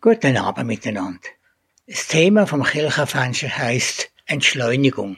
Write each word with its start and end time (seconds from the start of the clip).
Guten 0.00 0.36
Abend 0.36 0.68
miteinander. 0.68 1.28
Das 1.88 2.06
Thema 2.06 2.46
vom 2.46 2.62
Kirchenfenster 2.62 3.58
heisst 3.58 4.12
Entschleunigung. 4.26 5.16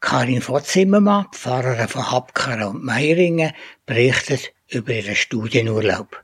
Karin 0.00 0.42
Votzimmermann, 0.42 1.26
Pfarrerin 1.30 1.86
von 1.86 2.10
Habkara 2.10 2.66
und 2.66 2.82
Meiringen, 2.82 3.52
berichtet 3.86 4.52
über 4.66 4.94
ihren 4.94 5.14
Studienurlaub. 5.14 6.20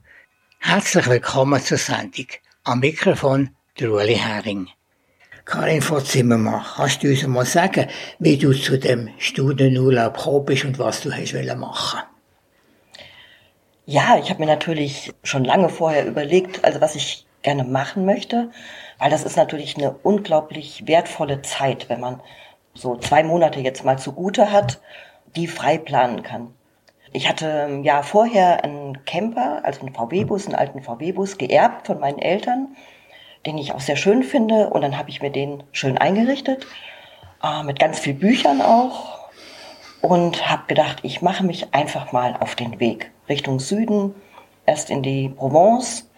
Herzlich 0.59 1.06
willkommen 1.06 1.62
zur 1.62 1.79
Sendung. 1.79 2.27
Am 2.65 2.81
Mikrofon 2.81 3.51
der 3.79 3.93
Ueli 3.93 4.17
Hering. 4.17 4.67
Karin 5.45 5.81
Votzimmermann, 5.81 6.65
kannst 6.75 7.05
du 7.05 7.09
uns 7.09 7.25
mal 7.29 7.47
sagen, 7.47 7.87
wie 8.19 8.37
du 8.37 8.53
zu 8.53 8.81
dem 8.81 9.11
Studienurlaub 9.19 10.17
gekommen 10.17 10.45
bist 10.45 10.65
und 10.65 10.81
was 10.81 11.03
du 11.03 11.13
hast 11.13 11.35
machen 11.57 12.01
Ja, 13.87 14.19
ich 14.19 14.29
habe 14.29 14.41
mir 14.41 14.47
natürlich 14.47 15.13
schon 15.23 15.45
lange 15.45 15.69
vorher 15.69 16.05
überlegt, 16.05 16.65
also 16.65 16.80
was 16.80 16.97
ich 16.97 17.27
gerne 17.43 17.65
machen 17.65 18.05
möchte, 18.05 18.51
weil 18.98 19.10
das 19.10 19.24
ist 19.24 19.37
natürlich 19.37 19.77
eine 19.77 19.92
unglaublich 20.02 20.87
wertvolle 20.87 21.42
Zeit, 21.42 21.88
wenn 21.88 22.01
man 22.01 22.20
so 22.74 22.97
zwei 22.97 23.23
Monate 23.23 23.60
jetzt 23.60 23.84
mal 23.84 23.98
zugute 23.98 24.52
hat, 24.52 24.80
die 25.37 25.47
frei 25.47 25.78
planen 25.78 26.23
kann. 26.23 26.55
Ich 27.12 27.28
hatte 27.28 27.80
Jahr 27.83 28.05
vorher 28.05 28.62
einen 28.62 29.05
Camper, 29.05 29.62
also 29.64 29.80
einen 29.80 29.95
VW-Bus, 29.95 30.47
einen 30.47 30.55
alten 30.55 30.83
VW-Bus 30.83 31.38
geerbt 31.38 31.87
von 31.87 31.98
meinen 31.98 32.19
Eltern 32.19 32.77
den 33.47 33.59
ich 33.59 33.72
auch 33.72 33.80
sehr 33.80 33.97
schön 33.97 34.22
finde. 34.22 34.70
Und 34.70 34.83
dann 34.83 34.98
habe 34.98 35.11
ich 35.11 35.22
mir 35.22 35.30
den 35.30 35.62
schön 35.72 35.98
eingerichtet, 35.98 36.66
äh, 37.42 37.62
mit 37.62 37.78
ganz 37.78 37.98
viel 37.98 38.14
Büchern 38.14 38.61
auch. 38.61 39.20
Und 40.00 40.48
habe 40.48 40.62
gedacht, 40.66 41.00
ich 41.02 41.20
mache 41.20 41.45
mich 41.45 41.75
einfach 41.75 42.12
mal 42.12 42.34
auf 42.41 42.55
den 42.55 42.80
Weg 42.80 43.11
Richtung 43.28 43.61
Süden, 43.61 44.14
erst 44.64 44.88
in 44.88 45.02
die 45.02 45.28
Provence 45.28 46.09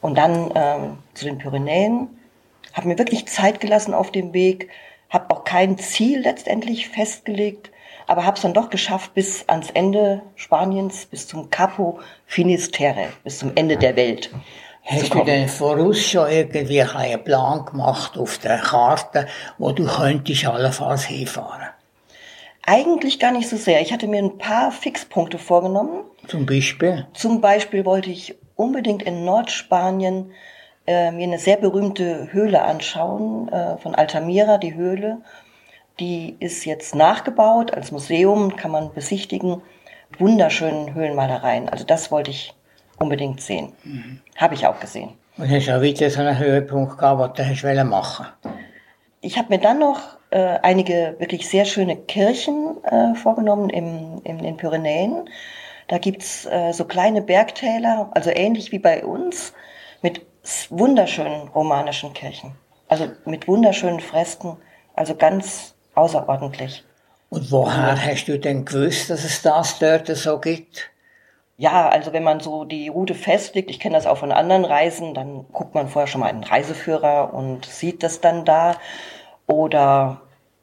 und 0.00 0.16
dann 0.16 0.50
ähm, 0.54 0.98
zu 1.14 1.24
den 1.24 1.38
Pyrenäen. 1.38 2.08
Habe 2.72 2.88
mir 2.88 2.98
wirklich 2.98 3.26
Zeit 3.26 3.60
gelassen 3.60 3.94
auf 3.94 4.10
dem 4.12 4.32
Weg, 4.32 4.68
habe 5.10 5.34
auch 5.34 5.44
kein 5.44 5.78
Ziel 5.78 6.20
letztendlich 6.20 6.88
festgelegt, 6.88 7.70
aber 8.06 8.24
habe 8.24 8.36
es 8.36 8.42
dann 8.42 8.54
doch 8.54 8.70
geschafft 8.70 9.14
bis 9.14 9.48
ans 9.48 9.70
Ende 9.70 10.22
Spaniens, 10.36 11.06
bis 11.06 11.26
zum 11.26 11.50
Capo 11.50 11.98
Finisterre, 12.26 13.08
bis 13.24 13.38
zum 13.38 13.52
Ende 13.54 13.76
der 13.76 13.96
Welt. 13.96 14.30
Hast 14.84 15.12
du 15.12 15.22
denn 15.22 15.48
voraus 15.48 16.00
schon 16.00 16.30
irgendwie 16.30 16.80
einen 16.82 17.22
Plan 17.22 17.66
gemacht 17.66 18.16
auf 18.16 18.38
der 18.38 18.58
Karte, 18.58 19.26
wo 19.58 19.70
du 19.72 19.84
könntest 19.84 20.46
allenfalls 20.46 21.04
hinfahren? 21.04 21.68
Eigentlich 22.64 23.18
gar 23.18 23.32
nicht 23.32 23.48
so 23.48 23.56
sehr. 23.56 23.82
Ich 23.82 23.92
hatte 23.92 24.06
mir 24.06 24.22
ein 24.22 24.38
paar 24.38 24.72
Fixpunkte 24.72 25.38
vorgenommen. 25.38 26.04
Zum 26.26 26.46
Beispiel? 26.46 27.06
Zum 27.12 27.40
Beispiel 27.42 27.84
wollte 27.84 28.10
ich 28.10 28.34
unbedingt 28.58 29.04
in 29.04 29.24
Nordspanien 29.24 30.32
äh, 30.86 31.12
mir 31.12 31.24
eine 31.24 31.38
sehr 31.38 31.56
berühmte 31.56 32.32
Höhle 32.32 32.62
anschauen, 32.62 33.48
äh, 33.48 33.78
von 33.78 33.94
Altamira, 33.94 34.58
die 34.58 34.74
Höhle. 34.74 35.18
Die 36.00 36.36
ist 36.40 36.64
jetzt 36.64 36.94
nachgebaut 36.94 37.72
als 37.72 37.92
Museum, 37.92 38.56
kann 38.56 38.72
man 38.72 38.92
besichtigen. 38.92 39.62
Wunderschönen 40.18 40.94
Höhlenmalereien. 40.94 41.68
Also 41.68 41.84
das 41.84 42.10
wollte 42.10 42.30
ich 42.30 42.54
unbedingt 42.98 43.40
sehen. 43.40 43.72
Mhm. 43.84 44.20
Habe 44.36 44.54
ich 44.54 44.66
auch 44.66 44.80
gesehen. 44.80 45.10
Und 45.36 45.48
hast 45.48 45.68
du 45.68 45.76
auch 45.76 45.82
wieder 45.82 46.10
so 46.10 46.20
einen 46.20 46.38
Höhepunkt 46.38 46.98
gehabt, 46.98 47.38
den 47.38 47.54
du 47.54 47.84
machen 47.84 48.26
Ich 49.20 49.38
habe 49.38 49.50
mir 49.50 49.60
dann 49.60 49.78
noch 49.78 50.00
äh, 50.30 50.58
einige 50.62 51.14
wirklich 51.18 51.48
sehr 51.48 51.64
schöne 51.64 51.96
Kirchen 51.96 52.76
äh, 52.82 53.14
vorgenommen 53.14 53.70
im, 53.70 54.20
in 54.24 54.38
den 54.38 54.56
Pyrenäen. 54.56 55.28
Da 55.88 55.98
gibt's 55.98 56.46
äh, 56.46 56.72
so 56.72 56.84
kleine 56.84 57.22
Bergtäler, 57.22 58.10
also 58.12 58.30
ähnlich 58.30 58.72
wie 58.72 58.78
bei 58.78 59.04
uns, 59.04 59.54
mit 60.02 60.24
wunderschönen 60.70 61.48
romanischen 61.48 62.12
Kirchen. 62.12 62.52
Also 62.88 63.08
mit 63.24 63.48
wunderschönen 63.48 64.00
Fresken, 64.00 64.56
also 64.94 65.14
ganz 65.14 65.74
außerordentlich. 65.94 66.84
Und 67.30 67.50
woher 67.50 68.02
hast 68.02 68.26
du 68.26 68.38
denn 68.38 68.64
gewusst, 68.64 69.10
dass 69.10 69.24
es 69.24 69.42
das 69.42 69.78
dort 69.78 70.06
so 70.06 70.38
gibt? 70.38 70.90
Ja, 71.56 71.88
also 71.88 72.12
wenn 72.12 72.22
man 72.22 72.40
so 72.40 72.64
die 72.64 72.88
Route 72.88 73.14
festlegt, 73.14 73.70
ich 73.70 73.80
kenne 73.80 73.96
das 73.96 74.06
auch 74.06 74.18
von 74.18 74.30
anderen 74.30 74.64
Reisen, 74.64 75.12
dann 75.12 75.46
guckt 75.52 75.74
man 75.74 75.88
vorher 75.88 76.06
schon 76.06 76.20
mal 76.20 76.28
einen 76.28 76.44
Reiseführer 76.44 77.34
und 77.34 77.66
sieht 77.66 78.02
das 78.02 78.20
dann 78.20 78.44
da. 78.44 78.76
Oder 79.46 80.20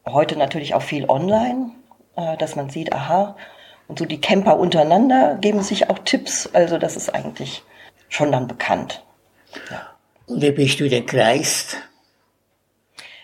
heute 0.07 0.38
natürlich 0.38 0.74
auch 0.74 0.81
viel 0.81 1.09
online, 1.09 1.72
äh, 2.16 2.38
dass 2.38 2.56
man 2.56 2.69
sieht, 2.69 2.94
aha, 2.94 3.36
und 3.88 4.00
so 4.00 4.06
die 4.06 4.22
Camper 4.22 4.57
untereinander 4.57 5.35
geben 5.35 5.62
sich 5.62 5.90
auch 5.90 6.00
Tipps. 6.00 6.50
Also 6.53 6.78
das 6.78 6.96
ist 6.96 7.13
eigentlich 7.13 7.63
schon 8.09 8.31
dann 8.31 8.47
bekannt. 8.47 9.03
Ja. 9.69 9.96
Und 10.28 10.41
wie 10.41 10.51
bist 10.51 10.79
du 10.79 10.90
denn 10.90 11.06
gereist? 11.06 11.78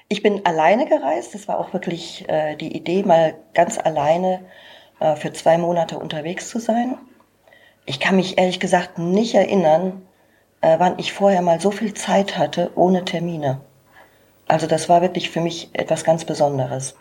Ich 0.07 0.21
bin 0.21 0.45
alleine 0.45 0.87
gereist. 0.87 1.33
Das 1.33 1.47
war 1.47 1.59
auch 1.59 1.73
wirklich 1.73 2.27
äh, 2.27 2.55
die 2.55 2.75
Idee, 2.75 3.03
mal 3.03 3.35
ganz 3.53 3.77
alleine 3.77 4.45
äh, 4.99 5.15
für 5.15 5.33
zwei 5.33 5.57
Monate 5.57 5.97
unterwegs 5.97 6.49
zu 6.49 6.59
sein. 6.59 6.97
Ich 7.85 7.99
kann 7.99 8.15
mich 8.15 8.37
ehrlich 8.37 8.59
gesagt 8.59 8.99
nicht 8.99 9.33
erinnern, 9.33 10.05
äh, 10.61 10.77
wann 10.79 10.99
ich 10.99 11.13
vorher 11.13 11.41
mal 11.41 11.59
so 11.59 11.71
viel 11.71 11.93
Zeit 11.93 12.37
hatte 12.37 12.71
ohne 12.75 13.03
Termine. 13.05 13.61
Also 14.47 14.67
das 14.67 14.89
war 14.89 15.01
wirklich 15.01 15.29
für 15.29 15.41
mich 15.41 15.69
etwas 15.73 16.03
ganz 16.03 16.25
Besonderes. 16.25 16.95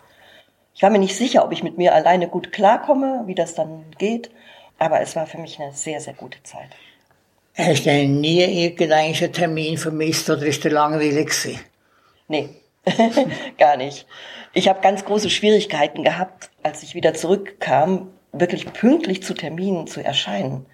Ich 0.73 0.83
war 0.83 0.89
mir 0.89 0.99
nicht 0.99 1.15
sicher, 1.15 1.43
ob 1.43 1.51
ich 1.51 1.63
mit 1.63 1.77
mir 1.77 1.93
alleine 1.93 2.27
gut 2.27 2.51
klarkomme, 2.51 3.23
wie 3.25 3.35
das 3.35 3.55
dann 3.55 3.85
geht, 3.97 4.31
aber 4.79 5.01
es 5.01 5.15
war 5.15 5.27
für 5.27 5.37
mich 5.37 5.59
eine 5.59 5.73
sehr, 5.73 5.99
sehr 5.99 6.13
gute 6.13 6.41
Zeit. 6.43 6.69
Hast 7.55 7.85
du 7.85 8.07
nie 8.07 8.41
irgendeinen 8.41 9.33
Termin 9.33 9.77
vermisst 9.77 10.29
oder 10.29 10.45
ist 10.45 10.63
der 10.63 10.71
langweilig 10.71 11.29
gewesen? 11.29 11.59
Nee, 12.27 12.49
gar 13.57 13.77
nicht. 13.77 14.07
Ich 14.53 14.69
habe 14.69 14.81
ganz 14.81 15.05
große 15.05 15.29
Schwierigkeiten 15.29 16.03
gehabt, 16.03 16.49
als 16.63 16.81
ich 16.83 16.95
wieder 16.95 17.13
zurückkam, 17.13 18.07
wirklich 18.31 18.71
pünktlich 18.71 19.21
zu 19.23 19.33
Terminen 19.33 19.87
zu 19.87 20.03
erscheinen. 20.03 20.65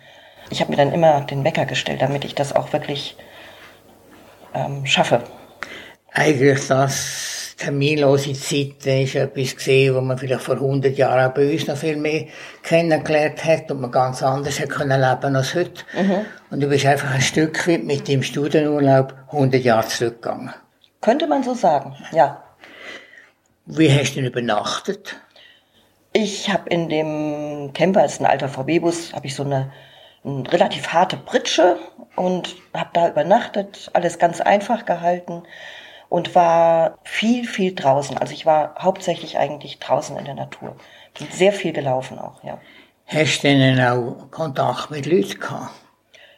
Ich 0.50 0.62
habe 0.62 0.72
mir 0.72 0.78
dann 0.78 0.94
immer 0.94 1.22
den 1.22 1.44
Wecker 1.44 1.66
gestellt, 1.66 2.02
damit 2.02 2.24
ich 2.24 2.36
das 2.36 2.56
auch 2.56 2.72
wirklich 2.74 3.18
ähm, 4.54 4.86
schaffe. 4.86 5.24
Eigentlich 6.12 6.68
das 6.68 7.37
terminlose 7.58 8.34
Zeiten 8.34 9.02
ist 9.02 9.16
etwas 9.16 9.56
gesehen, 9.56 9.96
wo 9.96 10.02
man 10.02 10.18
vielleicht 10.18 10.44
vor 10.44 10.56
100 10.56 10.96
Jahren 10.96 11.34
bei 11.34 11.52
uns 11.52 11.68
noch 11.68 11.76
viel 11.76 11.98
mehr 11.98 12.28
kennengelernt 12.62 13.44
hat 13.44 13.72
und 13.72 13.82
man 13.82 13.92
ganz 13.92 14.22
anders 14.22 14.60
hat 14.60 14.70
können 14.70 15.02
leben 15.02 15.36
als 15.36 15.56
heute. 15.56 15.84
Mhm. 15.94 16.26
Und 16.52 16.62
du 16.62 16.68
bist 16.68 16.86
einfach 16.86 17.12
ein 17.12 17.22
Stück 17.22 17.68
weit 17.68 17.84
mit 17.84 18.08
dem 18.08 18.22
Studienurlaub 18.22 19.14
100 19.32 19.62
Jahre 19.64 19.88
zurückgegangen. 19.88 20.54
Könnte 21.02 21.28
man 21.28 21.44
so 21.44 21.54
sagen, 21.54 21.96
ja. 22.12 22.44
Wie 23.66 23.92
hast 23.92 24.12
du 24.12 24.22
denn 24.22 24.26
übernachtet? 24.26 25.20
Ich 26.14 26.50
habe 26.52 26.70
in 26.70 26.90
dem 26.90 27.72
Camper, 27.74 28.06
ist 28.06 28.22
ein 28.22 28.26
alter 28.26 28.50
VW-Bus, 28.50 29.14
habe 29.14 29.28
ich 29.28 29.36
so 29.36 29.44
eine, 29.44 29.72
eine, 30.24 30.52
relativ 30.52 30.88
harte 30.90 31.18
Pritsche 31.18 31.78
und 32.16 32.56
habe 32.74 32.90
da 32.94 33.10
übernachtet, 33.10 33.90
alles 33.94 34.20
ganz 34.20 34.42
einfach 34.42 34.86
gehalten 34.86 35.44
und 36.10 36.36
war 36.36 36.98
viel, 37.04 37.46
viel 37.46 37.76
draußen. 37.76 38.18
Also 38.18 38.34
ich 38.34 38.46
war 38.46 38.76
hauptsächlich 38.80 39.38
eigentlich 39.38 39.80
draußen 39.80 40.18
in 40.18 40.26
der 40.26 40.36
Natur. 40.36 40.76
Bin 41.18 41.28
sehr 41.32 41.52
viel 41.52 41.74
gelaufen 41.74 42.20
auch, 42.20 42.44
ja. 42.44 42.60
Hast 43.06 43.44
du 43.44 43.48
denn 43.48 43.80
auch 43.80 44.30
Kontakt 44.32 44.92
mit 44.92 45.06
Leuten 45.06 45.40
gehabt? 45.40 45.72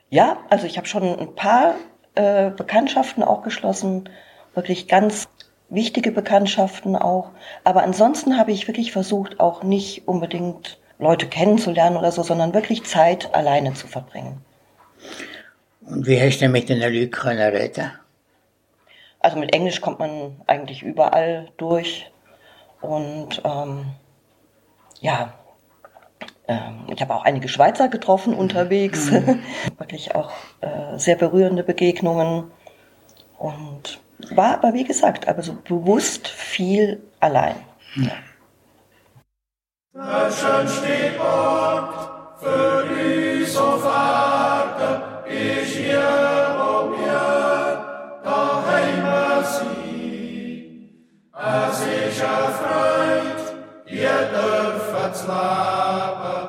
Ja, 0.09 0.37
also 0.49 0.65
ich 0.65 0.77
habe 0.77 0.87
schon 0.87 1.19
ein 1.19 1.35
paar 1.35 1.75
äh, 2.15 2.49
Bekanntschaften 2.51 3.23
auch 3.23 3.43
geschlossen, 3.43 4.09
wirklich 4.53 4.87
ganz 4.87 5.27
wichtige 5.69 6.11
Bekanntschaften 6.11 6.95
auch. 6.95 7.31
Aber 7.63 7.83
ansonsten 7.83 8.37
habe 8.37 8.51
ich 8.51 8.67
wirklich 8.67 8.91
versucht, 8.91 9.39
auch 9.39 9.63
nicht 9.63 10.07
unbedingt 10.07 10.79
Leute 10.97 11.27
kennenzulernen 11.27 11.97
oder 11.97 12.11
so, 12.11 12.23
sondern 12.23 12.53
wirklich 12.53 12.83
Zeit 12.83 13.33
alleine 13.33 13.73
zu 13.73 13.87
verbringen. 13.87 14.41
Und 15.81 16.05
wie 16.07 16.19
hast 16.19 16.37
du 16.37 16.41
denn 16.41 16.51
mit 16.51 16.69
den 16.69 16.79
Leuten 16.79 17.13
reden? 17.39 17.91
Also 19.19 19.37
mit 19.37 19.53
Englisch 19.53 19.81
kommt 19.81 19.99
man 19.99 20.41
eigentlich 20.47 20.81
überall 20.81 21.49
durch. 21.57 22.11
Und 22.81 23.41
ähm, 23.43 23.85
ja, 25.01 25.33
ähm, 26.47 26.85
ich 26.87 27.01
habe 27.01 27.13
auch 27.13 27.23
einige 27.23 27.49
Schweizer 27.49 27.89
getroffen 27.89 28.33
unterwegs. 28.33 29.11
Mhm. 29.11 29.41
wirklich 29.77 30.15
auch 30.15 30.31
äh, 30.61 30.97
sehr 30.97 31.15
berührende 31.15 31.63
Begegnungen. 31.63 32.51
Und 33.37 33.99
war 34.31 34.55
aber, 34.55 34.73
wie 34.73 34.83
gesagt, 34.83 35.27
aber 35.27 35.41
so 35.43 35.53
bewusst 35.53 36.27
viel 36.27 37.01
allein. 37.19 37.55
Ja. 37.95 38.11
Deutschland 39.93 40.69
steht 40.69 41.19
Ort 41.19 42.39
für 42.39 42.83
uns 42.83 43.57
auf 43.57 43.85
Eine 52.21 52.51
Freude, 52.51 53.63
ihr 53.85 54.27
dürft 54.33 55.25
leben, 55.25 56.48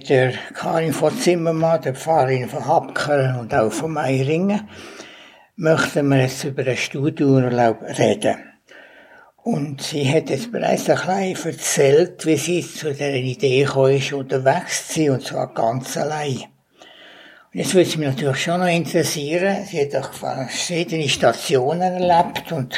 mit 0.00 0.08
der 0.08 0.32
Karin 0.54 0.94
von 0.94 1.14
Zimmermann, 1.18 1.82
der 1.82 1.94
Pfarrerin 1.94 2.48
von 2.48 2.66
Habkern 2.66 3.38
und 3.38 3.52
auch 3.52 3.70
von 3.70 3.92
Meiringen, 3.92 4.66
möchten 5.56 6.08
wir 6.08 6.22
jetzt 6.22 6.42
über 6.44 6.62
den 6.62 6.78
Studienurlaub 6.78 7.82
reden. 7.98 8.36
Und 9.36 9.82
sie 9.82 10.10
hat 10.10 10.30
jetzt 10.30 10.50
bereits 10.52 10.88
ein 10.88 11.34
bisschen 11.34 11.52
erzählt, 11.52 12.24
wie 12.24 12.36
sie 12.36 12.62
zu 12.62 12.92
dieser 12.92 13.12
Idee 13.12 13.64
gekommen 13.64 13.98
ist, 13.98 14.14
unterwegs 14.14 14.88
zu 14.88 15.00
sein, 15.00 15.10
und 15.10 15.22
zwar 15.22 15.52
ganz 15.52 15.98
allein. 15.98 16.44
Und 17.52 17.60
jetzt 17.60 17.74
würde 17.74 17.90
es 17.90 17.96
mich 17.98 18.08
natürlich 18.08 18.42
schon 18.42 18.60
noch 18.60 18.68
interessieren, 18.68 19.66
sie 19.66 19.82
hat 19.82 19.96
auch 19.96 20.14
verschiedene 20.14 21.10
Stationen 21.10 21.82
erlebt 22.00 22.52
und 22.52 22.74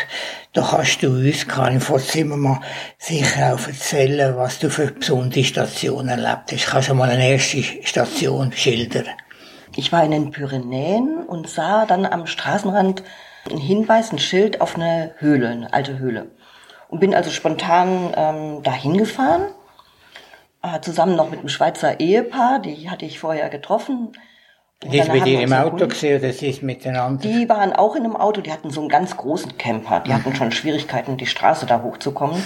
da 0.52 0.62
kannst 0.62 1.02
du 1.02 1.08
uns, 1.08 1.48
Karin 1.48 1.80
Vorzimmermann, 1.80 2.62
sicher 2.98 3.54
auch 3.54 3.66
erzählen, 3.66 4.36
was 4.36 4.58
du 4.58 4.68
für 4.68 4.92
besondere 4.92 5.44
Stationen 5.44 6.08
erlebt 6.08 6.52
hast. 6.52 6.66
Kannst 6.66 6.90
du 6.90 6.94
mal 6.94 7.08
eine 7.08 7.30
erste 7.30 7.62
Station 7.62 8.52
schildern? 8.52 9.06
Ich 9.76 9.92
war 9.92 10.04
in 10.04 10.10
den 10.10 10.30
Pyrenäen 10.30 11.24
und 11.26 11.48
sah 11.48 11.86
dann 11.86 12.04
am 12.04 12.26
Straßenrand 12.26 13.02
einen 13.48 13.60
Hinweis, 13.60 14.12
ein 14.12 14.18
Schild 14.18 14.60
auf 14.60 14.74
eine 14.74 15.14
Höhle, 15.18 15.48
eine 15.48 15.72
alte 15.72 15.98
Höhle. 15.98 16.30
Und 16.88 17.00
bin 17.00 17.14
also 17.14 17.30
spontan 17.30 18.12
ähm, 18.14 18.62
dahin 18.62 18.98
gefahren, 18.98 19.46
äh, 20.62 20.80
zusammen 20.80 21.16
noch 21.16 21.30
mit 21.30 21.38
einem 21.38 21.48
Schweizer 21.48 21.98
Ehepaar, 21.98 22.58
die 22.58 22.90
hatte 22.90 23.06
ich 23.06 23.18
vorher 23.18 23.48
getroffen. 23.48 24.12
Die 24.84 24.98
ist 24.98 25.12
mit 25.12 25.26
ihr 25.26 25.42
im 25.42 25.52
Auto 25.52 25.86
gesehen 25.86 26.18
oder 26.18 26.32
sie 26.32 26.48
ist 26.48 26.62
miteinander? 26.62 27.22
Die 27.22 27.48
waren 27.48 27.72
auch 27.72 27.94
in 27.94 28.04
einem 28.04 28.16
Auto, 28.16 28.40
die 28.40 28.52
hatten 28.52 28.70
so 28.70 28.80
einen 28.80 28.88
ganz 28.88 29.16
großen 29.16 29.56
Camper. 29.56 30.00
Die 30.00 30.12
hatten 30.12 30.34
schon 30.34 30.50
Schwierigkeiten, 30.50 31.16
die 31.16 31.26
Straße 31.26 31.66
da 31.66 31.82
hochzukommen. 31.82 32.42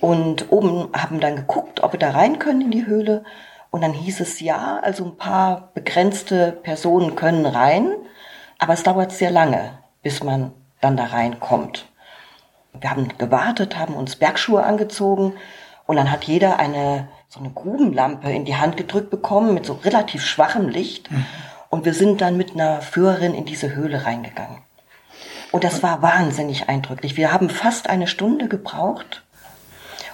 Und 0.00 0.50
oben 0.50 0.88
haben 0.96 1.20
dann 1.20 1.36
geguckt, 1.36 1.82
ob 1.82 1.92
wir 1.92 2.00
da 2.00 2.10
rein 2.10 2.38
können 2.38 2.62
in 2.62 2.70
die 2.70 2.86
Höhle. 2.86 3.24
Und 3.70 3.82
dann 3.82 3.92
hieß 3.92 4.20
es 4.20 4.40
ja, 4.40 4.80
also 4.82 5.04
ein 5.04 5.16
paar 5.16 5.70
begrenzte 5.74 6.52
Personen 6.52 7.14
können 7.14 7.46
rein, 7.46 7.92
aber 8.58 8.72
es 8.72 8.82
dauert 8.82 9.12
sehr 9.12 9.30
lange, 9.30 9.78
bis 10.02 10.24
man 10.24 10.52
dann 10.80 10.96
da 10.96 11.04
reinkommt. 11.04 11.86
Wir 12.78 12.90
haben 12.90 13.08
gewartet, 13.18 13.78
haben 13.78 13.94
uns 13.94 14.16
Bergschuhe 14.16 14.62
angezogen 14.62 15.34
und 15.86 15.96
dann 15.96 16.10
hat 16.10 16.24
jeder 16.24 16.58
eine 16.58 17.08
so 17.30 17.38
eine 17.38 17.50
Grubenlampe 17.50 18.28
in 18.32 18.44
die 18.44 18.56
Hand 18.56 18.76
gedrückt 18.76 19.08
bekommen 19.08 19.54
mit 19.54 19.64
so 19.64 19.74
relativ 19.84 20.26
schwachem 20.26 20.68
Licht. 20.68 21.12
Mhm. 21.12 21.24
Und 21.68 21.84
wir 21.84 21.94
sind 21.94 22.20
dann 22.20 22.36
mit 22.36 22.54
einer 22.54 22.82
Führerin 22.82 23.34
in 23.34 23.44
diese 23.44 23.72
Höhle 23.72 24.04
reingegangen. 24.04 24.58
Und 25.52 25.62
das 25.62 25.80
war 25.84 26.02
wahnsinnig 26.02 26.68
eindrücklich. 26.68 27.16
Wir 27.16 27.32
haben 27.32 27.48
fast 27.48 27.88
eine 27.88 28.08
Stunde 28.08 28.48
gebraucht. 28.48 29.22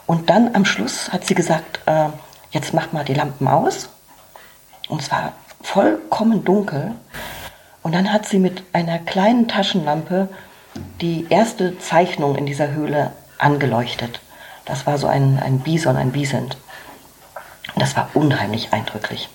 Und 0.05 0.29
dann 0.29 0.55
am 0.55 0.67
Schluss 0.67 1.11
hat 1.11 1.27
sie 1.27 1.35
gesagt, 1.35 1.81
äh, 1.87 2.11
jetzt 2.51 2.75
macht 2.75 2.93
mal 2.93 3.05
die 3.05 3.15
Lampen 3.15 3.49
aus. 3.49 3.89
Und 4.91 5.01
es 5.01 5.11
war 5.11 5.33
vollkommen 5.63 6.45
dunkel. 6.45 6.93
Und 7.83 7.95
dann 7.95 8.13
hat 8.13 8.27
sie 8.27 8.39
mit 8.39 8.63
einer 8.75 8.99
kleinen 8.99 9.49
Taschenlampe 9.49 10.29
die 11.01 11.27
erste 11.31 11.79
Zeichnung 11.79 12.37
in 12.37 12.45
dieser 12.45 12.73
Höhle 12.73 13.13
angeleuchtet. 13.39 14.21
Das 14.67 14.87
war 14.87 14.99
so 14.99 15.07
ein, 15.07 15.41
ein 15.43 15.61
Bison, 15.61 15.97
ein 15.97 16.13
Bisent. 16.13 16.59
Das 17.75 17.97
war 17.97 18.11
unheimlich 18.15 18.73
eindrücklich. 18.73 19.29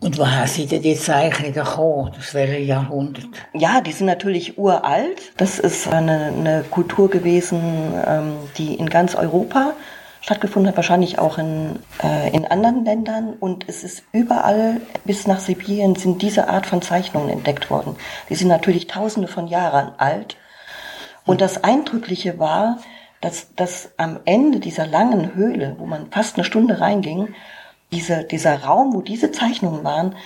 Und 0.00 0.18
woher 0.18 0.46
sind 0.46 0.72
denn 0.72 0.82
die 0.82 0.96
Zeichen 0.96 1.52
gekommen? 1.52 2.12
Das 2.16 2.34
wäre 2.34 2.56
ein 2.56 2.66
Jahrhundert. 2.66 3.26
Ja, 3.54 3.80
die 3.80 3.92
sind 3.92 4.06
natürlich 4.06 4.58
uralt. 4.58 5.32
Das 5.36 5.58
ist 5.58 5.88
eine, 5.88 6.32
eine 6.36 6.64
Kultur 6.70 7.08
gewesen, 7.10 7.94
ähm, 8.06 8.36
die 8.58 8.74
in 8.74 8.88
ganz 8.88 9.14
Europa 9.14 9.74
stattgefunden 10.20 10.68
hat, 10.68 10.76
wahrscheinlich 10.76 11.18
auch 11.18 11.38
in, 11.38 11.78
äh, 12.02 12.34
in 12.34 12.46
anderen 12.46 12.84
Ländern. 12.84 13.34
Und 13.34 13.68
es 13.68 13.84
ist 13.84 14.04
überall 14.12 14.80
bis 15.04 15.26
nach 15.26 15.40
Sibirien 15.40 15.96
sind 15.96 16.22
diese 16.22 16.48
Art 16.48 16.66
von 16.66 16.80
Zeichnungen 16.80 17.28
entdeckt 17.28 17.70
worden. 17.70 17.96
Die 18.28 18.34
sind 18.34 18.48
natürlich 18.48 18.86
tausende 18.86 19.28
von 19.28 19.48
Jahren 19.48 19.92
alt. 19.98 20.36
Und 21.24 21.40
das 21.40 21.62
Eindrückliche 21.62 22.38
war, 22.38 22.78
dass, 23.20 23.54
dass 23.54 23.92
am 23.98 24.18
Ende 24.24 24.58
dieser 24.58 24.86
langen 24.86 25.34
Höhle, 25.34 25.76
wo 25.78 25.86
man 25.86 26.10
fast 26.10 26.36
eine 26.36 26.44
Stunde 26.44 26.80
reinging, 26.80 27.34
diese, 27.92 28.24
dieser 28.24 28.62
Raum, 28.64 28.94
wo 28.94 29.02
diese 29.02 29.30
Zeichnungen 29.30 29.84
waren, 29.84 30.16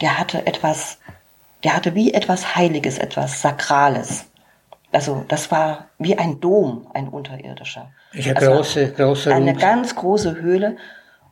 der 0.00 0.18
hatte 0.18 0.46
etwas, 0.46 0.98
der 1.64 1.74
hatte 1.74 1.94
wie 1.94 2.14
etwas 2.14 2.54
Heiliges, 2.54 2.98
etwas 2.98 3.40
Sakrales. 3.40 4.26
Also 4.92 5.24
das 5.28 5.50
war 5.50 5.86
wie 5.98 6.16
ein 6.16 6.40
Dom, 6.40 6.86
ein 6.94 7.08
unterirdischer. 7.08 7.90
Ich 8.12 8.28
eine 8.28 8.36
also 8.36 8.52
große, 8.52 8.92
große 8.92 9.34
Eine 9.34 9.52
Rund. 9.52 9.60
ganz 9.60 9.94
große 9.96 10.36
Höhle. 10.36 10.76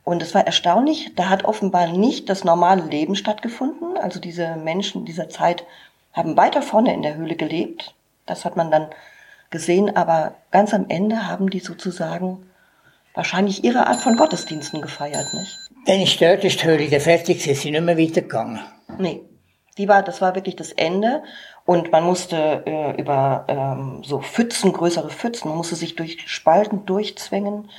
Und 0.03 0.21
es 0.21 0.35
war 0.35 0.45
erstaunlich, 0.45 1.13
da 1.15 1.29
hat 1.29 1.45
offenbar 1.45 1.87
nicht 1.87 2.29
das 2.29 2.43
normale 2.43 2.83
Leben 2.83 3.15
stattgefunden. 3.15 3.97
Also 3.97 4.19
diese 4.19 4.55
Menschen 4.55 5.05
dieser 5.05 5.29
Zeit 5.29 5.63
haben 6.13 6.37
weiter 6.37 6.61
vorne 6.61 6.93
in 6.93 7.01
der 7.01 7.15
Höhle 7.15 7.35
gelebt. 7.35 7.95
Das 8.25 8.45
hat 8.45 8.55
man 8.55 8.71
dann 8.71 8.87
gesehen, 9.49 9.95
aber 9.95 10.35
ganz 10.51 10.73
am 10.73 10.85
Ende 10.89 11.27
haben 11.27 11.49
die 11.49 11.59
sozusagen 11.59 12.45
wahrscheinlich 13.15 13.63
ihre 13.63 13.87
Art 13.87 14.01
von 14.01 14.15
Gottesdiensten 14.15 14.81
gefeiert, 14.81 15.33
nicht? 15.33 15.57
Dann 15.85 16.01
ist 16.01 16.19
dort 16.19 16.43
ist 16.43 16.61
die 16.61 16.65
Höhle 16.65 16.99
fertig, 16.99 17.43
sie 17.43 17.53
sind 17.53 17.73
nicht 17.73 17.83
mehr 17.83 17.97
weitergegangen. 17.97 18.59
Nee. 18.97 19.21
Die 19.77 19.87
war, 19.89 20.03
das 20.03 20.21
war 20.21 20.35
wirklich 20.35 20.55
das 20.55 20.71
Ende. 20.71 21.21
Und 21.65 21.91
man 21.91 22.03
musste 22.03 22.63
äh, 22.65 22.99
über 22.99 23.45
ähm, 23.47 24.03
so 24.03 24.21
Pfützen, 24.21 24.71
größere 24.71 25.09
Pfützen, 25.09 25.49
man 25.49 25.57
musste 25.57 25.75
sich 25.75 25.95
durch 25.95 26.17
Spalten 26.27 26.85
durchzwängen. 26.85 27.69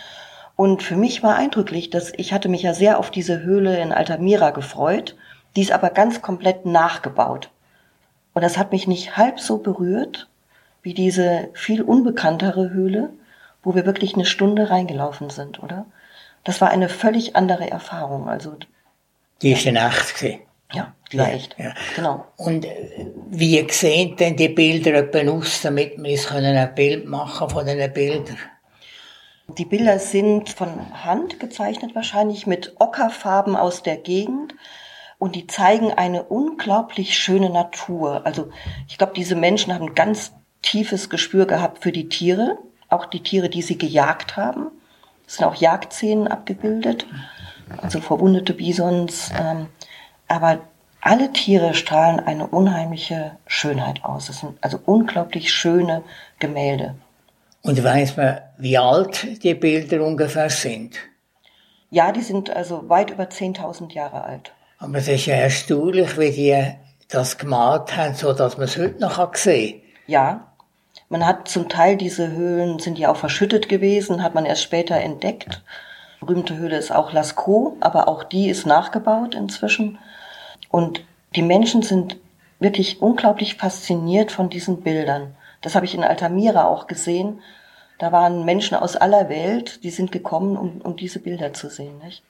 Und 0.56 0.82
für 0.82 0.96
mich 0.96 1.22
war 1.22 1.36
eindrücklich, 1.36 1.90
dass 1.90 2.12
ich 2.16 2.32
hatte 2.32 2.48
mich 2.48 2.62
ja 2.62 2.74
sehr 2.74 2.98
auf 2.98 3.10
diese 3.10 3.42
Höhle 3.42 3.80
in 3.80 3.92
Altamira 3.92 4.50
gefreut. 4.50 5.16
Die 5.54 5.62
ist 5.62 5.72
aber 5.72 5.90
ganz 5.90 6.20
komplett 6.20 6.66
nachgebaut. 6.66 7.50
Und 8.34 8.42
das 8.42 8.58
hat 8.58 8.72
mich 8.72 8.86
nicht 8.86 9.16
halb 9.16 9.40
so 9.40 9.58
berührt 9.58 10.28
wie 10.82 10.94
diese 10.94 11.48
viel 11.54 11.82
unbekanntere 11.82 12.70
Höhle, 12.70 13.10
wo 13.62 13.74
wir 13.74 13.86
wirklich 13.86 14.14
eine 14.14 14.26
Stunde 14.26 14.70
reingelaufen 14.70 15.30
sind, 15.30 15.62
oder? 15.62 15.86
Das 16.46 16.60
war 16.60 16.70
eine 16.70 16.88
völlig 16.88 17.36
andere 17.36 17.70
Erfahrung. 17.70 18.28
Also 18.28 18.56
die 19.42 19.52
ist 19.52 19.66
in 19.66 19.76
echt 19.76 20.14
gewesen. 20.14 20.40
Ja, 20.72 20.94
echt. 21.28 21.56
Ja. 21.58 21.74
Genau. 21.94 22.24
Und 22.36 22.64
äh, 22.64 23.06
wie 23.28 23.66
sehen 23.70 24.16
denn 24.16 24.36
die 24.36 24.48
Bilder 24.48 24.94
etwa 24.94 25.30
aus, 25.30 25.62
damit 25.62 25.98
wir 25.98 26.32
ein 26.32 26.74
Bild 26.74 27.06
machen 27.06 27.50
von 27.50 27.66
diesen 27.66 27.92
Bildern? 27.92 28.38
Die 29.58 29.64
Bilder 29.64 29.98
sind 29.98 30.48
von 30.50 31.04
Hand 31.04 31.38
gezeichnet 31.38 31.94
wahrscheinlich 31.94 32.46
mit 32.46 32.74
Ockerfarben 32.80 33.54
aus 33.54 33.82
der 33.82 33.96
Gegend 33.96 34.54
und 35.18 35.36
die 35.36 35.46
zeigen 35.46 35.92
eine 35.92 36.24
unglaublich 36.24 37.16
schöne 37.16 37.50
Natur. 37.50 38.26
Also 38.26 38.50
ich 38.88 38.98
glaube, 38.98 39.12
diese 39.14 39.36
Menschen 39.36 39.72
haben 39.72 39.88
ein 39.88 39.94
ganz 39.94 40.32
tiefes 40.62 41.10
Gespür 41.10 41.46
gehabt 41.46 41.82
für 41.82 41.92
die 41.92 42.08
Tiere, 42.08 42.58
auch 42.88 43.06
die 43.06 43.22
Tiere, 43.22 43.48
die 43.48 43.62
sie 43.62 43.78
gejagt 43.78 44.36
haben. 44.36 44.72
Es 45.26 45.36
sind 45.36 45.46
auch 45.46 45.54
Jagdszenen 45.56 46.28
abgebildet, 46.28 47.06
also 47.82 48.00
verwundete 48.00 48.54
Bisons. 48.54 49.30
Ähm, 49.38 49.66
aber 50.28 50.60
alle 51.00 51.32
Tiere 51.32 51.74
strahlen 51.74 52.20
eine 52.20 52.46
unheimliche 52.46 53.36
Schönheit 53.46 54.04
aus. 54.04 54.28
Es 54.28 54.40
sind 54.40 54.56
also 54.60 54.78
unglaublich 54.86 55.52
schöne 55.52 56.02
Gemälde. 56.38 56.94
Und 57.62 57.82
weiß 57.82 58.16
man, 58.16 58.40
wie 58.58 58.78
alt 58.78 59.42
die 59.42 59.54
Bilder 59.54 60.04
ungefähr 60.04 60.50
sind? 60.50 60.96
Ja, 61.90 62.12
die 62.12 62.20
sind 62.22 62.50
also 62.50 62.88
weit 62.88 63.10
über 63.10 63.24
10.000 63.24 63.92
Jahre 63.92 64.22
alt. 64.24 64.52
Aber 64.78 64.98
es 64.98 65.08
ist 65.08 65.26
ja 65.26 65.34
erstaunlich, 65.34 66.18
wie 66.18 66.30
die 66.30 66.74
das 67.08 67.38
gemalt 67.38 67.96
haben, 67.96 68.14
so 68.14 68.32
dass 68.32 68.56
man 68.56 68.66
es 68.66 68.76
heute 68.76 69.00
noch 69.00 69.34
sehen 69.34 69.80
kann. 69.80 69.80
Ja, 70.06 70.45
man 71.08 71.24
hat 71.24 71.48
zum 71.48 71.68
Teil 71.68 71.96
diese 71.96 72.32
Höhlen, 72.32 72.78
sind 72.78 72.98
ja 72.98 73.10
auch 73.10 73.16
verschüttet 73.16 73.68
gewesen, 73.68 74.22
hat 74.22 74.34
man 74.34 74.46
erst 74.46 74.62
später 74.62 74.96
entdeckt. 74.96 75.62
Berühmte 76.20 76.56
Höhle 76.56 76.76
ist 76.76 76.92
auch 76.92 77.12
Lascaux, 77.12 77.76
aber 77.80 78.08
auch 78.08 78.24
die 78.24 78.48
ist 78.48 78.66
nachgebaut 78.66 79.34
inzwischen. 79.34 79.98
Und 80.70 81.04
die 81.36 81.42
Menschen 81.42 81.82
sind 81.82 82.16
wirklich 82.58 83.02
unglaublich 83.02 83.56
fasziniert 83.56 84.32
von 84.32 84.48
diesen 84.48 84.82
Bildern. 84.82 85.34
Das 85.60 85.74
habe 85.74 85.86
ich 85.86 85.94
in 85.94 86.04
Altamira 86.04 86.66
auch 86.66 86.86
gesehen. 86.86 87.40
Da 87.98 88.12
waren 88.12 88.44
Menschen 88.44 88.76
aus 88.76 88.96
aller 88.96 89.28
Welt, 89.28 89.84
die 89.84 89.90
sind 89.90 90.12
gekommen, 90.12 90.56
um, 90.56 90.80
um 90.82 90.96
diese 90.96 91.18
Bilder 91.18 91.52
zu 91.52 91.68
sehen. 91.68 91.98
Nicht? 92.02 92.22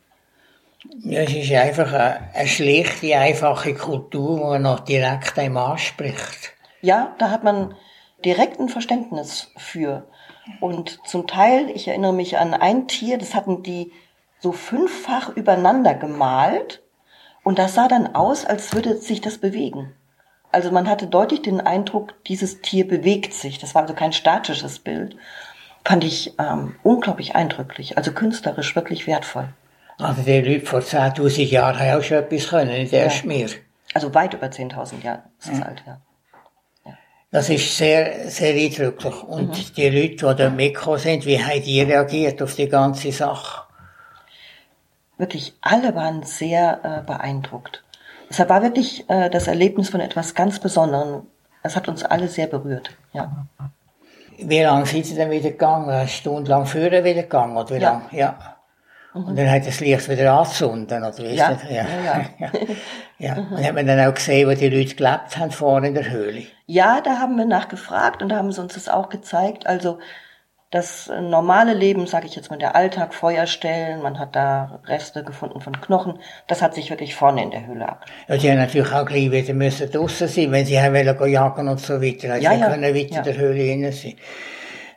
Ja, 1.01 1.23
es 1.23 1.35
ist 1.35 1.53
einfach 1.53 1.93
eine, 1.93 2.21
eine 2.35 2.49
schlichte, 2.49 3.17
einfache 3.17 3.75
Kultur, 3.75 4.37
die 4.37 4.45
man 4.45 4.63
noch 4.63 4.81
direkt 4.81 5.39
einem 5.39 5.57
anspricht. 5.57 6.53
Ja, 6.83 7.15
da 7.19 7.31
hat 7.31 7.43
man 7.43 7.75
direkten 8.25 8.69
Verständnis 8.69 9.53
für. 9.57 10.07
Und 10.61 11.01
zum 11.07 11.27
Teil, 11.27 11.71
ich 11.71 11.89
erinnere 11.89 12.13
mich 12.13 12.39
an 12.39 12.55
ein 12.55 12.89
Tier, 12.89 13.19
das 13.19 13.35
hatten 13.35 13.63
die 13.63 13.93
so 14.41 14.53
fünffach 14.53 15.31
übereinander 15.31 15.95
gemalt 15.95 16.83
und 17.43 17.59
das 17.59 17.75
sah 17.75 17.89
dann 17.89 18.15
aus, 18.15 18.45
als 18.45 18.75
würde 18.75 18.97
sich 18.97 19.21
das 19.21 19.39
bewegen. 19.39 19.93
Also 20.53 20.71
man 20.71 20.89
hatte 20.89 21.07
deutlich 21.07 21.43
den 21.43 21.61
Eindruck, 21.61 22.15
dieses 22.25 22.61
Tier 22.61 22.87
bewegt 22.87 23.35
sich. 23.35 23.59
Das 23.59 23.75
war 23.75 23.83
also 23.83 23.95
kein 23.95 24.13
statisches 24.13 24.79
Bild. 24.79 25.17
Fand 25.85 26.05
ich 26.05 26.35
ähm, 26.39 26.77
unglaublich 26.83 27.37
eindrücklich, 27.37 27.97
also 27.97 28.13
künstlerisch 28.13 28.75
wirklich 28.75 29.07
wertvoll. 29.07 29.49
Also 29.99 30.23
die 30.23 30.41
Leute 30.41 30.67
vor 30.67 30.81
10.000 30.81 31.45
Jahren 31.45 31.79
haben 31.79 31.99
auch 31.99 32.03
schon 32.03 32.19
etwas 32.19 32.49
können, 32.49 32.71
nicht 32.71 32.93
erst 32.93 33.25
Ja. 33.25 33.31
wir. 33.31 33.49
Also 33.95 34.15
weit 34.15 34.35
über 34.35 34.47
10.000 34.49 35.03
Jahre 35.03 35.23
ist 35.39 35.53
es 35.53 35.63
alt, 35.63 35.83
ja. 35.87 36.01
Das 37.37 37.51
ist 37.51 37.77
sehr, 37.77 38.31
sehr 38.31 38.55
eindrücklich. 38.55 39.23
Und 39.25 39.49
Mhm. 39.49 39.75
die 39.77 39.91
Leute, 39.91 40.09
die 40.09 40.17
dort 40.17 40.57
mitgekommen 40.57 40.99
sind, 40.99 41.27
wie 41.27 41.39
haben 41.39 41.63
die 41.63 41.83
reagiert 41.83 42.41
auf 42.41 42.55
die 42.55 42.67
ganze 42.67 43.13
Sache? 43.13 43.67
Wirklich 45.19 45.55
alle 45.61 45.95
waren 45.95 46.23
sehr 46.23 46.81
äh, 46.83 47.07
beeindruckt. 47.07 47.85
Es 48.31 48.39
war 48.39 48.63
wirklich 48.63 49.05
äh, 49.11 49.29
das 49.29 49.49
Erlebnis 49.49 49.91
von 49.91 50.01
etwas 50.01 50.35
ganz 50.35 50.59
Besonderem. 50.59 51.27
Es 51.63 51.77
hat 51.77 51.89
uns 51.89 52.03
alle 52.05 52.29
sehr 52.29 52.47
berührt, 52.47 52.89
ja. 53.13 53.47
Wie 54.39 54.63
lange 54.63 54.87
sind 54.87 55.05
sie 55.05 55.15
dann 55.15 55.31
wieder 55.31 55.51
gegangen? 55.51 55.91
Eine 55.91 56.09
Stunde 56.09 56.51
lang 56.51 56.65
früher 56.65 57.05
wieder 57.05 57.23
gegangen, 57.23 57.55
oder 57.59 57.69
wie 57.71 57.81
Ja. 57.81 57.91
lange? 57.91 58.05
Ja. 58.13 58.56
Und 59.25 59.39
dann 59.39 59.51
hat 59.51 59.67
das 59.67 59.81
Licht 59.81 60.09
wieder 60.09 60.33
angezündet, 60.33 60.99
oder 60.99 61.19
wie 61.19 61.33
ist 61.35 61.39
Ja. 61.39 61.53
das? 61.55 61.63
Ja, 61.71 61.87
ja. 62.05 62.25
ja. 62.39 62.51
ja. 63.19 63.35
Und 63.51 63.65
hat 63.65 63.75
man 63.75 63.87
dann 63.87 64.09
auch 64.09 64.15
gesehen, 64.15 64.49
wo 64.49 64.55
die 64.55 64.69
Leute 64.69 64.95
gelebt 64.95 65.37
haben, 65.39 65.51
vorne 65.51 65.89
in 65.89 65.95
der 65.95 66.11
Höhle? 66.11 66.43
Ja, 66.67 67.01
da 67.01 67.19
haben 67.19 67.37
wir 67.37 67.45
nachgefragt 67.47 68.23
und 68.23 68.29
da 68.29 68.37
haben 68.37 68.53
sie 68.53 68.61
uns 68.61 68.75
das 68.75 68.89
auch 68.89 69.09
gezeigt. 69.09 69.67
Also 69.67 69.99
das 70.73 71.09
normale 71.21 71.75
Leben, 71.75 72.07
sage 72.07 72.27
ich 72.27 72.35
jetzt 72.35 72.51
mal, 72.51 72.59
der 72.59 72.75
Alltag, 72.75 73.15
Feuerstellen, 73.15 74.03
man 74.03 74.19
hat 74.19 74.35
da 74.35 74.81
Reste 74.87 75.23
gefunden 75.23 75.61
von 75.61 75.81
Knochen, 75.81 76.19
das 76.49 76.61
hat 76.61 76.75
sich 76.75 76.91
wirklich 76.91 77.15
vorne 77.15 77.43
in 77.45 77.51
der 77.53 77.67
Höhle 77.67 77.89
ab. 77.89 78.05
Ja, 78.29 78.37
die 78.37 78.51
haben 78.51 78.59
natürlich 78.59 78.93
auch 78.93 79.07
gleich 79.07 79.31
wieder 79.31 79.55
müssen 79.55 79.91
draussen 79.91 80.27
sein, 80.27 80.51
wenn 80.51 80.67
sie 80.67 80.81
haben 80.81 80.95
wollen 80.95 81.33
jagen 81.33 81.69
und 81.69 81.81
so 81.81 82.03
weiter. 82.03 82.33
Also 82.33 82.45
Ja, 82.45 82.55
sie 82.55 82.61
ja. 82.61 82.69
können 82.69 82.95
weiter 82.95 83.17
in 83.19 83.23
der 83.23 83.37
Höhle 83.37 83.63
hinein 83.63 83.93
sein. 83.93 84.15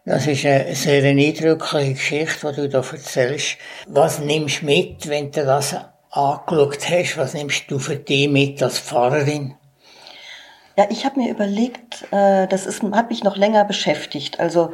Das 0.09 0.25
ist 0.25 0.43
eine 0.43 0.73
sehr 0.73 1.03
eindrückliche 1.03 1.93
Geschichte, 1.93 2.51
die 2.51 2.61
du 2.61 2.69
da 2.69 2.79
erzählst. 2.79 3.57
Was 3.85 4.17
nimmst 4.17 4.63
du 4.63 4.65
mit, 4.65 5.07
wenn 5.07 5.29
du 5.29 5.45
das 5.45 5.75
angeschaut 6.09 6.89
hast? 6.89 7.17
Was 7.19 7.35
nimmst 7.35 7.69
du 7.69 7.77
für 7.77 7.95
dich 7.95 8.27
mit 8.27 8.63
als 8.63 8.79
Pfarrerin? 8.79 9.53
Ja, 10.75 10.87
ich 10.89 11.05
habe 11.05 11.19
mir 11.19 11.29
überlegt, 11.29 12.07
äh, 12.11 12.47
das 12.47 12.65
ist, 12.65 12.81
hat 12.81 13.11
mich 13.11 13.23
noch 13.23 13.37
länger 13.37 13.65
beschäftigt, 13.65 14.39
also 14.39 14.73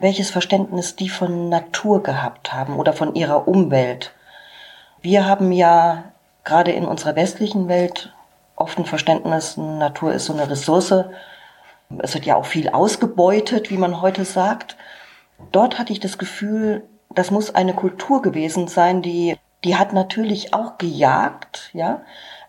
welches 0.00 0.30
Verständnis 0.30 0.96
die 0.96 1.08
von 1.08 1.48
Natur 1.48 2.02
gehabt 2.02 2.52
haben 2.52 2.76
oder 2.76 2.92
von 2.92 3.14
ihrer 3.14 3.46
Umwelt. 3.46 4.10
Wir 5.00 5.26
haben 5.26 5.52
ja 5.52 6.06
gerade 6.42 6.72
in 6.72 6.86
unserer 6.86 7.14
westlichen 7.14 7.68
Welt 7.68 8.12
oft 8.56 8.76
ein 8.78 8.86
Verständnis, 8.86 9.56
Natur 9.56 10.12
ist 10.12 10.24
so 10.24 10.32
eine 10.32 10.50
Ressource. 10.50 11.04
Es 11.98 12.14
wird 12.14 12.26
ja 12.26 12.36
auch 12.36 12.46
viel 12.46 12.68
ausgebeutet, 12.68 13.70
wie 13.70 13.76
man 13.76 14.00
heute 14.00 14.24
sagt. 14.24 14.76
Dort 15.50 15.78
hatte 15.78 15.92
ich 15.92 16.00
das 16.00 16.18
Gefühl, 16.18 16.84
das 17.10 17.30
muss 17.30 17.54
eine 17.54 17.74
Kultur 17.74 18.22
gewesen 18.22 18.68
sein, 18.68 19.02
die, 19.02 19.36
die 19.64 19.76
hat 19.76 19.92
natürlich 19.92 20.54
auch 20.54 20.78
gejagt, 20.78 21.70
ja, 21.72 22.02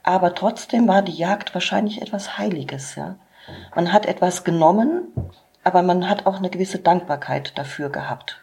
aber 0.03 0.35
trotzdem 0.35 0.87
war 0.87 1.01
die 1.01 1.13
Jagd 1.13 1.53
wahrscheinlich 1.53 2.01
etwas 2.01 2.37
Heiliges, 2.37 2.95
ja. 2.95 3.15
Man 3.75 3.91
hat 3.91 4.05
etwas 4.05 4.43
genommen, 4.43 5.13
aber 5.63 5.81
man 5.81 6.09
hat 6.09 6.25
auch 6.25 6.37
eine 6.37 6.49
gewisse 6.49 6.79
Dankbarkeit 6.79 7.57
dafür 7.57 7.89
gehabt. 7.89 8.41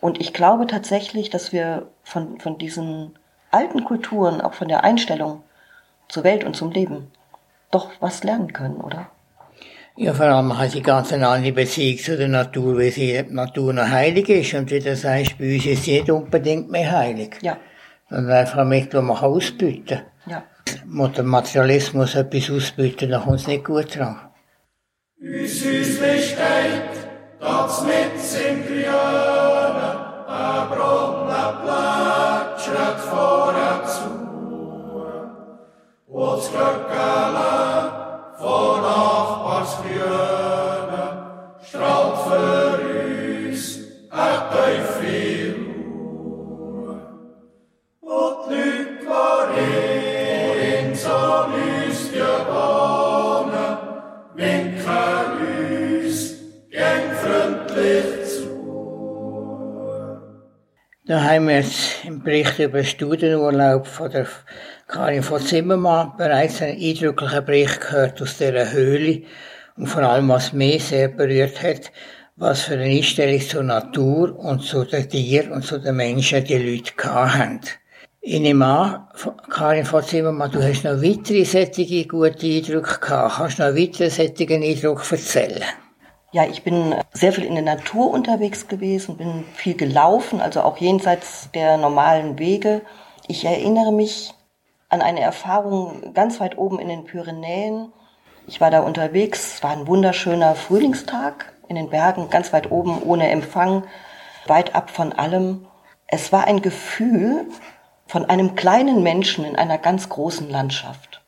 Und 0.00 0.20
ich 0.20 0.32
glaube 0.32 0.66
tatsächlich, 0.66 1.28
dass 1.28 1.52
wir 1.52 1.88
von, 2.02 2.40
von 2.40 2.56
diesen 2.56 3.18
alten 3.50 3.84
Kulturen, 3.84 4.40
auch 4.40 4.54
von 4.54 4.68
der 4.68 4.82
Einstellung 4.82 5.42
zur 6.08 6.24
Welt 6.24 6.44
und 6.44 6.56
zum 6.56 6.70
Leben, 6.70 7.10
doch 7.70 7.90
was 8.00 8.24
lernen 8.24 8.52
können, 8.52 8.80
oder? 8.80 9.08
Ja, 9.96 10.14
vor 10.14 10.26
allem 10.26 10.56
hat 10.58 10.70
sie 10.70 10.82
ganz 10.82 11.12
eine 11.12 11.28
andere 11.28 11.52
Beziehung 11.52 11.98
zu 11.98 12.16
der 12.16 12.28
Natur, 12.28 12.78
weil 12.78 12.90
sie 12.90 13.22
die 13.22 13.34
Natur 13.34 13.72
noch 13.72 13.88
heilig 13.88 14.28
ist. 14.28 14.54
Und 14.54 14.70
wie 14.70 14.78
du 14.78 14.96
sagst, 14.96 15.38
bei 15.38 15.54
uns 15.54 15.66
ist 15.66 15.84
sie 15.84 15.98
nicht 15.98 16.10
unbedingt 16.10 16.70
mehr 16.70 16.90
heilig. 16.90 17.36
Ja, 17.42 17.58
Sondern 18.08 18.32
einfach 18.32 18.64
mit, 18.64 18.94
was 18.94 19.02
man 19.02 19.16
kann 19.16 19.30
ausbieten 19.30 20.00
ja. 20.26 20.42
kann. 20.64 21.12
der 21.12 21.24
Materialismus 21.24 22.14
etwas 22.14 22.50
ausbieten, 22.50 23.10
dann 23.10 23.22
kommt 23.22 23.40
es 23.40 23.46
nicht 23.46 23.64
gut 23.64 23.96
dran. 23.96 24.30
Uns 25.22 25.64
Häusli 25.64 26.18
steht, 26.22 26.96
das 27.40 27.84
mit 27.84 28.16
im 28.48 28.66
Grünen, 28.66 28.86
ein 30.28 30.68
Brunnen 30.70 31.50
plätschert 31.62 33.00
vorne 33.00 33.84
zu. 33.84 34.08
Und 36.06 36.38
das 36.38 36.50
Glöckele 36.50 37.92
von 38.38 38.80
Nachbarsgrünen 38.80 39.39
Da 61.10 61.22
haben 61.24 61.48
wir 61.48 61.56
jetzt 61.56 62.04
im 62.04 62.22
Bericht 62.22 62.58
über 62.60 62.78
den 62.78 62.86
Studienurlaub 62.86 63.86
von 63.86 64.10
der 64.12 64.26
Karin 64.90 65.22
von 65.22 65.40
Zimmermann 65.40 66.14
bereits 66.16 66.60
einen 66.60 66.76
eindrücklichen 66.76 67.44
Bericht 67.44 67.80
gehört 67.80 68.20
aus 68.20 68.38
dieser 68.38 68.72
Höhle 68.72 69.22
und 69.76 69.86
vor 69.86 70.02
allem, 70.02 70.28
was 70.28 70.52
mich 70.52 70.82
sehr 70.82 71.06
berührt 71.06 71.62
hat, 71.62 71.92
was 72.34 72.62
für 72.62 72.74
eine 72.74 72.86
Einstellung 72.86 73.40
zur 73.40 73.62
Natur 73.62 74.36
und 74.36 74.62
zu 74.64 74.84
den 74.84 75.08
Tieren 75.08 75.52
und 75.52 75.64
zu 75.64 75.78
den 75.78 75.94
Menschen 75.94 76.42
die 76.42 76.58
Leute 76.58 76.92
haben. 77.04 77.60
Ich 78.20 78.40
nehme 78.40 78.66
an, 78.66 79.06
Karin 79.48 79.84
von 79.84 80.02
Zimmermann, 80.02 80.50
du 80.50 80.60
hast 80.60 80.82
noch 80.82 81.00
weitere 81.00 81.44
solche 81.44 82.06
gute 82.08 82.46
Eindrücke 82.46 82.98
gehabt. 82.98 83.36
Kannst 83.36 83.60
du 83.60 83.62
noch 83.62 83.76
weitere 83.76 84.10
solche 84.10 84.54
Eindrücke 84.54 85.12
erzählen? 85.12 85.64
Ja, 86.32 86.46
ich 86.46 86.64
bin 86.64 86.96
sehr 87.12 87.32
viel 87.32 87.44
in 87.44 87.54
der 87.54 87.62
Natur 87.62 88.10
unterwegs 88.10 88.66
gewesen, 88.66 89.16
bin 89.16 89.44
viel 89.54 89.76
gelaufen, 89.76 90.40
also 90.40 90.62
auch 90.62 90.78
jenseits 90.78 91.48
der 91.54 91.76
normalen 91.76 92.40
Wege. 92.40 92.82
Ich 93.28 93.44
erinnere 93.44 93.92
mich 93.92 94.34
an 94.90 95.00
eine 95.02 95.20
Erfahrung 95.20 96.12
ganz 96.12 96.40
weit 96.40 96.58
oben 96.58 96.78
in 96.78 96.88
den 96.88 97.04
Pyrenäen. 97.04 97.92
Ich 98.46 98.60
war 98.60 98.70
da 98.70 98.80
unterwegs, 98.80 99.54
es 99.54 99.62
war 99.62 99.70
ein 99.70 99.86
wunderschöner 99.86 100.54
Frühlingstag 100.54 101.52
in 101.68 101.76
den 101.76 101.90
Bergen, 101.90 102.28
ganz 102.28 102.52
weit 102.52 102.70
oben, 102.70 103.02
ohne 103.02 103.30
Empfang, 103.30 103.84
weit 104.46 104.74
ab 104.74 104.90
von 104.90 105.12
allem. 105.12 105.66
Es 106.06 106.32
war 106.32 106.44
ein 106.44 106.60
Gefühl 106.60 107.46
von 108.06 108.24
einem 108.24 108.56
kleinen 108.56 109.02
Menschen 109.04 109.44
in 109.44 109.56
einer 109.56 109.78
ganz 109.78 110.08
großen 110.08 110.50
Landschaft. 110.50 111.22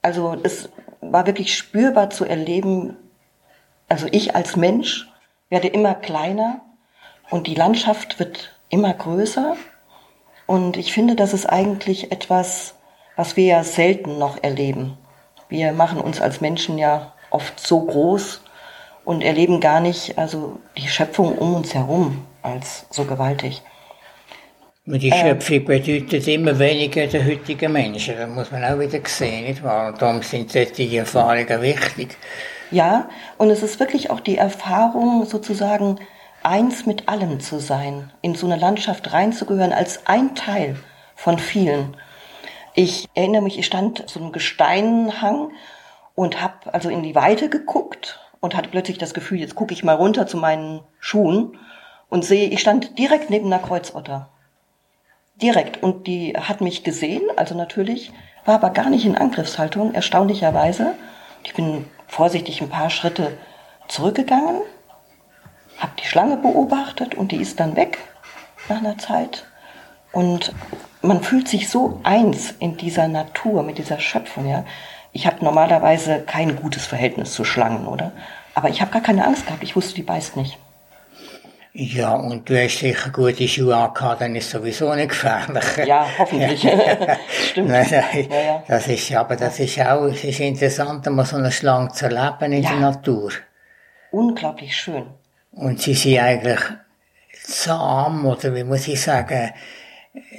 Also 0.00 0.36
es 0.42 0.68
war 1.00 1.26
wirklich 1.26 1.56
spürbar 1.56 2.10
zu 2.10 2.24
erleben, 2.24 2.96
also 3.88 4.06
ich 4.10 4.36
als 4.36 4.56
Mensch 4.56 5.08
werde 5.50 5.68
immer 5.68 5.94
kleiner 5.94 6.60
und 7.30 7.46
die 7.46 7.54
Landschaft 7.54 8.18
wird 8.18 8.56
immer 8.68 8.94
größer. 8.94 9.56
Und 10.46 10.76
ich 10.76 10.92
finde, 10.92 11.14
das 11.14 11.32
ist 11.32 11.46
eigentlich 11.46 12.12
etwas, 12.12 12.74
was 13.16 13.36
wir 13.36 13.44
ja 13.44 13.64
selten 13.64 14.18
noch 14.18 14.42
erleben. 14.42 14.96
Wir 15.48 15.72
machen 15.72 16.00
uns 16.00 16.20
als 16.20 16.40
Menschen 16.40 16.78
ja 16.78 17.12
oft 17.30 17.58
so 17.60 17.80
groß 17.80 18.40
und 19.04 19.22
erleben 19.22 19.60
gar 19.60 19.80
nicht 19.80 20.18
also 20.18 20.58
die 20.76 20.88
Schöpfung 20.88 21.36
um 21.36 21.54
uns 21.54 21.74
herum 21.74 22.24
als 22.42 22.86
so 22.90 23.04
gewaltig. 23.04 23.62
Und 24.84 25.00
die 25.00 25.12
Schöpfung 25.12 25.64
bedeutet 25.64 26.26
immer 26.26 26.58
weniger 26.58 27.06
der 27.06 27.24
heutigen 27.24 27.72
Menschen. 27.72 28.16
Das 28.16 28.28
muss 28.28 28.50
man 28.50 28.64
auch 28.64 28.80
wieder 28.80 28.98
sehen, 29.04 29.44
nicht 29.44 29.62
wahr? 29.62 29.88
Und 29.92 30.02
darum 30.02 30.22
sind 30.22 30.50
solche 30.50 30.98
Erfahrungen 30.98 31.62
wichtig. 31.62 32.16
Ja, 32.72 33.08
und 33.38 33.50
es 33.50 33.62
ist 33.62 33.78
wirklich 33.78 34.10
auch 34.10 34.18
die 34.18 34.38
Erfahrung, 34.38 35.24
sozusagen 35.24 36.00
eins 36.44 36.86
mit 36.86 37.08
allem 37.08 37.40
zu 37.40 37.58
sein, 37.58 38.12
in 38.20 38.34
so 38.34 38.46
eine 38.46 38.56
Landschaft 38.56 39.12
reinzugehören, 39.12 39.72
als 39.72 40.06
ein 40.06 40.34
Teil 40.34 40.76
von 41.14 41.38
vielen. 41.38 41.96
Ich 42.74 43.08
erinnere 43.14 43.42
mich, 43.42 43.58
ich 43.58 43.66
stand 43.66 44.08
zu 44.08 44.18
einem 44.18 44.32
Gesteinhang 44.32 45.52
und 46.14 46.42
habe 46.42 46.72
also 46.72 46.88
in 46.88 47.02
die 47.02 47.14
Weite 47.14 47.48
geguckt 47.48 48.20
und 48.40 48.56
hatte 48.56 48.70
plötzlich 48.70 48.98
das 48.98 49.14
Gefühl, 49.14 49.38
jetzt 49.38 49.54
gucke 49.54 49.72
ich 49.72 49.84
mal 49.84 49.94
runter 49.94 50.26
zu 50.26 50.36
meinen 50.36 50.80
Schuhen 50.98 51.58
und 52.08 52.24
sehe, 52.24 52.48
ich 52.48 52.60
stand 52.60 52.98
direkt 52.98 53.30
neben 53.30 53.46
einer 53.46 53.62
Kreuzotter. 53.62 54.28
Direkt. 55.36 55.82
Und 55.82 56.06
die 56.06 56.34
hat 56.36 56.60
mich 56.60 56.84
gesehen, 56.84 57.22
also 57.36 57.54
natürlich, 57.54 58.12
war 58.44 58.56
aber 58.56 58.70
gar 58.70 58.90
nicht 58.90 59.06
in 59.06 59.16
Angriffshaltung, 59.16 59.94
erstaunlicherweise. 59.94 60.94
Ich 61.44 61.54
bin 61.54 61.86
vorsichtig 62.06 62.60
ein 62.60 62.68
paar 62.68 62.90
Schritte 62.90 63.38
zurückgegangen, 63.88 64.62
habe 65.82 65.92
die 66.00 66.06
Schlange 66.06 66.36
beobachtet 66.36 67.14
und 67.14 67.32
die 67.32 67.36
ist 67.40 67.60
dann 67.60 67.76
weg 67.76 67.98
nach 68.68 68.78
einer 68.78 68.98
Zeit. 68.98 69.44
Und 70.12 70.52
man 71.00 71.22
fühlt 71.22 71.48
sich 71.48 71.68
so 71.68 72.00
eins 72.02 72.54
in 72.58 72.76
dieser 72.76 73.08
Natur, 73.08 73.62
mit 73.62 73.78
dieser 73.78 73.98
Schöpfung. 73.98 74.48
Ja. 74.48 74.64
Ich 75.12 75.26
habe 75.26 75.44
normalerweise 75.44 76.20
kein 76.20 76.56
gutes 76.56 76.86
Verhältnis 76.86 77.32
zu 77.34 77.44
Schlangen, 77.44 77.86
oder? 77.86 78.12
Aber 78.54 78.68
ich 78.68 78.80
habe 78.80 78.90
gar 78.90 79.00
keine 79.02 79.26
Angst 79.26 79.46
gehabt. 79.46 79.62
Ich 79.62 79.74
wusste, 79.76 79.94
die 79.94 80.02
beißt 80.02 80.36
nicht. 80.36 80.58
Ja, 81.74 82.14
und 82.14 82.48
du 82.50 82.62
hast 82.62 82.78
sicher 82.80 83.08
gute 83.08 83.48
Schuhe 83.48 83.74
angehabt, 83.74 84.20
dann 84.20 84.36
ist 84.36 84.50
sowieso 84.50 84.94
nicht 84.94 85.08
gefährlich. 85.08 85.64
Ja, 85.86 86.06
hoffentlich. 86.18 86.60
Stimmt. 87.48 87.68
Nein, 87.70 87.86
nein, 87.90 88.28
Ja, 88.30 88.40
ja. 88.40 88.62
Das 88.68 88.86
ist, 88.88 89.10
aber 89.14 89.36
das 89.36 89.58
ist 89.58 89.80
auch, 89.80 90.04
es 90.04 90.22
ist 90.22 90.40
interessant, 90.40 91.06
mal 91.06 91.24
so 91.24 91.36
eine 91.36 91.50
Schlange 91.50 91.88
zu 91.92 92.04
erleben 92.04 92.52
in 92.52 92.62
Ja. 92.62 92.70
der 92.72 92.78
Natur. 92.80 93.32
Unglaublich 94.10 94.76
schön. 94.76 95.06
Und 95.52 95.80
sie 95.80 95.94
sind 95.94 96.18
eigentlich 96.18 96.60
zahm, 97.44 98.26
oder 98.26 98.54
wie 98.54 98.64
muss 98.64 98.88
ich 98.88 99.00
sagen, 99.00 99.52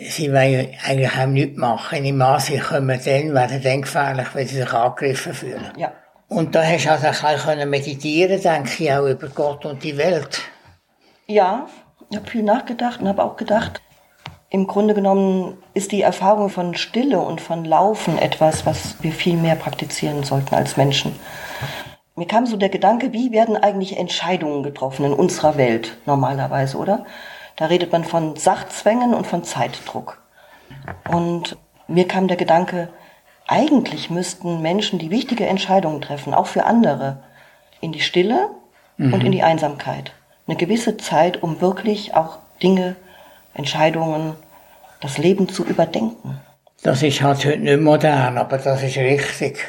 sie 0.10 0.32
wollen 0.32 0.70
eigentlich 0.86 1.17
auch 1.17 1.25
nichts 1.25 1.58
machen. 1.58 2.05
Im 2.05 2.17
Mann, 2.17 2.39
sie 2.39 2.58
kommen 2.58 3.00
dann, 3.03 3.34
werden 3.34 3.62
dann 3.62 3.82
gefährlich, 3.82 4.27
wenn 4.34 4.48
sie 4.48 4.55
sich 4.55 4.74
angegriffen 4.74 5.34
fühlen. 5.34 5.72
Ja. 5.77 5.91
Und 6.27 6.55
da 6.55 6.63
hast 6.63 6.86
du 6.86 6.91
also 6.91 7.08
auch 7.08 7.46
können 7.46 7.70
meditieren, 7.70 8.41
denke 8.41 8.84
ich, 8.84 8.91
auch 8.91 9.05
über 9.05 9.27
Gott 9.29 9.65
und 9.65 9.84
die 9.84 9.98
Welt. 9.98 10.41
Ja, 11.27 11.67
ich 12.10 12.17
habe 12.17 12.29
viel 12.29 12.43
nachgedacht 12.43 13.01
und 13.01 13.08
habe 13.08 13.24
auch 13.24 13.36
gedacht, 13.36 13.82
im 14.50 14.67
Grunde 14.67 14.93
genommen 14.93 15.58
ist 15.74 15.91
die 15.91 16.01
Erfahrung 16.01 16.50
von 16.50 16.75
Stille 16.75 17.20
und 17.20 17.41
von 17.41 17.65
Laufen 17.65 18.20
etwas, 18.20 18.65
was 18.65 19.01
wir 19.01 19.12
viel 19.12 19.36
mehr 19.36 19.55
praktizieren 19.55 20.24
sollten 20.24 20.53
als 20.53 20.77
Menschen. 20.77 21.15
Mir 22.15 22.27
kam 22.27 22.46
so 22.46 22.58
der 22.58 22.70
Gedanke, 22.70 23.12
wie 23.12 23.32
werden 23.32 23.58
eigentlich 23.58 23.98
Entscheidungen 23.98 24.62
getroffen 24.62 25.05
in 25.05 25.13
unserer 25.13 25.58
Welt 25.58 25.98
normalerweise, 26.05 26.77
oder? 26.77 27.05
Da 27.55 27.65
redet 27.65 27.91
man 27.91 28.03
von 28.03 28.36
Sachzwängen 28.36 29.15
und 29.15 29.25
von 29.25 29.43
Zeitdruck. 29.43 30.22
Und 31.10 31.58
mir 31.88 32.08
kam 32.08 32.27
der 32.27 32.38
Gedanke, 32.38 32.89
eigentlich 33.48 34.10
müssten 34.10 34.62
Menschen, 34.62 35.00
die 35.00 35.10
wichtige 35.10 35.48
Entscheidungen 35.48 36.01
treffen, 36.01 36.34
auch 36.34 36.48
für 36.48 36.65
andere, 36.65 37.24
in 37.82 37.91
die 37.91 38.00
Stille 38.01 38.50
und 38.98 39.24
in 39.24 39.31
die 39.31 39.44
Einsamkeit. 39.44 40.14
Eine 40.48 40.55
gewisse 40.55 40.98
Zeit, 40.98 41.42
um 41.42 41.61
wirklich 41.61 42.16
auch 42.16 42.38
Dinge, 42.61 42.96
Entscheidungen, 43.53 44.35
das 45.01 45.18
Leben 45.18 45.50
zu 45.50 45.66
überdenken. 45.66 46.40
Das 46.83 47.01
ist 47.01 47.22
halt 47.22 47.44
heute 47.46 47.57
nicht 47.57 47.81
modern, 47.81 48.38
aber 48.38 48.57
das 48.57 48.83
ist 48.83 48.98
richtig. 48.98 49.66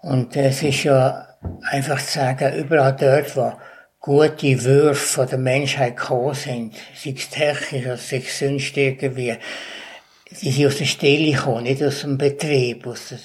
Und 0.00 0.34
es 0.36 0.62
ist 0.62 0.84
ja 0.84 1.29
einfach 1.70 2.00
zu 2.00 2.18
sagen, 2.18 2.54
überall 2.54 2.96
dort, 2.96 3.36
wo 3.36 3.52
gute 4.00 4.64
Würfe 4.64 5.26
der 5.26 5.38
Menschheit 5.38 5.96
gekommen 5.96 6.34
sind, 6.34 6.74
sei 6.94 7.14
es 7.16 7.28
technisch 7.28 7.86
oder 7.86 7.96
sei 7.96 8.16
es 8.16 8.38
sonst 8.38 8.76
irgendwie, 8.76 9.36
die 10.30 10.50
sind 10.50 10.66
aus 10.66 10.78
der 10.78 10.84
Stille 10.86 11.32
gekommen, 11.32 11.64
nicht 11.64 11.82
aus 11.82 12.00
dem 12.00 12.16
Betrieb. 12.16 12.86
Aus 12.86 13.08
der, 13.08 13.18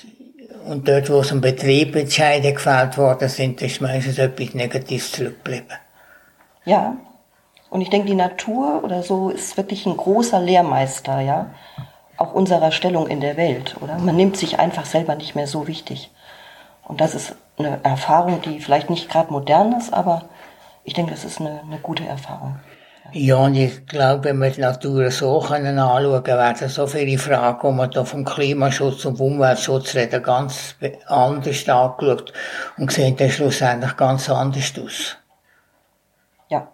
und 0.66 0.88
dort, 0.88 1.10
wo 1.10 1.20
aus 1.20 1.30
dem 1.30 1.42
Betrieb 1.42 1.96
Entscheidungen 1.96 2.56
gefällt 2.56 2.98
worden 2.98 3.30
sind, 3.30 3.62
ist 3.62 3.82
meistens 3.82 4.18
etwas 4.18 4.54
Negatives 4.54 5.12
zurückgeblieben. 5.12 5.78
Ja. 6.66 6.98
Und 7.70 7.82
ich 7.82 7.90
denke, 7.90 8.08
die 8.08 8.16
Natur 8.16 8.84
oder 8.84 9.04
so 9.04 9.30
ist 9.30 9.58
wirklich 9.58 9.86
ein 9.86 9.98
großer 9.98 10.40
Lehrmeister, 10.40 11.20
ja. 11.20 11.54
Auch 12.18 12.34
unserer 12.34 12.72
Stellung 12.72 13.08
in 13.08 13.20
der 13.20 13.38
Welt, 13.38 13.76
oder? 13.82 13.98
Man 13.98 14.16
nimmt 14.16 14.38
sich 14.38 14.58
einfach 14.58 14.86
selber 14.86 15.16
nicht 15.16 15.36
mehr 15.36 15.48
so 15.48 15.68
wichtig. 15.68 16.10
Und 16.88 17.02
das 17.02 17.14
ist 17.14 17.36
eine 17.58 17.80
Erfahrung, 17.84 18.42
die 18.42 18.60
vielleicht 18.60 18.90
nicht 18.90 19.10
gerade 19.10 19.32
modern 19.32 19.74
ist, 19.74 19.94
aber 19.94 20.26
ich 20.84 20.94
denke, 20.94 21.12
das 21.12 21.26
ist 21.26 21.40
eine, 21.40 21.62
eine 21.62 21.80
gute 21.80 22.06
Erfahrung. 22.06 22.60
Ja, 23.12 23.38
und 23.38 23.56
ich 23.56 23.86
glaube, 23.86 24.26
wenn 24.26 24.40
wir 24.40 24.50
die 24.50 24.62
Natur 24.62 25.10
so 25.12 25.40
können 25.40 25.80
anschauen, 25.80 26.26
werden 26.26 26.70
so 26.70 26.88
viele 26.88 27.18
Fragen, 27.18 27.60
wo 27.62 27.72
man 27.72 27.92
da 27.92 28.04
vom 28.04 28.26
Klimaschutz 28.26 29.06
und 29.06 29.20
Umweltschutz 29.20 29.96
reden, 29.96 30.24
ganz 30.24 30.76
anders 31.06 31.70
angeschaut 31.70 32.34
und 32.78 32.92
sehen 32.92 33.16
dann 33.16 33.30
schlussendlich 33.30 33.96
ganz 33.96 34.30
anders 34.30 34.74
aus. 34.84 35.18
Ja. 36.50 36.68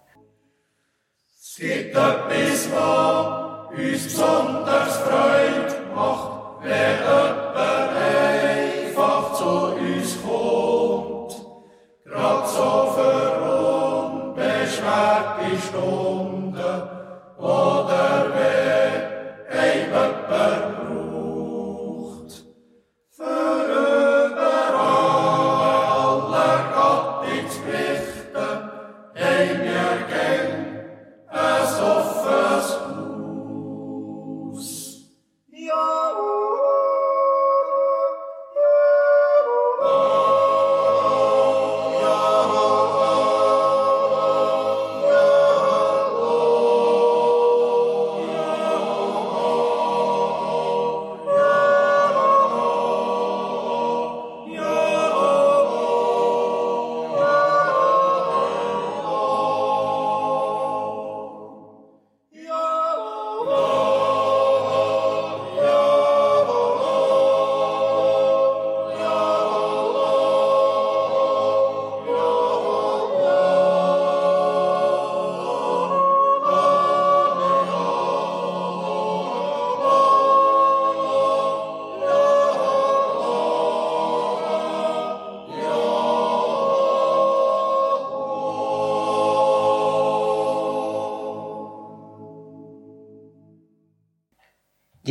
Es 1.39 1.57
gibt 1.57 1.95
etwas, 1.95 2.69
was 2.73 3.77
uns 3.77 4.03
besonders 4.03 4.97
Freude 4.97 5.75
macht, 5.93 6.63
wenn 6.63 6.71
jemand 6.71 7.90
Grad 12.31 12.47
so 12.47 12.93
für 12.95 13.31
unbeschwerte 14.35 15.57
Stunden 15.67 16.81
oder 17.37 17.80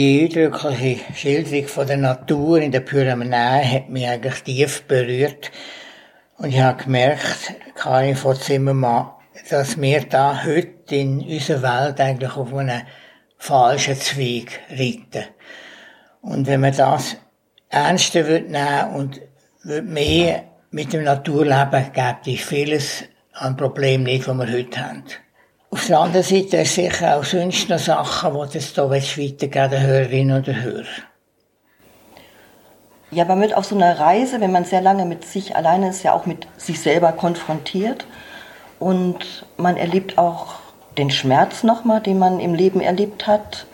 Die 0.01 0.23
eindrückliche 0.25 1.13
Schilderung 1.15 1.69
von 1.69 1.87
der 1.87 1.99
Natur 1.99 2.59
in 2.59 2.73
der 2.73 2.81
Pyrenäen 2.81 3.71
hat 3.71 3.91
mich 3.91 4.09
eigentlich 4.09 4.43
tief 4.45 4.85
berührt. 4.85 5.51
Und 6.39 6.55
ich 6.55 6.61
habe 6.61 6.83
gemerkt, 6.83 7.53
Karin 7.75 8.17
von 8.17 8.35
Zimmermann, 8.35 9.11
dass 9.51 9.79
wir 9.79 10.01
da 10.05 10.43
heute 10.43 10.97
in 10.97 11.21
unserer 11.21 11.85
Welt 11.85 12.01
eigentlich 12.01 12.35
auf 12.35 12.55
einen 12.55 12.81
falschen 13.37 13.95
Zweig 13.97 14.61
reiten. 14.71 15.29
Und 16.23 16.47
wenn 16.47 16.63
man 16.63 16.75
das 16.75 17.19
ernster 17.69 18.27
wird 18.27 18.49
nehmen 18.49 18.95
und 18.95 19.21
wird 19.65 19.85
mehr 19.85 20.45
mit 20.71 20.95
dem 20.95 21.05
Naturleben, 21.05 21.93
gibt 21.93 22.27
es 22.27 22.41
vieles 22.47 23.05
an 23.35 23.55
Problemen 23.55 24.05
nicht, 24.05 24.27
die 24.27 24.33
wir 24.33 24.51
heute 24.51 24.81
haben. 24.83 25.05
Auf 25.73 25.87
der 25.87 26.01
anderen 26.01 26.25
Seite 26.25 26.57
ist 26.57 26.75
sicher 26.75 27.17
auch 27.17 27.23
sonst 27.23 27.69
noch 27.69 27.79
Sachen, 27.79 28.33
die 28.49 28.59
das 28.59 28.75
hier 28.75 28.91
weitergeben 28.91 29.71
den 29.71 29.81
Hörerinnen 29.81 30.37
und 30.37 30.47
den 30.49 30.61
Hörern. 30.63 30.87
Ja, 33.13 33.25
man 33.25 33.41
wird 33.41 33.57
auf 33.57 33.67
so 33.67 33.77
einer 33.77 34.01
Reise, 34.01 34.41
wenn 34.41 34.51
man 34.51 34.65
sehr 34.65 34.81
lange 34.81 35.05
mit 35.05 35.25
sich 35.25 35.55
alleine 35.55 35.91
ist, 35.91 36.03
ja 36.03 36.13
auch 36.13 36.27
mit 36.27 36.49
sich 36.57 36.81
selber 36.81 37.13
konfrontiert. 37.13 38.05
Und 38.81 39.47
man 39.59 39.77
erlebt 39.77 40.19
auch 40.19 40.55
den 40.99 41.13
Schmerz 41.13 41.63
nochmal, 41.63 42.01
den 42.01 42.19
man 42.19 42.41
im 42.41 42.55
Leben 42.55 42.81
erlebt 42.81 43.29
hat, 43.29 43.67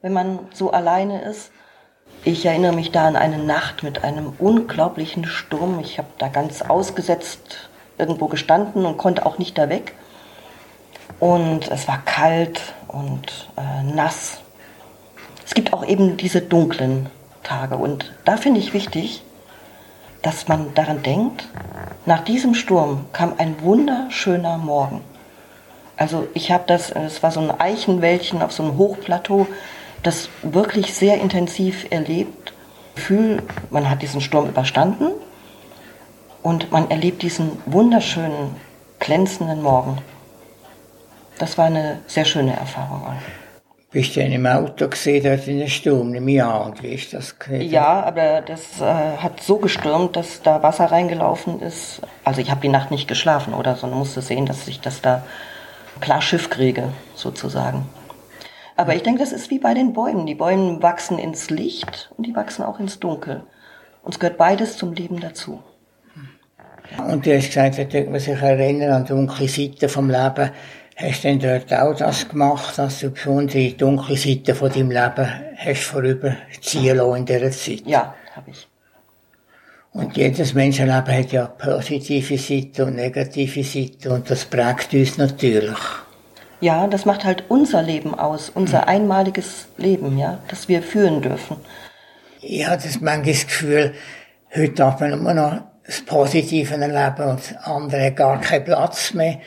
wenn 0.00 0.12
man 0.12 0.40
so 0.52 0.72
alleine 0.72 1.22
ist. 1.22 1.52
Ich 2.24 2.44
erinnere 2.46 2.72
mich 2.72 2.90
da 2.90 3.06
an 3.06 3.14
eine 3.14 3.38
Nacht 3.38 3.84
mit 3.84 4.02
einem 4.02 4.32
unglaublichen 4.40 5.24
Sturm. 5.24 5.78
Ich 5.78 5.98
habe 5.98 6.08
da 6.18 6.26
ganz 6.26 6.62
ausgesetzt 6.62 7.68
irgendwo 7.96 8.26
gestanden 8.26 8.84
und 8.84 8.98
konnte 8.98 9.24
auch 9.24 9.38
nicht 9.38 9.56
da 9.56 9.68
weg. 9.68 9.94
Und 11.20 11.68
es 11.68 11.86
war 11.88 12.02
kalt 12.04 12.74
und 12.88 13.48
äh, 13.56 13.82
nass. 13.94 14.40
Es 15.44 15.54
gibt 15.54 15.72
auch 15.72 15.86
eben 15.86 16.16
diese 16.16 16.40
dunklen 16.40 17.08
Tage. 17.42 17.76
Und 17.76 18.12
da 18.24 18.36
finde 18.36 18.60
ich 18.60 18.74
wichtig, 18.74 19.22
dass 20.22 20.48
man 20.48 20.72
daran 20.74 21.02
denkt, 21.02 21.48
nach 22.06 22.24
diesem 22.24 22.54
Sturm 22.54 23.06
kam 23.12 23.34
ein 23.38 23.60
wunderschöner 23.60 24.56
Morgen. 24.58 25.02
Also 25.96 26.26
ich 26.34 26.50
habe 26.50 26.64
das, 26.66 26.90
es 26.90 27.22
war 27.22 27.30
so 27.30 27.40
ein 27.40 27.60
Eichenwäldchen 27.60 28.42
auf 28.42 28.52
so 28.52 28.62
einem 28.62 28.76
Hochplateau, 28.78 29.46
das 30.02 30.28
wirklich 30.42 30.94
sehr 30.94 31.20
intensiv 31.20 31.86
erlebt. 31.90 32.52
Gefühl, 32.94 33.42
man 33.70 33.88
hat 33.88 34.02
diesen 34.02 34.20
Sturm 34.20 34.48
überstanden 34.48 35.08
und 36.42 36.70
man 36.72 36.90
erlebt 36.90 37.22
diesen 37.22 37.52
wunderschönen, 37.66 38.56
glänzenden 38.98 39.62
Morgen. 39.62 39.98
Das 41.42 41.58
war 41.58 41.64
eine 41.64 41.98
sehr 42.06 42.24
schöne 42.24 42.54
Erfahrung. 42.54 43.04
Bist 43.90 44.14
du 44.14 44.20
denn 44.20 44.30
im 44.30 44.46
Auto 44.46 44.86
gesehen, 44.86 45.24
dort 45.24 45.48
in 45.48 45.58
der 45.58 45.66
Sturm, 45.66 46.14
im 46.14 46.28
Jahr? 46.28 46.66
Und 46.66 46.80
wie 46.84 46.94
ist 46.94 47.12
das 47.12 47.36
gewesen? 47.36 47.68
Ja, 47.68 48.04
aber 48.04 48.42
das 48.42 48.80
äh, 48.80 48.84
hat 48.84 49.42
so 49.42 49.56
gestürmt, 49.56 50.14
dass 50.14 50.40
da 50.42 50.62
Wasser 50.62 50.92
reingelaufen 50.92 51.60
ist. 51.60 52.00
Also 52.22 52.40
ich 52.40 52.48
habe 52.48 52.60
die 52.60 52.68
Nacht 52.68 52.92
nicht 52.92 53.08
geschlafen 53.08 53.54
oder 53.54 53.74
so, 53.74 53.80
sondern 53.80 53.98
musste 53.98 54.22
sehen, 54.22 54.46
dass 54.46 54.68
ich 54.68 54.80
das 54.80 55.02
da 55.02 55.24
klar 56.00 56.22
Schiff 56.22 56.48
kriege, 56.48 56.90
sozusagen. 57.16 57.86
Aber 58.76 58.94
ich 58.94 59.02
denke, 59.02 59.18
das 59.18 59.32
ist 59.32 59.50
wie 59.50 59.58
bei 59.58 59.74
den 59.74 59.92
Bäumen. 59.92 60.26
Die 60.26 60.36
Bäume 60.36 60.80
wachsen 60.80 61.18
ins 61.18 61.50
Licht 61.50 62.12
und 62.16 62.24
die 62.24 62.36
wachsen 62.36 62.62
auch 62.62 62.78
ins 62.78 63.00
Dunkel. 63.00 63.42
Und 64.04 64.14
es 64.14 64.20
gehört 64.20 64.38
beides 64.38 64.76
zum 64.76 64.92
Leben 64.92 65.18
dazu. 65.18 65.60
Und 66.98 67.26
du 67.26 67.36
hast 67.36 67.52
gesagt, 67.52 67.94
da 67.94 68.00
man 68.04 68.20
sich 68.20 68.40
erinnern 68.40 68.92
an 68.92 69.06
dunkle 69.06 69.48
Seiten 69.48 69.88
vom 69.88 70.08
Leben. 70.08 70.50
Hast 70.96 71.24
du 71.24 71.28
denn 71.28 71.40
dort 71.40 71.72
auch 71.72 71.96
das 71.96 72.28
gemacht, 72.28 72.78
dass 72.78 73.00
du 73.00 73.10
besondere 73.10 73.72
dunkle 73.72 74.16
Seiten 74.16 74.54
von 74.54 74.70
deinem 74.70 74.90
Leben 74.90 75.28
hast 75.56 75.84
vorüberziehen 75.84 76.96
lassen 76.96 77.16
in 77.16 77.26
dieser 77.26 77.50
Zeit? 77.50 77.82
Ja, 77.86 78.14
habe 78.36 78.50
ich. 78.50 78.68
Und 79.92 80.16
jedes 80.16 80.54
Menschenleben 80.54 81.14
hat 81.14 81.32
ja 81.32 81.46
positive 81.46 82.38
Seiten 82.38 82.82
und 82.82 82.96
negative 82.96 83.62
Seiten 83.62 84.10
und 84.10 84.30
das 84.30 84.44
prägt 84.44 84.94
uns 84.94 85.18
natürlich. 85.18 85.78
Ja, 86.60 86.86
das 86.86 87.04
macht 87.04 87.24
halt 87.24 87.44
unser 87.48 87.82
Leben 87.82 88.14
aus, 88.14 88.48
unser 88.48 88.88
einmaliges 88.88 89.66
Leben, 89.76 90.16
ja, 90.16 90.38
das 90.48 90.68
wir 90.68 90.82
führen 90.82 91.20
dürfen. 91.20 91.56
Ich 92.40 92.66
habe 92.66 92.80
das 92.82 93.00
manchmal 93.00 93.32
das 93.32 93.46
Gefühl, 93.46 93.94
heute 94.54 94.72
darf 94.72 95.00
man 95.00 95.12
immer 95.12 95.34
noch 95.34 95.60
das 95.84 96.00
Positive 96.02 96.74
erleben 96.74 97.30
und 97.30 97.40
das 97.40 97.56
andere 97.64 98.06
hat 98.06 98.16
gar 98.16 98.40
keinen 98.40 98.64
Platz 98.64 99.12
mehr. 99.12 99.40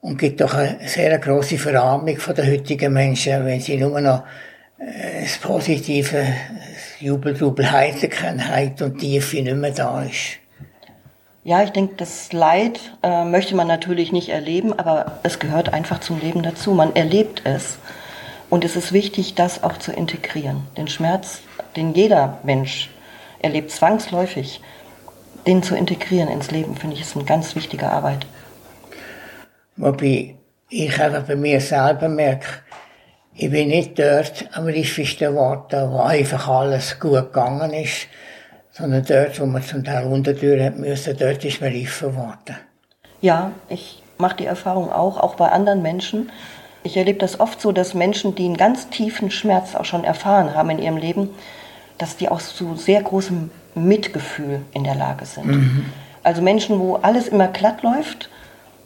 Und 0.00 0.18
gibt 0.18 0.40
doch 0.40 0.54
eine 0.54 0.78
sehr 0.86 1.18
große 1.18 1.58
Verarmung 1.58 2.06
den 2.16 2.46
heutigen 2.50 2.92
Menschen, 2.92 3.44
wenn 3.44 3.60
sie 3.60 3.76
nur 3.76 4.00
noch 4.00 4.24
äh, 4.78 5.22
das 5.22 5.36
Positive, 5.38 6.16
das 6.16 7.00
Jubel, 7.00 7.36
Jubel, 7.36 7.70
Heiterkeit 7.70 8.80
und 8.80 8.98
Tiefe 8.98 9.42
nicht 9.42 9.56
mehr 9.56 9.72
da 9.72 10.02
ist. 10.02 10.38
Ja, 11.42 11.62
ich 11.62 11.70
denke, 11.70 11.94
das 11.96 12.32
Leid 12.32 12.80
äh, 13.02 13.24
möchte 13.24 13.54
man 13.54 13.66
natürlich 13.66 14.12
nicht 14.12 14.28
erleben, 14.28 14.78
aber 14.78 15.20
es 15.22 15.38
gehört 15.38 15.72
einfach 15.72 16.00
zum 16.00 16.20
Leben 16.20 16.42
dazu. 16.42 16.72
Man 16.72 16.94
erlebt 16.94 17.42
es. 17.44 17.78
Und 18.50 18.64
es 18.64 18.76
ist 18.76 18.92
wichtig, 18.92 19.34
das 19.36 19.62
auch 19.62 19.78
zu 19.78 19.92
integrieren. 19.92 20.66
Den 20.76 20.88
Schmerz, 20.88 21.40
den 21.76 21.94
jeder 21.94 22.38
Mensch 22.42 22.90
erlebt, 23.38 23.70
zwangsläufig, 23.70 24.60
den 25.46 25.62
zu 25.62 25.76
integrieren 25.76 26.28
ins 26.28 26.50
Leben, 26.50 26.76
finde 26.76 26.96
ich, 26.96 27.02
ist 27.02 27.16
eine 27.16 27.24
ganz 27.24 27.54
wichtige 27.54 27.88
Arbeit. 27.88 28.26
Wobei 29.80 30.34
ich 30.68 31.00
einfach 31.00 31.22
bei 31.22 31.36
mir 31.36 31.58
selber 31.58 32.08
merke, 32.08 32.46
ich 33.34 33.50
bin 33.50 33.68
nicht 33.68 33.98
dort 33.98 34.46
am 34.52 34.66
reifesten 34.66 35.34
Worten, 35.34 35.90
wo 35.90 36.00
einfach 36.00 36.46
alles 36.48 37.00
gut 37.00 37.32
gegangen 37.32 37.72
ist, 37.72 38.06
sondern 38.72 39.02
dort, 39.06 39.40
wo 39.40 39.46
man 39.46 39.62
zum 39.62 39.82
Teil 39.82 40.04
untertüren 40.04 40.62
hat 40.62 40.78
müssen, 40.78 41.16
dort 41.16 41.42
ist 41.46 41.62
man 41.62 41.72
reifer 41.72 42.08
geworden. 42.08 42.56
Ja, 43.22 43.52
ich 43.70 44.02
mache 44.18 44.36
die 44.36 44.44
Erfahrung 44.44 44.92
auch, 44.92 45.16
auch 45.16 45.36
bei 45.36 45.48
anderen 45.48 45.80
Menschen. 45.80 46.30
Ich 46.82 46.98
erlebe 46.98 47.18
das 47.18 47.40
oft 47.40 47.58
so, 47.58 47.72
dass 47.72 47.94
Menschen, 47.94 48.34
die 48.34 48.44
einen 48.44 48.58
ganz 48.58 48.90
tiefen 48.90 49.30
Schmerz 49.30 49.74
auch 49.74 49.86
schon 49.86 50.04
erfahren 50.04 50.54
haben 50.54 50.68
in 50.68 50.78
ihrem 50.78 50.98
Leben, 50.98 51.30
dass 51.96 52.18
die 52.18 52.28
auch 52.28 52.42
zu 52.42 52.76
sehr 52.76 53.02
großem 53.02 53.50
Mitgefühl 53.74 54.60
in 54.74 54.84
der 54.84 54.94
Lage 54.94 55.24
sind. 55.24 55.46
Mhm. 55.46 55.86
Also 56.22 56.42
Menschen, 56.42 56.78
wo 56.78 56.96
alles 56.96 57.28
immer 57.28 57.48
glatt 57.48 57.82
läuft, 57.82 58.28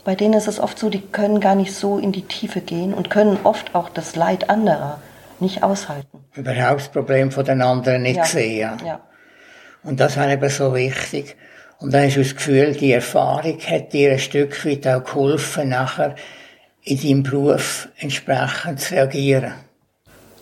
bei 0.04 0.14
denen 0.14 0.34
ist 0.34 0.48
es 0.48 0.60
oft 0.60 0.78
so, 0.78 0.90
die 0.90 1.00
können 1.00 1.40
gar 1.40 1.54
nicht 1.54 1.74
so 1.74 1.98
in 1.98 2.12
die 2.12 2.22
Tiefe 2.22 2.60
gehen 2.60 2.92
und 2.94 3.10
können 3.10 3.38
oft 3.44 3.74
auch 3.74 3.88
das 3.88 4.16
Leid 4.16 4.50
anderer 4.50 5.00
nicht 5.40 5.62
aushalten. 5.62 6.24
Überhaupt 6.34 6.80
das 6.80 6.88
Problem 6.88 7.30
von 7.30 7.44
den 7.44 7.62
anderen 7.62 8.02
nicht 8.02 8.16
Ja. 8.18 8.24
sehen. 8.24 8.82
Ja. 8.84 9.00
Und 9.82 10.00
das 10.00 10.16
war 10.16 10.28
eben 10.30 10.48
so 10.48 10.74
wichtig. 10.74 11.36
Und 11.78 11.92
dann 11.92 12.08
du 12.08 12.20
das 12.22 12.34
Gefühl, 12.34 12.72
die 12.72 12.92
Erfahrung 12.92 13.58
hat 13.60 13.92
dir 13.92 14.12
ein 14.12 14.18
Stück 14.18 14.64
weit 14.64 14.86
auch 14.86 15.04
geholfen, 15.04 15.70
nachher 15.70 16.14
in 16.82 17.00
deinem 17.00 17.22
Beruf 17.22 17.88
entsprechend 17.98 18.80
zu 18.80 18.94
reagieren. 18.94 19.52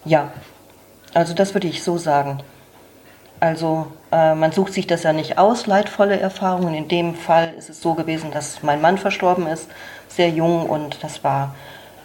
Ja, 0.05 0.33
also 1.15 1.35
das 1.35 1.55
würde 1.55 1.69
ich 1.69 1.83
so 1.83 1.99
sagen. 1.99 2.43
Also 3.41 3.87
man 4.13 4.53
sucht 4.53 4.75
sich 4.75 4.87
das 4.87 5.05
ja 5.05 5.13
nicht 5.13 5.39
aus, 5.39 5.67
leidvolle 5.67 6.21
Erfahrungen. 6.21 6.75
In 6.75 6.89
dem 6.89 7.15
Fall 7.15 7.55
ist 7.57 7.71
es 7.71 7.81
so 7.81 7.95
gewesen, 7.95 8.31
dass 8.31 8.63
mein 8.63 8.81
Mann 8.83 8.99
verstorben 8.99 9.47
ist, 9.47 9.69
sehr 10.09 10.29
jung 10.29 10.67
und 10.67 11.03
das 11.03 11.25
war 11.25 11.55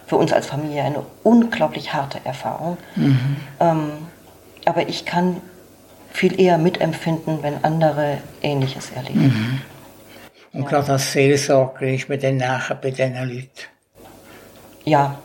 für 0.06 0.16
uns 0.16 0.32
als 0.32 0.48
Familie 0.48 0.84
eine 0.84 1.04
unglaublich 1.24 1.94
harte 1.94 2.20
Erfahrung. 2.24 2.78
Ähm, 3.60 3.92
aber 4.66 4.88
ich 4.88 5.06
kann 5.06 5.42
viel 6.12 6.40
eher 6.40 6.58
mitempfinden, 6.58 7.44
wenn 7.44 7.64
andere 7.64 8.20
Ähnliches 8.42 8.92
erleben. 8.96 9.62
Und 10.54 10.66
gerade 10.66 10.94
als 10.94 11.12
Seelsorger 11.12 11.88
ist 11.88 12.10
man 12.10 12.20
dann 12.20 12.38
nachher 12.38 12.76
bei 12.76 12.90
diesen 12.92 13.16
Leuten. 13.16 13.50
Ja. 14.86 15.20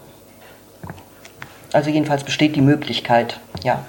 Also 1.72 1.90
jedenfalls 1.90 2.24
besteht 2.24 2.56
die 2.56 2.60
Möglichkeit, 2.60 3.38
ja. 3.62 3.84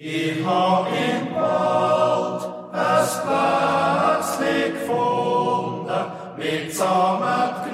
Ich 0.00 0.44
hab 0.46 0.86
im 0.92 1.34
Wald 1.34 2.42
ein 2.72 3.04
Plätzchen 3.26 4.72
gefunden, 4.74 6.02
mitsamen 6.36 7.50
grünem 7.56 7.67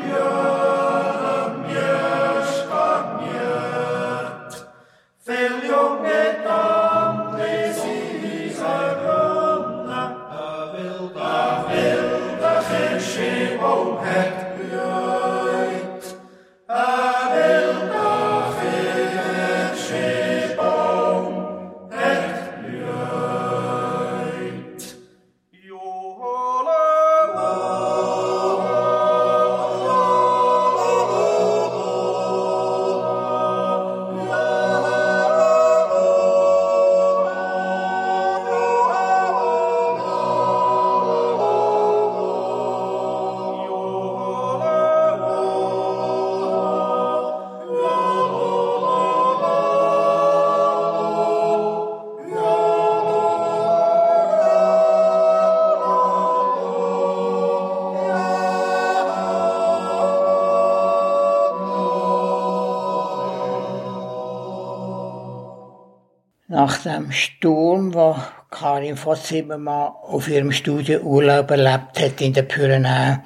Nach 66.65 66.79
dem 66.79 67.13
Sturm, 67.13 67.93
wo 67.93 68.17
Karin 68.51 68.97
Votzimmermann 68.97 69.93
auf 70.03 70.29
ihrem 70.29 70.51
Studienurlaub 70.51 71.51
erlebt 71.51 72.01
hat 72.01 72.23
in 72.23 72.33
den 72.33 72.49
Pyrenäen, 72.49 73.23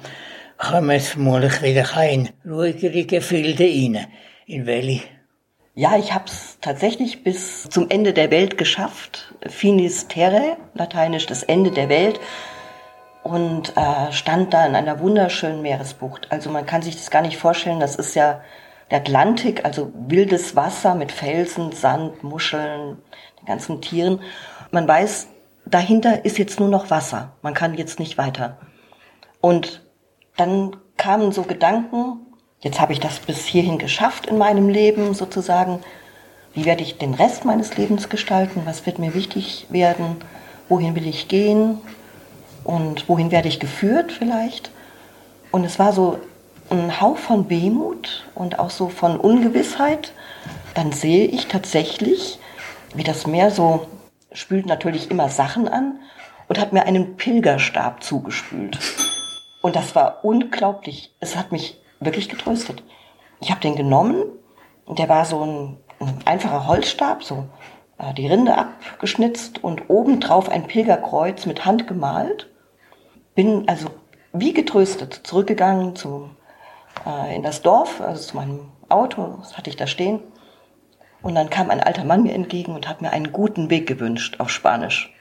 kommen 0.57 0.91
jetzt 0.91 1.11
vermutlich 1.11 1.61
wieder 1.61 2.03
in 2.03 2.31
ruhigere 2.45 3.05
Gefilde 3.05 3.63
rein. 3.63 4.07
In 4.45 4.65
welche? 4.65 5.05
Ja, 5.73 5.97
ich 5.97 6.13
habe 6.13 6.25
es 6.27 6.57
tatsächlich 6.59 7.23
bis 7.23 7.69
zum 7.69 7.89
Ende 7.89 8.11
der 8.11 8.29
Welt 8.29 8.57
geschafft. 8.57 9.33
Finis 9.47 10.09
Terre, 10.09 10.57
lateinisch 10.73 11.25
das 11.25 11.43
Ende 11.43 11.71
der 11.71 11.87
Welt. 11.87 12.19
Und 13.23 13.71
äh, 13.77 14.11
stand 14.11 14.53
da 14.53 14.65
in 14.65 14.75
einer 14.75 14.99
wunderschönen 14.99 15.61
Meeresbucht. 15.61 16.29
Also 16.29 16.49
man 16.49 16.65
kann 16.65 16.81
sich 16.81 16.97
das 16.97 17.09
gar 17.09 17.21
nicht 17.21 17.37
vorstellen. 17.37 17.79
Das 17.79 17.95
ist 17.95 18.15
ja 18.15 18.41
der 18.91 18.99
Atlantik, 18.99 19.65
also 19.65 19.91
wildes 19.93 20.55
Wasser 20.55 20.95
mit 20.95 21.11
Felsen, 21.11 21.71
Sand, 21.71 22.23
Muscheln, 22.23 22.97
den 23.41 23.45
ganzen 23.45 23.81
Tieren. 23.81 24.21
Man 24.71 24.87
weiß, 24.87 25.27
dahinter 25.65 26.25
ist 26.25 26.37
jetzt 26.37 26.59
nur 26.59 26.69
noch 26.69 26.89
Wasser. 26.89 27.33
Man 27.41 27.53
kann 27.53 27.75
jetzt 27.75 27.99
nicht 27.99 28.17
weiter. 28.17 28.57
Und 29.41 29.81
dann 30.37 30.75
kamen 30.97 31.31
so 31.31 31.43
Gedanken, 31.43 32.19
jetzt 32.61 32.79
habe 32.79 32.93
ich 32.93 32.99
das 32.99 33.19
bis 33.19 33.45
hierhin 33.45 33.77
geschafft 33.77 34.25
in 34.25 34.37
meinem 34.37 34.69
Leben 34.69 35.13
sozusagen. 35.13 35.79
Wie 36.53 36.65
werde 36.65 36.83
ich 36.83 36.97
den 36.97 37.13
Rest 37.13 37.45
meines 37.45 37.77
Lebens 37.77 38.09
gestalten? 38.09 38.61
Was 38.65 38.85
wird 38.85 38.99
mir 38.99 39.13
wichtig 39.13 39.67
werden? 39.69 40.17
Wohin 40.67 40.95
will 40.95 41.07
ich 41.07 41.27
gehen? 41.27 41.79
Und 42.63 43.07
wohin 43.07 43.31
werde 43.31 43.47
ich 43.47 43.59
geführt 43.59 44.11
vielleicht? 44.11 44.71
Und 45.51 45.63
es 45.63 45.79
war 45.79 45.93
so 45.93 46.19
einen 46.69 47.01
Hauch 47.01 47.17
von 47.17 47.49
Wehmut 47.49 48.27
und 48.35 48.59
auch 48.59 48.69
so 48.69 48.89
von 48.89 49.19
Ungewissheit. 49.19 50.13
Dann 50.73 50.91
sehe 50.91 51.25
ich 51.25 51.47
tatsächlich, 51.47 52.39
wie 52.95 53.03
das 53.03 53.27
Meer 53.27 53.51
so 53.51 53.87
spült 54.31 54.65
natürlich 54.65 55.09
immer 55.11 55.29
Sachen 55.29 55.67
an 55.67 55.99
und 56.47 56.59
hat 56.59 56.73
mir 56.73 56.83
einen 56.83 57.15
Pilgerstab 57.17 58.03
zugespült. 58.03 58.79
Und 59.61 59.75
das 59.75 59.95
war 59.95 60.23
unglaublich. 60.23 61.13
Es 61.19 61.35
hat 61.35 61.51
mich 61.51 61.81
wirklich 61.99 62.29
getröstet. 62.29 62.83
Ich 63.41 63.51
habe 63.51 63.61
den 63.61 63.75
genommen 63.75 64.23
und 64.85 64.99
der 64.99 65.09
war 65.09 65.25
so 65.25 65.43
ein, 65.43 65.77
ein 65.99 66.19
einfacher 66.25 66.67
Holzstab, 66.67 67.23
so 67.23 67.45
äh, 67.97 68.13
die 68.13 68.27
Rinde 68.27 68.57
abgeschnitzt 68.57 69.63
und 69.63 69.89
obendrauf 69.89 70.49
ein 70.49 70.67
Pilgerkreuz 70.67 71.45
mit 71.45 71.65
Hand 71.65 71.87
gemalt. 71.87 72.49
Bin 73.35 73.67
also 73.67 73.89
wie 74.33 74.53
getröstet 74.53 75.21
zurückgegangen 75.23 75.95
zum, 75.95 76.35
äh, 77.05 77.35
in 77.35 77.43
das 77.43 77.61
Dorf, 77.61 78.01
also 78.01 78.21
zu 78.21 78.35
meinem 78.35 78.71
Auto, 78.87 79.35
das 79.39 79.57
hatte 79.57 79.69
ich 79.69 79.75
da 79.75 79.87
stehen. 79.87 80.21
Und 81.21 81.35
dann 81.35 81.49
kam 81.49 81.69
ein 81.69 81.81
alter 81.81 82.05
Mann 82.05 82.23
mir 82.23 82.33
entgegen 82.33 82.73
und 82.73 82.87
hat 82.87 83.01
mir 83.01 83.11
einen 83.11 83.31
guten 83.31 83.69
Weg 83.69 83.87
gewünscht 83.87 84.39
auf 84.39 84.49
Spanisch. 84.49 85.13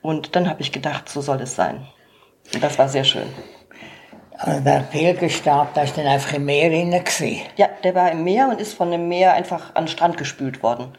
Und 0.00 0.36
dann 0.36 0.48
habe 0.48 0.62
ich 0.62 0.72
gedacht, 0.72 1.08
so 1.08 1.20
soll 1.20 1.40
es 1.42 1.54
sein. 1.54 1.86
Und 2.54 2.62
das 2.62 2.78
war 2.78 2.88
sehr 2.88 3.04
schön. 3.04 3.28
Also 4.38 4.60
der 4.60 4.80
Pilgerstab, 4.80 5.74
da 5.74 5.82
ist 5.82 5.98
dann 5.98 6.06
einfach 6.06 6.34
im 6.34 6.44
Meer 6.44 6.70
drin 6.70 6.92
gewesen. 6.92 7.40
Ja, 7.56 7.68
der 7.82 7.94
war 7.94 8.10
im 8.12 8.22
Meer 8.22 8.48
und 8.48 8.60
ist 8.60 8.74
von 8.74 8.90
dem 8.90 9.08
Meer 9.08 9.32
einfach 9.32 9.74
an 9.74 9.84
den 9.84 9.88
Strand 9.88 10.16
gespült 10.16 10.62
worden. 10.62 10.96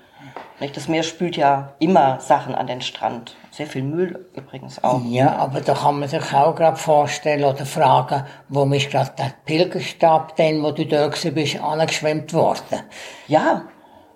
Das 0.75 0.89
Meer 0.89 1.03
spült 1.03 1.37
ja 1.37 1.73
immer 1.79 2.19
Sachen 2.19 2.53
an 2.53 2.67
den 2.67 2.81
Strand. 2.81 3.37
Sehr 3.49 3.65
viel 3.65 3.83
Müll 3.83 4.27
übrigens 4.35 4.83
auch. 4.83 5.01
Ja, 5.05 5.37
aber 5.37 5.61
da 5.61 5.73
kann 5.73 5.99
man 6.01 6.09
sich 6.09 6.33
auch 6.33 6.53
gerade 6.53 6.75
vorstellen 6.75 7.45
oder 7.45 7.65
fragen, 7.65 8.25
warum 8.49 8.73
ist 8.73 8.91
gerade 8.91 9.11
der 9.17 9.31
Pilgerstab, 9.45 10.35
den, 10.35 10.61
wo 10.61 10.71
du 10.71 10.85
da 10.85 11.07
bist, 11.07 11.61
angeschwemmt 11.61 12.33
worden? 12.33 12.81
Ja, 13.29 13.63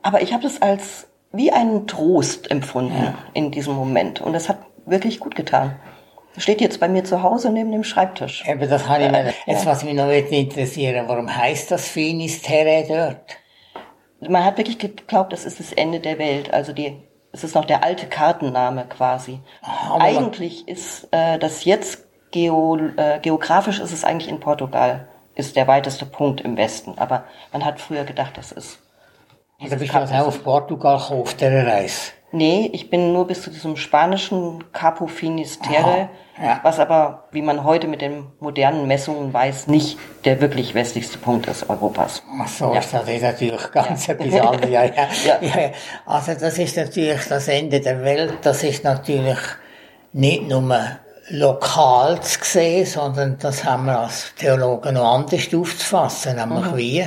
aber 0.04 0.22
ich 0.22 0.34
habe 0.34 0.44
das 0.44 0.62
als 0.62 1.08
wie 1.32 1.52
einen 1.52 1.88
Trost 1.88 2.52
empfunden 2.52 3.04
Ja. 3.04 3.16
in 3.34 3.50
diesem 3.52 3.74
Moment. 3.74 4.22
Und 4.22 4.34
das 4.34 4.50
hat 4.50 4.60
wirklich 4.86 5.20
gut 5.20 5.36
getan. 5.36 5.76
Steht 6.38 6.62
jetzt 6.62 6.80
bei 6.80 6.88
mir 6.88 7.04
zu 7.04 7.22
Hause 7.24 7.50
neben 7.52 7.72
dem 7.72 7.84
Schreibtisch. 7.84 8.44
Eben, 8.48 8.68
das 8.70 8.88
habe 8.88 9.04
ich 9.06 9.12
mir, 9.12 9.34
jetzt 9.46 9.66
was 9.66 9.84
mich 9.84 9.94
noch 9.96 10.10
interessieren, 10.10 11.06
warum 11.08 11.36
heißt 11.36 11.72
das 11.72 11.88
Finisterre 11.88 12.86
dort? 12.88 14.30
Man 14.32 14.44
hat 14.46 14.58
wirklich 14.58 14.78
geglaubt, 14.80 15.34
das 15.34 15.46
ist 15.46 15.60
das 15.60 15.74
Ende 15.74 16.00
der 16.00 16.18
Welt. 16.20 16.54
Also 16.54 16.72
die, 16.74 16.96
es 17.32 17.44
ist 17.44 17.56
noch 17.56 17.66
der 17.66 17.84
alte 17.84 18.06
Kartenname 18.08 18.86
quasi. 18.86 19.40
man- 19.90 20.02
eigentlich 20.02 20.68
ist 20.68 21.08
äh, 21.12 21.38
das 21.40 21.66
jetzt 21.66 22.06
geo, 22.32 22.78
äh, 22.96 23.20
geografisch 23.22 23.80
ist 23.80 23.92
es 23.92 24.04
eigentlich 24.04 24.30
in 24.30 24.40
Portugal, 24.40 25.08
ist 25.36 25.56
der 25.56 25.68
weiteste 25.68 26.06
Punkt 26.06 26.42
im 26.42 26.58
Westen. 26.58 26.94
Aber 26.98 27.26
man 27.52 27.66
hat 27.66 27.80
früher 27.80 28.04
gedacht, 28.06 28.38
das 28.38 28.52
ist. 28.52 28.80
Oder 29.66 29.76
bist 29.78 29.94
du 29.94 29.98
also 30.00 30.14
auch 30.16 30.28
auf 30.28 30.44
Portugal 30.44 30.98
gekommen, 30.98 31.22
auf 31.22 31.34
dieser 31.36 31.66
Reise? 31.66 32.12
Nee, 32.36 32.70
ich 32.74 32.90
bin 32.90 33.14
nur 33.14 33.28
bis 33.28 33.44
zu 33.44 33.52
diesem 33.52 33.76
spanischen 33.78 34.64
Capo 34.74 35.06
Finisterre, 35.06 36.10
Aha, 36.36 36.44
ja. 36.44 36.60
was 36.64 36.80
aber, 36.80 37.26
wie 37.32 37.44
man 37.44 37.64
heute 37.64 37.88
mit 37.88 38.02
den 38.02 38.26
modernen 38.40 38.88
Messungen 38.88 39.32
weiß, 39.32 39.68
nicht 39.68 40.00
der 40.26 40.42
wirklich 40.42 40.74
westlichste 40.74 41.20
Punkt 41.20 41.46
ist 41.46 41.70
Europas. 41.70 42.24
Ach 42.42 42.48
so, 42.48 42.74
Ja. 42.74 42.80
ist 42.80 42.92
das 42.92 43.08
ist 43.08 43.22
natürlich 43.22 43.72
ganz 43.72 44.10
etwas 44.10 44.34
anderes. 44.42 44.70
Ja, 44.72 44.84
ja. 44.86 44.92
Ja. 44.96 45.38
Ja. 45.42 45.60
Ja, 45.62 45.70
Also 46.08 46.34
das 46.34 46.58
ist 46.58 46.76
natürlich 46.76 47.22
das 47.30 47.48
Ende 47.48 47.80
der 47.82 48.04
Welt. 48.04 48.34
Das 48.42 48.64
ist 48.64 48.84
natürlich 48.84 49.38
nicht 50.14 50.48
nur 50.50 50.64
lokal 51.30 52.20
zu 52.22 52.40
sehen, 52.42 52.86
sondern 52.88 53.38
das 53.40 53.64
haben 53.64 53.86
wir 53.86 54.00
als 54.00 54.34
Theologen 54.36 54.96
noch 54.96 55.14
anders 55.14 55.54
aufzufassen, 55.54 56.36
nämlich 56.36 56.66
Mhm. 56.72 56.78
wie. 56.78 57.06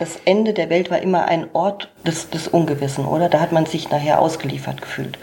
Das 0.00 0.18
Ende 0.24 0.54
der 0.54 0.70
Welt 0.70 0.90
war 0.90 1.00
immer 1.00 1.26
ein 1.26 1.46
Ort 1.52 1.90
des, 2.06 2.30
des 2.30 2.48
Ungewissen, 2.48 3.04
oder? 3.04 3.28
Da 3.28 3.38
hat 3.38 3.52
man 3.52 3.66
sich 3.66 3.90
nachher 3.90 4.18
ausgeliefert 4.18 4.80
gefühlt. 4.80 5.18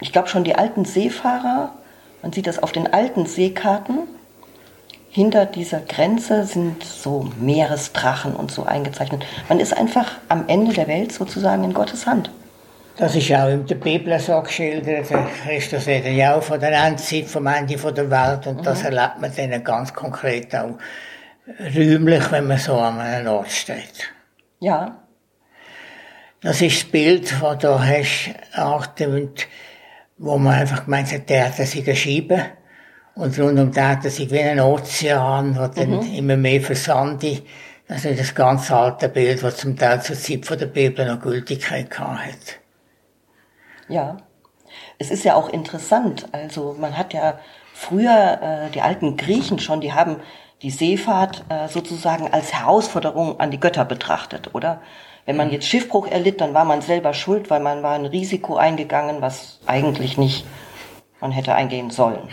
Ich 0.00 0.10
glaube 0.10 0.26
schon 0.26 0.42
die 0.42 0.56
alten 0.56 0.84
Seefahrer, 0.84 1.70
man 2.20 2.32
sieht 2.32 2.48
das 2.48 2.60
auf 2.60 2.72
den 2.72 2.92
alten 2.92 3.26
Seekarten, 3.26 4.08
hinter 5.08 5.46
dieser 5.46 5.78
Grenze 5.78 6.44
sind 6.44 6.82
so 6.82 7.30
Meeresdrachen 7.40 8.34
und 8.34 8.50
so 8.50 8.64
eingezeichnet. 8.64 9.24
Man 9.48 9.60
ist 9.60 9.74
einfach 9.76 10.16
am 10.28 10.48
Ende 10.48 10.74
der 10.74 10.88
Welt 10.88 11.12
sozusagen 11.12 11.62
in 11.62 11.72
Gottes 11.72 12.06
Hand. 12.06 12.28
Das 12.96 13.14
ist 13.14 13.32
auch 13.32 13.48
in 13.48 13.66
der 13.66 13.76
Bibel 13.76 14.18
so 14.18 14.40
geschildert. 14.40 15.08
Der 15.08 15.26
Christus 15.44 15.86
redet 15.86 16.12
ja 16.12 16.34
auch 16.34 16.42
von 16.42 16.58
der 16.58 16.72
Endzeit, 16.72 17.26
vom 17.26 17.46
Ende 17.46 17.76
der 17.76 18.10
Welt. 18.10 18.48
Und 18.48 18.66
das 18.66 18.82
erlebt 18.82 19.20
man 19.20 19.30
dann 19.36 19.62
ganz 19.62 19.94
konkret 19.94 20.52
auch 20.56 20.74
räumlich, 21.74 22.30
wenn 22.32 22.46
man 22.46 22.58
so 22.58 22.74
an 22.74 23.00
einem 23.00 23.28
Ort 23.28 23.50
steht. 23.50 24.12
Ja, 24.60 25.02
Das 26.40 26.60
ist 26.60 26.82
das 26.82 26.90
Bild, 26.90 27.34
das 27.40 27.58
du 27.58 27.80
hast, 27.80 28.34
angetönt, 28.52 29.48
wo 30.18 30.38
man 30.38 30.54
einfach 30.54 30.84
gemeint 30.84 31.12
hat, 31.12 31.28
der 31.28 31.46
hat 31.46 31.54
sich 31.54 32.02
Scheibe. 32.02 32.44
Und 33.14 33.38
rund 33.38 33.58
um 33.58 33.72
den 33.72 33.88
hat 33.88 34.02
sich 34.02 34.30
wie 34.30 34.40
ein 34.40 34.60
Ozean, 34.60 35.54
der 35.54 35.68
dann 35.68 36.14
immer 36.14 36.36
mehr 36.36 36.60
versandet. 36.60 37.42
Das 37.88 38.04
ist 38.04 38.20
das 38.20 38.34
ganz 38.34 38.70
alte 38.70 39.08
Bild, 39.08 39.42
das 39.42 39.56
zum 39.56 39.76
Teil 39.76 40.02
zur 40.02 40.16
Zeit 40.16 40.44
von 40.44 40.58
der 40.58 40.66
Bibel 40.66 41.06
noch 41.06 41.20
Gültigkeit 41.20 41.90
gehabt 41.90 42.20
hat. 42.20 42.58
Ja, 43.88 44.18
es 44.98 45.10
ist 45.10 45.24
ja 45.24 45.34
auch 45.34 45.48
interessant. 45.48 46.26
Also 46.32 46.76
man 46.78 46.98
hat 46.98 47.14
ja 47.14 47.38
früher 47.72 48.38
äh, 48.42 48.70
die 48.70 48.82
alten 48.82 49.16
Griechen 49.16 49.58
schon, 49.58 49.80
die 49.80 49.92
haben 49.92 50.16
die 50.62 50.70
Seefahrt 50.70 51.44
äh, 51.48 51.68
sozusagen 51.68 52.32
als 52.32 52.52
Herausforderung 52.54 53.38
an 53.40 53.50
die 53.50 53.60
Götter 53.60 53.84
betrachtet, 53.84 54.54
oder? 54.54 54.80
Wenn 55.26 55.36
man 55.36 55.50
jetzt 55.50 55.66
Schiffbruch 55.66 56.06
erlitt, 56.06 56.40
dann 56.40 56.54
war 56.54 56.64
man 56.64 56.82
selber 56.82 57.12
schuld, 57.12 57.50
weil 57.50 57.60
man 57.60 57.82
war 57.82 57.94
ein 57.94 58.06
Risiko 58.06 58.56
eingegangen, 58.56 59.20
was 59.20 59.58
eigentlich 59.66 60.16
nicht 60.16 60.46
man 61.20 61.32
hätte 61.32 61.54
eingehen 61.54 61.90
sollen. 61.90 62.28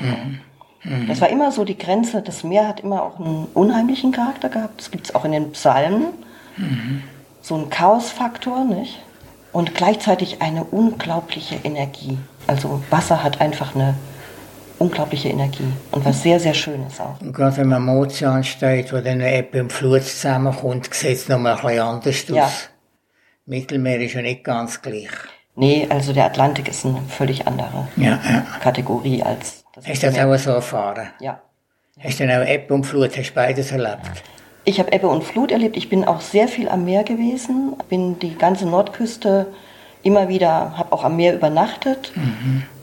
Das 1.08 1.22
war 1.22 1.30
immer 1.30 1.52
so 1.52 1.64
die 1.64 1.78
Grenze. 1.78 2.22
Das 2.22 2.44
Meer 2.44 2.68
hat 2.68 2.82
immer 2.82 3.02
auch 3.02 3.20
einen 3.20 3.48
unheimlichen 3.54 4.12
Charakter 4.12 4.50
gehabt. 4.50 4.80
Das 4.80 4.92
gibt 4.92 5.06
es 5.06 5.16
auch 5.16 5.26
in 5.26 5.32
den 5.32 5.52
Psalmen. 5.54 6.08
So 7.42 7.56
ein 7.56 7.70
Chaosfaktor, 7.70 8.64
nicht? 8.66 9.00
Und 9.54 9.76
gleichzeitig 9.76 10.42
eine 10.42 10.64
unglaubliche 10.64 11.56
Energie. 11.64 12.18
Also 12.48 12.84
Wasser 12.90 13.24
hat 13.24 13.40
einfach 13.42 13.76
eine 13.76 13.96
unglaubliche 14.84 15.30
Energie 15.30 15.72
und 15.92 16.04
was 16.04 16.22
sehr, 16.22 16.40
sehr 16.40 16.54
Schönes 16.54 17.00
auch. 17.00 17.20
Und 17.22 17.34
gerade 17.34 17.58
wenn 17.58 17.70
man 17.70 17.78
am 17.78 17.98
Ozean 17.98 18.44
steht, 18.44 18.92
wo 18.92 18.98
dann 18.98 19.22
Ebbe 19.22 19.62
und 19.62 19.72
Flut 19.72 20.04
zusammenkommt, 20.04 20.94
sieht 20.94 21.18
es 21.18 21.30
nochmal 21.30 21.54
ein 21.54 21.62
bisschen 21.62 21.80
anders 21.80 22.24
aus. 22.24 22.36
Ja. 22.36 22.50
Mittelmeer 23.46 24.02
ist 24.02 24.14
ja 24.14 24.22
nicht 24.22 24.44
ganz 24.44 24.82
gleich. 24.82 25.10
Nee, 25.56 25.88
also 25.90 26.14
der 26.14 26.26
Atlantik 26.26 26.68
ist 26.68 26.86
eine 26.86 27.02
völlig 27.08 27.48
andere 27.48 27.88
Ja, 27.96 28.20
ja. 28.30 28.46
Kategorie 28.62 29.24
als 29.24 29.64
das 29.74 29.88
Hast 29.88 30.04
du 30.04 30.08
das 30.08 30.20
auch 30.20 30.38
so 30.38 30.52
erfahren? 30.52 31.10
Ja. 31.20 31.42
Hast 32.00 32.20
du 32.20 32.28
dann 32.28 32.42
auch 32.42 32.48
Ebbe 32.48 32.74
und 32.74 32.86
Flut, 32.86 33.18
hast 33.18 33.30
du 33.30 33.34
beides 33.34 33.72
erlebt? 33.72 34.24
Ich 34.66 34.80
habe 34.80 34.92
Ebbe 34.92 35.08
und 35.08 35.24
Flut 35.24 35.52
erlebt. 35.52 35.78
Ich 35.78 35.90
bin 35.90 36.06
auch 36.06 36.22
sehr 36.22 36.48
viel 36.48 36.70
am 36.70 36.86
Meer 36.86 37.04
gewesen, 37.04 37.76
bin 37.90 38.20
die 38.20 38.36
ganze 38.36 38.66
Nordküste 38.66 39.48
immer 40.04 40.28
wieder, 40.28 40.78
habe 40.78 40.92
auch 40.92 41.04
am 41.04 41.16
Meer 41.16 41.34
übernachtet 41.34 42.12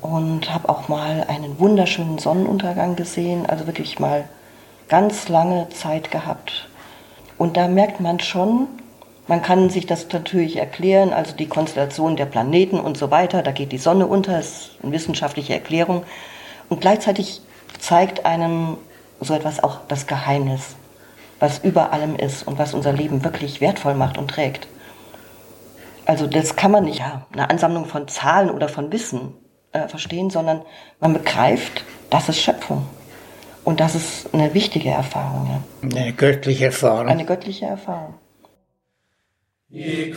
und 0.01 0.53
habe 0.53 0.69
auch 0.69 0.89
mal 0.89 1.25
einen 1.29 1.59
wunderschönen 1.59 2.19
Sonnenuntergang 2.19 2.97
gesehen. 2.97 3.47
Also 3.47 3.67
wirklich 3.67 3.99
mal 3.99 4.25
ganz 4.89 5.29
lange 5.29 5.69
Zeit 5.69 6.11
gehabt. 6.11 6.69
Und 7.39 7.57
da 7.57 7.69
merkt 7.69 8.01
man 8.01 8.21
schon, 8.21 8.67
man 9.29 9.43
kann 9.43 9.71
sich 9.71 9.87
das 9.87 10.09
natürlich 10.13 10.57
erklären, 10.57 11.13
also 11.13 11.37
die 11.37 11.47
Konstellation 11.47 12.17
der 12.17 12.27
Planeten 12.27 12.81
und 12.81 12.99
so 12.99 13.13
weiter, 13.13 13.43
da 13.43 13.53
geht 13.53 13.71
die 13.71 13.79
Sonne 13.79 14.07
unter, 14.09 14.41
ist 14.41 14.73
eine 14.83 14.93
wissenschaftliche 14.93 15.55
Erklärung. 15.55 16.03
Und 16.69 16.81
gleichzeitig 16.81 17.41
zeigt 17.79 18.27
einem 18.27 18.77
so 19.21 19.35
etwas 19.35 19.63
auch 19.63 19.79
das 19.87 20.07
Geheimnis, 20.07 20.75
was 21.39 21.59
über 21.59 21.93
allem 21.93 22.17
ist 22.17 22.47
und 22.47 22.59
was 22.59 22.75
unser 22.75 22.93
Leben 22.93 23.23
wirklich 23.23 23.61
wertvoll 23.61 23.95
macht 23.95 24.19
und 24.19 24.29
trägt. 24.29 24.67
Also 26.07 26.27
das 26.27 26.57
kann 26.57 26.71
man 26.71 26.85
nicht 26.85 26.99
ja, 26.99 27.27
eine 27.33 27.51
Ansammlung 27.51 27.85
von 27.87 28.09
Zahlen 28.09 28.51
oder 28.51 28.69
von 28.69 28.93
Wissen 28.93 29.35
äh, 29.73 29.89
verstehen, 29.89 30.31
sondern 30.31 30.63
man 30.99 31.13
begreift, 31.13 31.85
das 32.11 32.29
ist 32.29 32.41
Schöpfung. 32.41 32.87
Und 33.65 33.81
das 33.81 33.95
ist 33.95 34.33
eine 34.33 34.55
wichtige 34.55 34.91
Erfahrung, 34.91 35.49
ja. 35.49 36.01
Eine 36.01 36.13
göttliche 36.13 36.67
Erfahrung. 36.67 37.09
eine 37.09 37.25
göttliche 37.25 37.67
Erfahrung. 37.67 38.15
I 39.73 40.13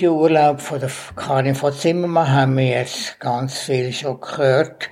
Studiourlaub 0.00 0.62
von 0.62 0.80
der 0.80 0.90
Karin 1.14 1.54
von 1.54 1.74
Zimmermann 1.74 2.32
haben 2.32 2.56
wir 2.56 2.68
jetzt 2.68 3.20
ganz 3.20 3.58
viel 3.58 3.92
schon 3.92 4.18
gehört, 4.18 4.88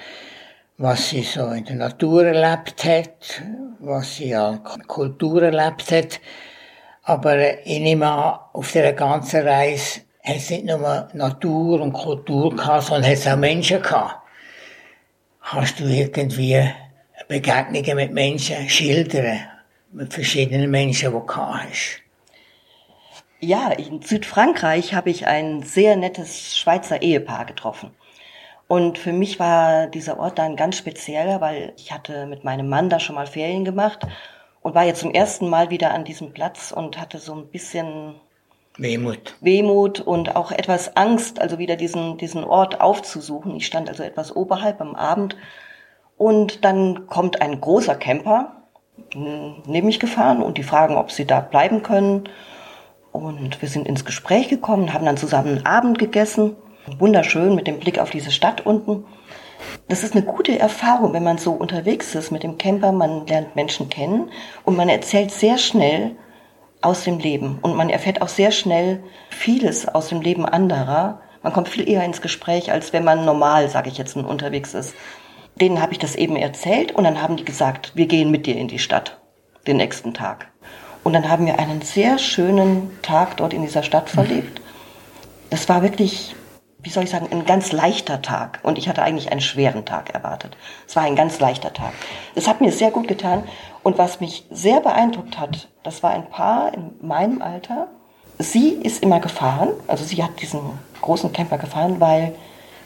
was 0.77 1.09
sie 1.09 1.23
so 1.23 1.47
in 1.49 1.65
der 1.65 1.77
Natur 1.77 2.27
erlebt 2.27 2.85
hat, 2.85 3.43
was 3.79 4.17
sie 4.17 4.35
an 4.35 4.63
Kultur 4.63 5.45
erlebt 5.45 5.91
hat. 5.93 6.21
Aber 7.05 7.67
ich 7.67 7.81
nehme 7.81 8.07
an, 8.07 8.39
auf 8.53 8.71
dieser 8.71 8.93
ganzen 8.93 9.49
Reise 9.49 10.01
hat 10.23 10.37
es 10.37 10.51
nicht 10.51 10.67
nur 10.67 11.09
Natur 11.15 11.81
und 11.81 11.95
Kultur 11.95 12.55
gehabt, 12.55 12.89
sondern 12.89 13.11
es 13.11 13.27
auch 13.27 13.39
Menschen 13.39 13.81
gehabt. 13.81 14.17
Kannst 15.43 15.81
du 15.81 15.85
irgendwie 15.85 16.71
Begegnungen 17.29 17.97
mit 17.97 18.13
Menschen 18.13 18.69
schildern? 18.69 19.41
Mit 19.91 20.13
verschiedenen 20.13 20.71
Menschen, 20.71 21.13
die 21.13 21.19
du 21.19 21.25
gehabt 21.25 21.65
hast? 21.65 22.08
Ja, 23.41 23.71
in 23.71 24.03
Südfrankreich 24.03 24.95
habe 24.95 25.11
ich 25.11 25.27
ein 25.27 25.63
sehr 25.63 25.97
nettes 25.97 26.59
Schweizer 26.59 27.03
Ehepaar 27.03 27.45
getroffen. 27.45 27.91
Und 28.67 28.99
für 28.99 29.13
mich 29.13 29.39
war 29.39 29.87
dieser 29.87 30.19
Ort 30.19 30.39
dann 30.39 30.57
ganz 30.57 30.77
spezieller, 30.77 31.41
weil 31.41 31.73
ich 31.77 31.93
hatte 31.93 32.27
mit 32.27 32.45
meinem 32.45 32.69
Mann 32.69 32.91
da 32.91 33.01
schon 33.01 33.15
mal 33.15 33.27
Ferien 33.27 33.65
gemacht 33.65 34.07
und 34.61 34.75
war 34.75 34.85
jetzt 34.85 35.01
zum 35.01 35.13
ersten 35.13 35.49
Mal 35.49 35.71
wieder 35.71 35.95
an 35.95 36.05
diesem 36.05 36.33
Platz 36.33 36.73
und 36.73 37.01
hatte 37.01 37.19
so 37.19 37.35
ein 37.35 37.47
bisschen 37.47 38.17
Wehmut. 38.77 39.37
Wehmut 39.41 40.01
und 40.01 40.37
auch 40.37 40.53
etwas 40.53 40.97
Angst, 40.97 41.41
also 41.41 41.59
wieder 41.59 41.77
diesen, 41.77 42.19
diesen 42.19 42.45
Ort 42.45 42.81
aufzusuchen. 42.81 43.57
Ich 43.57 43.67
stand 43.67 43.89
also 43.89 44.03
etwas 44.03 44.35
oberhalb 44.35 44.81
am 44.81 44.95
Abend 44.95 45.37
und 46.17 46.65
dann 46.65 47.07
kommt 47.07 47.41
ein 47.41 47.61
großer 47.61 47.95
Camper 47.95 48.53
neben 49.15 49.87
mich 49.87 50.01
gefahren 50.01 50.43
und 50.43 50.59
die 50.59 50.63
fragen, 50.63 50.97
ob 50.97 51.11
sie 51.11 51.25
da 51.25 51.41
bleiben 51.41 51.83
können. 51.83 52.29
Und 53.19 53.61
wir 53.61 53.69
sind 53.69 53.87
ins 53.87 54.05
Gespräch 54.05 54.49
gekommen, 54.49 54.95
haben 54.95 55.05
dann 55.05 55.17
zusammen 55.17 55.59
einen 55.59 55.67
Abend 55.67 55.99
gegessen. 55.99 56.57
Wunderschön 56.99 57.55
mit 57.55 57.67
dem 57.67 57.81
Blick 57.81 57.99
auf 57.99 58.11
diese 58.11 58.31
Stadt 58.31 58.65
unten. 58.65 59.05
Das 59.89 60.05
ist 60.05 60.15
eine 60.15 60.25
gute 60.25 60.59
Erfahrung, 60.59 61.13
wenn 61.13 61.25
man 61.25 61.39
so 61.39 61.53
unterwegs 61.53 62.15
ist 62.15 62.31
mit 62.31 62.43
dem 62.43 62.59
Camper. 62.59 62.93
Man 62.93 63.27
lernt 63.27 63.57
Menschen 63.57 63.89
kennen 63.89 64.31
und 64.65 64.77
man 64.77 64.89
erzählt 64.89 65.31
sehr 65.33 65.59
schnell 65.59 66.17
aus 66.81 67.05
dem 67.05 67.19
Leben. 67.19 67.59
Und 67.61 67.75
man 67.75 67.91
erfährt 67.91 68.23
auch 68.23 68.29
sehr 68.29 68.53
schnell 68.53 69.03
vieles 69.31 69.89
aus 69.89 70.09
dem 70.09 70.21
Leben 70.21 70.47
anderer. 70.47 71.21
Man 71.43 71.53
kommt 71.53 71.69
viel 71.69 71.89
eher 71.89 72.05
ins 72.05 72.23
Gespräch, 72.23 72.71
als 72.71 72.93
wenn 72.93 73.05
man 73.05 73.25
normal, 73.25 73.69
sage 73.69 73.89
ich 73.89 73.99
jetzt, 73.99 74.17
unterwegs 74.17 74.75
ist. 74.75 74.95
Denen 75.61 75.83
habe 75.83 75.93
ich 75.93 75.99
das 75.99 76.15
eben 76.15 76.37
erzählt 76.37 76.93
und 76.93 77.03
dann 77.05 77.21
haben 77.21 77.37
die 77.37 77.45
gesagt, 77.45 77.93
wir 77.97 78.07
gehen 78.07 78.31
mit 78.31 78.47
dir 78.47 78.57
in 78.57 78.69
die 78.69 78.79
Stadt 78.79 79.21
den 79.67 79.79
nächsten 79.79 80.15
Tag. 80.15 80.53
Und 81.09 81.15
dann 81.15 81.31
haben 81.31 81.47
wir 81.47 81.59
einen 81.59 81.81
sehr 81.81 82.19
schönen 82.19 82.91
Tag 83.01 83.39
dort 83.39 83.55
in 83.55 83.63
dieser 83.63 83.83
Stadt 83.83 84.11
verlebt. 84.11 84.61
Das 85.49 85.67
war 85.67 85.81
wirklich, 85.81 86.37
wie 86.83 86.91
soll 86.91 87.05
ich 87.05 87.09
sagen, 87.09 87.29
ein 87.31 87.47
ganz 87.47 87.73
leichter 87.73 88.21
Tag. 88.21 88.61
Und 88.63 88.77
ich 88.77 88.91
hatte 88.91 89.03
eigentlich 89.03 89.33
einen 89.33 89.41
schweren 89.41 89.87
Tag 89.87 90.11
erwartet. 90.13 90.59
Es 90.87 90.97
war 90.97 91.05
ein 91.05 91.17
ganz 91.17 91.41
leichter 91.41 91.73
Tag. 91.73 91.95
Es 92.35 92.47
hat 92.47 92.61
mir 92.61 92.73
sehr 92.73 92.91
gut 92.91 93.09
getan. 93.09 93.45
Und 93.83 93.97
was 93.97 94.21
mich 94.21 94.45
sehr 94.51 94.81
beeindruckt 94.81 95.39
hat, 95.39 95.71
das 95.83 96.03
war 96.03 96.11
ein 96.11 96.29
Paar 96.29 96.75
in 96.75 96.91
meinem 97.01 97.41
Alter. 97.41 97.89
Sie 98.39 98.73
ist 98.75 99.03
immer 99.03 99.21
gefahren, 99.21 99.71
also 99.87 100.05
sie 100.05 100.23
hat 100.23 100.43
diesen 100.43 100.61
großen 101.01 101.33
Camper 101.33 101.57
gefahren, 101.57 102.01
weil 102.01 102.35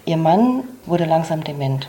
ihr 0.05 0.17
Mann 0.17 0.63
wurde 0.87 1.07
langsam 1.07 1.43
dement. 1.43 1.89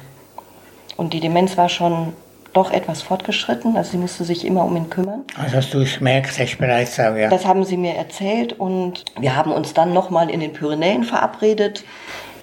Und 0.98 1.13
die 1.13 1.19
Demenz 1.19 1.58
war 1.58 1.69
schon 1.69 2.13
doch 2.53 2.71
etwas 2.71 3.01
fortgeschritten, 3.01 3.75
also 3.75 3.91
sie 3.91 3.97
musste 3.97 4.23
sich 4.23 4.45
immer 4.45 4.63
um 4.63 4.75
ihn 4.77 4.89
kümmern. 4.89 5.23
Also 5.35 5.79
du 5.79 5.85
gemerkt, 5.85 6.39
hast 6.39 6.57
bereits 6.57 6.99
auch, 6.99 7.15
ja. 7.15 7.29
Das 7.29 7.45
haben 7.45 7.63
sie 7.65 7.77
mir 7.77 7.95
erzählt 7.95 8.53
und 8.53 9.03
wir 9.19 9.35
haben 9.35 9.51
uns 9.51 9.73
dann 9.73 9.93
nochmal 9.93 10.29
in 10.29 10.39
den 10.39 10.53
Pyrenäen 10.53 11.03
verabredet. 11.03 11.83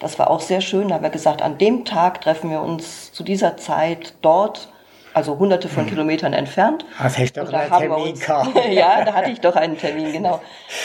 Das 0.00 0.18
war 0.18 0.30
auch 0.30 0.40
sehr 0.40 0.60
schön. 0.60 0.88
Da 0.88 0.96
haben 0.96 1.02
wir 1.02 1.10
gesagt, 1.10 1.42
an 1.42 1.58
dem 1.58 1.84
Tag 1.84 2.22
treffen 2.22 2.50
wir 2.50 2.60
uns 2.60 3.12
zu 3.12 3.22
dieser 3.22 3.56
Zeit 3.56 4.14
dort, 4.22 4.72
also 5.12 5.38
hunderte 5.38 5.68
von 5.68 5.84
hm. 5.84 5.90
Kilometern 5.90 6.32
entfernt. 6.32 6.84
Hast 6.96 7.18
du 7.18 7.44
doch 7.44 7.52
einen 7.52 7.70
Termin 7.70 8.10
uns, 8.10 8.26
ja, 8.70 9.04
da 9.04 9.14
hatte 9.14 9.30
ich 9.30 9.40
doch 9.40 9.56
einen 9.56 9.76
Termin, 9.76 10.12
genau. 10.12 10.40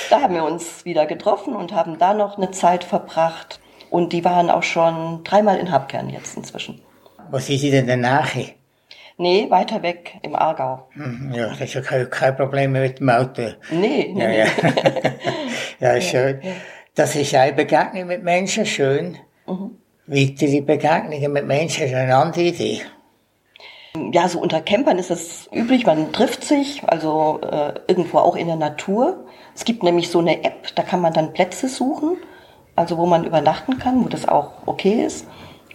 Da 0.09 0.21
haben 0.21 0.35
wir 0.35 0.43
uns 0.43 0.83
wieder 0.85 1.05
getroffen 1.05 1.55
und 1.55 1.73
haben 1.73 1.97
da 1.97 2.13
noch 2.13 2.37
eine 2.37 2.51
Zeit 2.51 2.83
verbracht. 2.83 3.59
Und 3.89 4.13
die 4.13 4.25
waren 4.25 4.49
auch 4.49 4.63
schon 4.63 5.23
dreimal 5.23 5.57
in 5.57 5.71
Habkern 5.71 6.09
jetzt 6.09 6.35
inzwischen. 6.35 6.81
Was 7.31 7.49
ist 7.49 7.63
in 7.63 7.87
der 7.87 7.97
Nähe? 7.97 8.54
Nee, 9.17 9.49
weiter 9.49 9.81
weg 9.81 10.17
im 10.23 10.35
Aargau. 10.35 10.87
Mhm, 10.93 11.33
ja, 11.33 11.47
das 11.47 11.61
ist 11.61 11.73
ja 11.73 11.81
kein, 11.81 12.09
kein 12.09 12.35
Problem 12.35 12.73
mit 12.73 12.99
dem 12.99 13.09
Auto. 13.09 13.43
Nee, 13.71 14.11
nee. 14.13 14.21
Ja, 14.21 14.29
ja. 14.29 14.47
ja 15.95 16.01
schön. 16.01 16.41
Das 16.95 17.15
ist 17.15 17.33
eine 17.33 17.53
Begegnung 17.53 18.07
mit 18.07 18.23
Menschen, 18.23 18.65
schön. 18.65 19.17
Mhm. 19.47 19.77
Weitere 20.07 20.61
Begegnungen 20.61 21.31
mit 21.31 21.47
Menschen 21.47 21.85
ist 21.85 21.93
eine 21.93 22.15
andere 22.15 22.43
Idee. 22.43 22.81
Ja, 24.11 24.27
so 24.27 24.39
unter 24.39 24.59
Campern 24.59 24.99
ist 24.99 25.09
das 25.09 25.49
üblich, 25.53 25.85
man 25.85 26.11
trifft 26.11 26.43
sich, 26.43 26.83
also 26.85 27.39
äh, 27.41 27.73
irgendwo 27.87 28.17
auch 28.17 28.35
in 28.35 28.47
der 28.47 28.57
Natur. 28.57 29.25
Es 29.55 29.63
gibt 29.63 29.83
nämlich 29.83 30.09
so 30.09 30.19
eine 30.19 30.43
App, 30.43 30.75
da 30.75 30.83
kann 30.83 30.99
man 30.99 31.13
dann 31.13 31.31
Plätze 31.31 31.69
suchen, 31.69 32.17
also 32.75 32.97
wo 32.97 33.05
man 33.05 33.23
übernachten 33.23 33.79
kann, 33.79 34.03
wo 34.03 34.09
das 34.09 34.27
auch 34.27 34.51
okay 34.65 35.05
ist. 35.05 35.27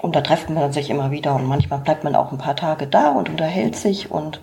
Und 0.02 0.16
da 0.16 0.22
trifft 0.22 0.48
man 0.50 0.72
sich 0.72 0.90
immer 0.90 1.10
wieder 1.10 1.34
und 1.34 1.46
manchmal 1.46 1.80
bleibt 1.80 2.04
man 2.04 2.14
auch 2.14 2.32
ein 2.32 2.38
paar 2.38 2.56
Tage 2.56 2.86
da 2.86 3.10
und 3.10 3.28
unterhält 3.28 3.76
sich. 3.76 4.10
Und 4.10 4.40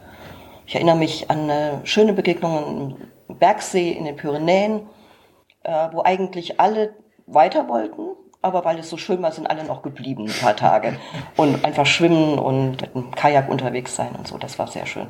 ich 0.65 0.75
erinnere 0.75 0.95
mich 0.95 1.31
an 1.31 1.49
eine 1.49 1.81
schöne 1.83 2.13
Begegnung 2.13 2.97
im 3.27 3.37
Bergsee 3.39 3.91
in 3.91 4.05
den 4.05 4.15
Pyrenäen, 4.15 4.81
äh, 5.63 5.87
wo 5.91 6.03
eigentlich 6.03 6.59
alle 6.59 6.93
weiter 7.25 7.67
wollten, 7.67 8.01
aber 8.41 8.63
weil 8.65 8.79
es 8.79 8.89
so 8.89 8.97
schön 8.97 9.21
war, 9.21 9.31
sind 9.31 9.49
alle 9.49 9.63
noch 9.63 9.81
geblieben 9.81 10.25
ein 10.27 10.41
paar 10.41 10.55
Tage 10.55 10.97
und 11.35 11.65
einfach 11.65 11.85
schwimmen 11.85 12.37
und 12.37 12.81
mit 12.81 12.93
dem 12.93 13.11
Kajak 13.11 13.49
unterwegs 13.49 13.95
sein 13.95 14.15
und 14.15 14.27
so. 14.27 14.37
Das 14.37 14.59
war 14.59 14.67
sehr 14.67 14.85
schön. 14.85 15.07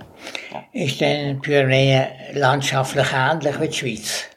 Ja. 0.53 0.63
Ist 0.71 1.01
denn 1.01 1.41
Pyrenäen 1.41 2.07
landschaftlich 2.33 3.07
ähnlich 3.13 3.59
wie 3.59 3.67
die 3.67 3.73
Schweiz? 3.73 4.29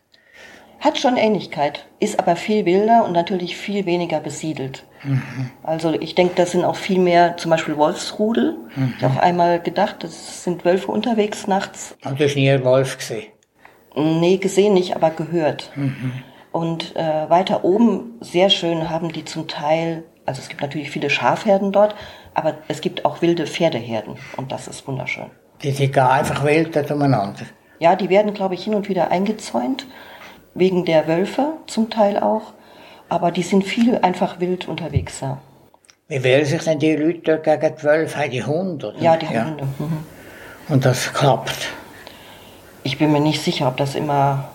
Hat 0.80 0.98
schon 0.98 1.16
Ähnlichkeit, 1.16 1.86
ist 2.00 2.18
aber 2.18 2.36
viel 2.36 2.64
wilder 2.64 3.04
und 3.04 3.12
natürlich 3.12 3.56
viel 3.56 3.86
weniger 3.86 4.18
besiedelt. 4.18 4.84
Mhm. 5.04 5.50
Also 5.62 5.92
ich 5.92 6.14
denke, 6.14 6.34
das 6.36 6.52
sind 6.52 6.64
auch 6.64 6.76
viel 6.76 6.98
mehr, 6.98 7.36
zum 7.36 7.50
Beispiel 7.50 7.76
Wolfsrudel. 7.76 8.58
Mhm. 8.74 8.94
Ich 8.96 9.04
habe 9.04 9.14
auch 9.14 9.22
einmal 9.22 9.60
gedacht, 9.60 9.96
das 10.00 10.44
sind 10.44 10.64
Wölfe 10.64 10.90
unterwegs 10.90 11.46
nachts. 11.46 11.96
Du 12.02 12.24
hast 12.24 12.36
nie 12.36 12.50
einen 12.50 12.64
Wolf 12.64 12.98
gesehen? 12.98 13.32
Nee, 13.96 14.36
gesehen 14.36 14.74
nicht, 14.74 14.94
aber 14.94 15.10
gehört. 15.10 15.70
Mhm. 15.74 16.12
Und 16.52 16.96
äh, 16.96 17.30
weiter 17.30 17.64
oben, 17.64 18.18
sehr 18.20 18.50
schön, 18.50 18.90
haben 18.90 19.12
die 19.12 19.24
zum 19.24 19.48
Teil, 19.48 20.04
also 20.26 20.40
es 20.40 20.48
gibt 20.48 20.62
natürlich 20.62 20.90
viele 20.90 21.10
Schafherden 21.10 21.72
dort, 21.72 21.94
aber 22.34 22.58
es 22.68 22.80
gibt 22.80 23.04
auch 23.04 23.22
wilde 23.22 23.46
Pferdeherden 23.46 24.16
und 24.36 24.50
das 24.52 24.66
ist 24.68 24.86
wunderschön. 24.86 25.26
Die 25.62 25.70
sind 25.70 25.92
gar 25.92 26.12
einfach 26.12 26.44
wild 26.44 26.76
umeinander? 26.90 27.42
Ja, 27.78 27.96
die 27.96 28.08
werden, 28.08 28.34
glaube 28.34 28.54
ich, 28.54 28.64
hin 28.64 28.74
und 28.74 28.88
wieder 28.88 29.10
eingezäunt 29.10 29.86
wegen 30.54 30.84
der 30.84 31.06
Wölfe 31.06 31.54
zum 31.66 31.90
Teil 31.90 32.18
auch, 32.18 32.52
aber 33.10 33.30
die 33.30 33.42
sind 33.42 33.64
viel 33.64 33.98
einfach 33.98 34.40
wild 34.40 34.68
unterwegs. 34.68 35.20
Ja. 35.20 35.38
Wie 36.08 36.22
wehren 36.24 36.44
sich 36.44 36.62
denn 36.62 36.78
die 36.78 36.96
Leute 36.96 37.38
gegen 37.38 37.76
die 37.76 37.82
Wölfe? 37.82 38.28
Die 38.28 38.44
Hunde? 38.44 38.94
Ja, 38.98 39.16
die 39.16 39.32
ja. 39.32 39.44
Hunde. 39.44 39.64
Mhm. 39.78 40.04
Und 40.68 40.84
das 40.84 41.12
klappt? 41.12 41.68
Ich 42.82 42.98
bin 42.98 43.12
mir 43.12 43.20
nicht 43.20 43.42
sicher, 43.42 43.68
ob 43.68 43.76
das 43.76 43.94
immer 43.94 44.48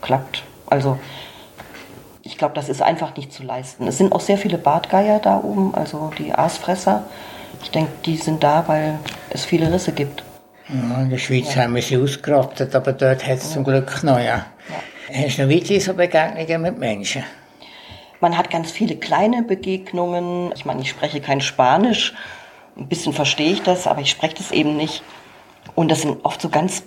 klappt. 0.00 0.42
Also 0.66 0.98
ich 2.22 2.38
glaube, 2.38 2.54
das 2.54 2.68
ist 2.68 2.82
einfach 2.82 3.16
nicht 3.16 3.32
zu 3.32 3.42
leisten. 3.42 3.86
Es 3.86 3.98
sind 3.98 4.12
auch 4.12 4.20
sehr 4.20 4.38
viele 4.38 4.58
Bartgeier 4.58 5.18
da 5.18 5.38
oben, 5.38 5.74
also 5.74 6.10
die 6.18 6.32
Aasfresser. 6.32 7.04
Ich 7.62 7.70
denke, 7.70 7.90
die 8.04 8.16
sind 8.16 8.42
da, 8.44 8.64
weil 8.66 8.98
es 9.30 9.44
viele 9.44 9.72
Risse 9.72 9.92
gibt. 9.92 10.22
Ja, 10.68 11.00
in 11.00 11.10
der 11.10 11.18
Schweiz 11.18 11.54
ja. 11.54 11.62
haben 11.62 11.74
wir 11.74 11.82
sie 11.82 11.96
ausgerottet, 11.96 12.74
aber 12.74 12.92
dort 12.92 13.26
hat 13.26 13.38
es 13.38 13.44
ja. 13.44 13.54
zum 13.54 13.64
Glück 13.64 14.02
noch, 14.02 14.20
ja. 14.20 14.46
Hast 15.12 15.38
du 15.38 15.42
noch 15.46 15.50
weitere 15.50 15.80
so 15.80 15.94
Begegnungen 15.94 16.62
mit 16.62 16.78
Menschen? 16.78 17.24
Man 18.20 18.36
hat 18.36 18.50
ganz 18.50 18.70
viele 18.70 18.96
kleine 18.96 19.42
Begegnungen. 19.42 20.52
Ich 20.56 20.64
meine, 20.64 20.80
ich 20.82 20.90
spreche 20.90 21.20
kein 21.20 21.40
Spanisch. 21.40 22.14
Ein 22.76 22.88
bisschen 22.88 23.12
verstehe 23.12 23.52
ich 23.52 23.62
das, 23.62 23.86
aber 23.86 24.00
ich 24.00 24.10
spreche 24.10 24.36
das 24.36 24.50
eben 24.50 24.76
nicht. 24.76 25.02
Und 25.74 25.90
das 25.90 26.02
sind 26.02 26.24
oft 26.24 26.40
so 26.40 26.48
ganz 26.48 26.82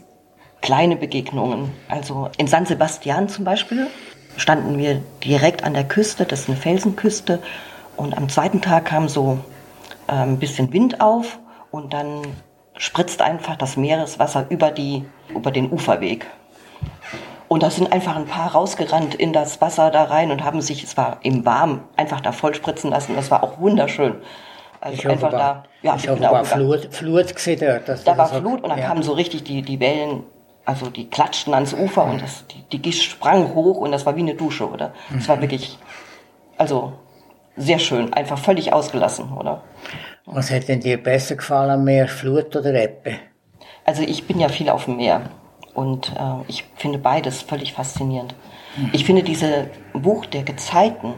kleine 0.62 0.96
Begegnungen. 0.96 1.72
Also 1.88 2.30
in 2.38 2.48
San 2.48 2.66
Sebastian 2.66 3.30
zum 3.30 3.46
Beispiel 3.46 3.88
standen 4.38 4.78
wir 4.78 5.02
direkt 5.24 5.64
an 5.64 5.74
der 5.74 5.84
Küste, 5.88 6.26
das 6.26 6.42
ist 6.42 6.50
eine 6.50 6.58
Felsenküste. 6.58 7.42
Und 7.98 8.16
am 8.16 8.30
zweiten 8.30 8.62
Tag 8.62 8.86
kam 8.86 9.10
so 9.10 9.40
äh, 10.08 10.14
ein 10.14 10.40
bisschen 10.40 10.72
Wind 10.74 11.02
auf 11.02 11.40
und 11.72 11.94
dann 11.94 12.22
spritzt 12.78 13.22
einfach 13.22 13.56
das 13.56 13.78
Meereswasser 13.78 14.48
über, 14.50 14.72
die, 14.72 15.06
über 15.30 15.52
den 15.52 15.72
Uferweg. 15.72 16.26
Und 17.52 17.64
da 17.64 17.70
sind 17.70 17.92
einfach 17.92 18.16
ein 18.16 18.28
paar 18.28 18.54
rausgerannt 18.54 19.14
in 19.14 19.34
das 19.34 19.60
Wasser 19.60 19.92
da 19.92 20.06
rein 20.06 20.32
und 20.32 20.42
haben 20.42 20.62
sich, 20.62 20.86
es 20.86 20.96
war 20.96 21.20
eben 21.22 21.44
warm, 21.44 21.82
einfach 21.98 22.22
da 22.22 22.32
vollspritzen 22.32 22.90
lassen. 22.90 23.14
Das 23.14 23.30
war 23.30 23.44
auch 23.44 23.60
wunderschön. 23.60 24.22
Also 24.80 24.98
ich 24.98 25.10
einfach 25.10 25.32
da, 25.32 25.64
ja, 25.82 25.98
ich 25.98 26.08
habe 26.08 26.18
genau, 26.18 26.42
Flut, 26.46 26.88
Flut 26.96 27.36
gesehen 27.36 27.60
dort. 27.60 28.08
da 28.08 28.18
war 28.18 28.30
so, 28.30 28.36
Flut 28.40 28.64
und 28.64 28.70
dann 28.70 28.80
ja. 28.80 28.88
kamen 28.88 29.04
so 29.04 29.12
richtig 29.12 29.44
die, 29.44 29.64
die 29.64 29.82
Wellen, 29.82 30.24
Also 30.64 30.90
die 30.90 31.10
klatschten 31.10 31.54
ans 31.54 31.74
Ufer 31.74 32.06
und 32.06 32.22
das, 32.22 32.46
die, 32.48 32.64
die 32.72 32.82
Gischt 32.82 33.12
sprang 33.12 33.54
hoch 33.54 33.80
und 33.80 33.92
das 33.92 34.06
war 34.06 34.16
wie 34.16 34.22
eine 34.22 34.36
Dusche, 34.36 34.70
oder? 34.70 34.94
Es 35.18 35.28
war 35.28 35.42
wirklich, 35.42 35.78
also 36.58 36.94
sehr 37.58 37.80
schön, 37.80 38.14
einfach 38.14 38.40
völlig 38.40 38.72
ausgelassen, 38.72 39.30
oder? 39.34 39.62
Was 40.26 40.50
hat 40.52 40.70
denn 40.70 40.80
dir 40.80 41.04
besser 41.04 41.36
gefallen, 41.36 41.84
mehr 41.84 42.08
Flut 42.08 42.56
oder 42.56 42.74
Ebbe? 42.74 43.16
Also 43.84 44.04
ich 44.04 44.26
bin 44.26 44.40
ja 44.40 44.48
viel 44.48 44.70
auf 44.70 44.86
dem 44.86 44.96
Meer 44.96 45.24
und 45.74 46.10
äh, 46.10 46.44
ich 46.48 46.66
finde 46.76 46.98
beides 46.98 47.42
völlig 47.42 47.74
faszinierend. 47.74 48.36
Ich 48.94 49.06
finde 49.06 49.24
diese 49.24 49.70
Buch 49.94 50.26
der 50.26 50.44
Gezeiten 50.44 51.14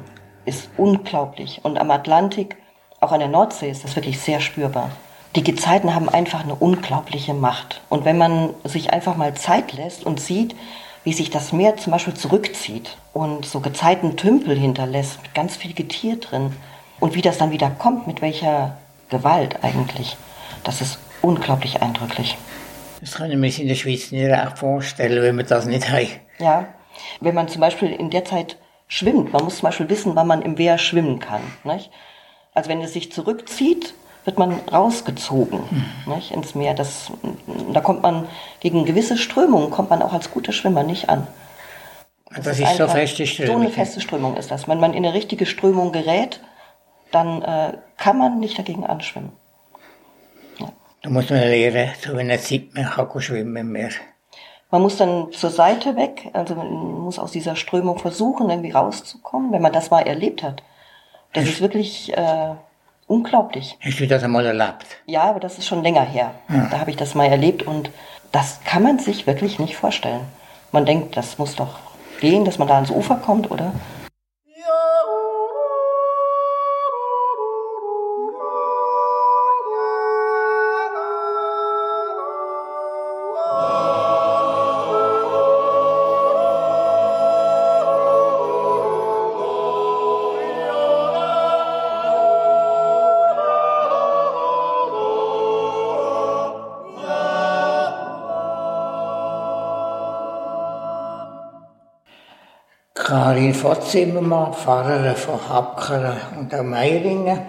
ist 0.46 0.70
unglaublich 0.78 1.62
und 1.64 1.78
am 1.78 1.92
Atlantik, 1.92 2.58
auch 3.00 3.12
an 3.12 3.20
der 3.20 3.30
Nordsee 3.30 3.70
ist 3.70 3.84
das 3.84 3.96
wirklich 3.96 4.20
sehr 4.20 4.40
spürbar. 4.40 4.90
Die 5.36 5.44
Gezeiten 5.44 5.96
haben 5.96 6.10
einfach 6.10 6.44
eine 6.44 6.56
unglaubliche 6.56 7.34
Macht 7.34 7.82
und 7.90 8.06
wenn 8.06 8.18
man 8.18 8.54
sich 8.64 8.94
einfach 8.94 9.16
mal 9.18 9.34
Zeit 9.34 9.74
lässt 9.74 10.06
und 10.06 10.20
sieht, 10.20 10.56
wie 11.04 11.14
sich 11.14 11.30
das 11.30 11.52
Meer 11.52 11.78
zum 11.78 11.92
Beispiel 11.92 12.14
zurückzieht 12.14 12.98
und 13.14 13.46
so 13.46 13.60
Gezeitentümpel 13.60 14.58
hinterlässt 14.58 15.22
mit 15.22 15.34
ganz 15.34 15.56
viel 15.56 15.74
Getier 15.74 16.18
drin 16.18 16.54
und 17.00 17.16
wie 17.16 17.22
das 17.22 17.38
dann 17.38 17.52
wieder 17.52 17.70
kommt, 17.70 18.08
mit 18.08 18.22
welcher 18.22 18.78
Gewalt 19.10 19.64
eigentlich, 19.64 20.18
das 20.64 20.82
ist 20.82 20.98
unglaublich 21.22 21.82
eindrücklich. 21.82 22.38
Das 23.04 23.16
kann 23.16 23.30
ich 23.30 23.36
mir 23.38 23.60
in 23.60 23.68
der 23.68 23.76
Schweiz 23.76 24.12
nicht 24.14 24.26
recht 24.32 24.58
vorstellen, 24.58 25.22
wenn 25.22 25.36
wir 25.36 25.44
das 25.44 25.66
nicht 25.66 25.90
haben. 25.92 26.08
Ja, 26.40 26.68
wenn 27.20 27.36
man 27.36 27.50
zum 27.50 27.60
Beispiel 27.60 27.92
in 27.92 28.10
der 28.10 28.24
Zeit 28.24 28.58
schwimmt, 28.88 29.34
man 29.34 29.44
muss 29.44 29.58
zum 29.58 29.64
Beispiel 29.68 29.90
wissen, 29.90 30.16
wann 30.16 30.26
man 30.28 30.42
im 30.42 30.58
Wehr 30.58 30.78
schwimmen 30.78 31.20
kann. 31.20 31.42
Nicht? 31.66 31.92
Also 32.54 32.70
wenn 32.70 32.80
es 32.82 32.94
sich 32.94 33.12
zurückzieht, 33.12 33.94
wird 34.24 34.40
man 34.40 34.54
rausgezogen 34.72 35.60
Mhm. 35.70 36.14
nicht, 36.16 36.32
ins 36.32 36.56
Meer. 36.56 36.74
Das, 36.76 37.12
da 37.74 37.82
kommt 37.82 38.04
man 38.04 38.26
gegen 38.62 38.86
gewisse 38.86 39.18
Strömungen 39.18 39.70
kommt 39.70 39.90
man 39.90 40.02
auch 40.02 40.14
als 40.14 40.32
guter 40.32 40.54
Schwimmer 40.54 40.84
nicht 40.84 41.10
an. 41.10 41.28
Das, 42.34 42.48
ist 42.48 42.60
so 42.78 42.84
einfach- 42.84 42.92
feste 42.96 43.26
So 43.26 43.44
eine 43.44 43.48
Strömung. 43.52 43.72
feste 43.72 44.00
Strömung 44.00 44.38
ist 44.38 44.50
das. 44.50 44.70
Wenn 44.70 44.80
man 44.80 44.94
in 44.94 45.06
eine 45.06 45.14
richtige 45.14 45.46
Strömung 45.46 45.92
gerät, 45.92 46.40
dann 47.12 47.42
äh, 47.42 47.74
kann 47.98 48.18
man 48.18 48.40
nicht 48.40 48.58
dagegen 48.58 48.86
anschwimmen. 48.86 49.34
Da 51.04 51.10
muss 51.10 51.30
man 51.30 51.40
lernen, 51.40 51.90
zu 52.02 52.16
einer 52.16 52.40
Zeit 52.40 52.74
man 52.74 52.86
kann 52.86 53.22
schwimmen 53.22 53.58
im 53.58 53.74
Meer. 53.74 53.90
Man 54.72 54.82
muss 54.82 54.96
dann 54.96 55.34
zur 55.34 55.50
Seite 55.50 55.98
weg, 55.98 56.30
also 56.32 56.56
man 56.56 56.68
muss 56.72 57.20
aus 57.20 57.32
dieser 57.34 57.58
Strömung 57.58 58.00
versuchen, 58.00 58.50
irgendwie 58.50 58.72
rauszukommen, 58.72 59.52
wenn 59.52 59.62
man 59.62 59.74
das 59.74 59.92
mal 59.92 60.00
erlebt 60.00 60.44
hat. 60.44 60.64
Das 61.34 61.44
ist 61.44 61.60
wirklich 61.60 62.16
äh, 62.18 62.54
unglaublich. 63.08 63.78
Hast 63.82 64.00
du 64.00 64.08
das 64.08 64.24
einmal 64.24 64.46
erlebt? 64.46 64.86
Ja, 65.06 65.24
aber 65.24 65.42
das 65.42 65.58
ist 65.58 65.68
schon 65.68 65.84
länger 65.84 66.04
her. 66.04 66.36
Da 66.48 66.80
habe 66.80 66.90
ich 66.90 66.96
das 66.96 67.16
mal 67.16 67.26
erlebt 67.26 67.64
und 67.64 67.92
das 68.32 68.62
kann 68.64 68.84
man 68.84 68.98
sich 68.98 69.28
wirklich 69.28 69.60
nicht 69.60 69.76
vorstellen. 69.76 70.22
Man 70.72 70.86
denkt, 70.86 71.18
das 71.18 71.38
muss 71.38 71.58
doch 71.58 71.80
gehen, 72.22 72.46
dass 72.46 72.60
man 72.60 72.70
da 72.70 72.76
ans 72.76 72.92
Ufer 72.92 73.18
kommt, 73.18 73.52
oder? 73.52 73.74
Karin 103.64 103.78
Votzimmermann, 103.78 104.54
Pfarrerin 104.54 105.16
von 105.16 105.40
Habkeren 105.48 106.18
und 106.38 106.54
auch 106.54 106.64
Meiringen, 106.64 107.40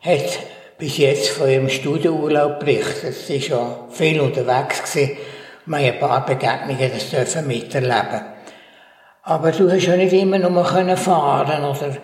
hat 0.00 0.38
bis 0.78 0.96
jetzt 0.96 1.28
von 1.28 1.50
ihrem 1.50 1.68
Studienurlaub 1.68 2.60
berichtet. 2.60 3.14
Sie 3.14 3.34
war 3.34 3.58
schon 3.58 3.90
viel 3.90 4.20
unterwegs 4.20 4.82
gewesen. 4.82 5.18
Wir 5.66 5.78
haben 5.78 5.84
ein 5.84 6.00
paar 6.00 6.24
Begegnungen 6.24 6.90
das 6.92 7.10
dürfen 7.10 7.46
miterleben. 7.46 8.22
Aber 9.22 9.52
du 9.52 9.70
hast 9.70 9.84
ja 9.86 9.96
nicht 9.96 10.14
immer 10.14 10.38
nur 10.38 10.64
können 10.64 10.96
fahren 10.96 11.64
oder 11.64 11.96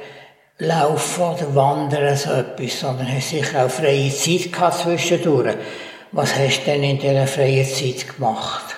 laufen 0.59 1.23
oder 1.23 1.55
wandern, 1.55 2.15
so 2.15 2.33
etwas, 2.33 2.81
sondern 2.81 3.11
hast 3.11 3.31
sicher 3.31 3.65
auch 3.65 3.71
freie 3.71 4.11
Zeit 4.11 4.53
gehabt 4.53 4.79
zwischendurch. 4.79 5.57
Was 6.13 6.37
hast 6.37 6.61
du 6.61 6.71
denn 6.71 6.83
in 6.83 6.99
dieser 6.99 7.27
freien 7.27 7.67
Zeit 7.67 8.15
gemacht? 8.15 8.77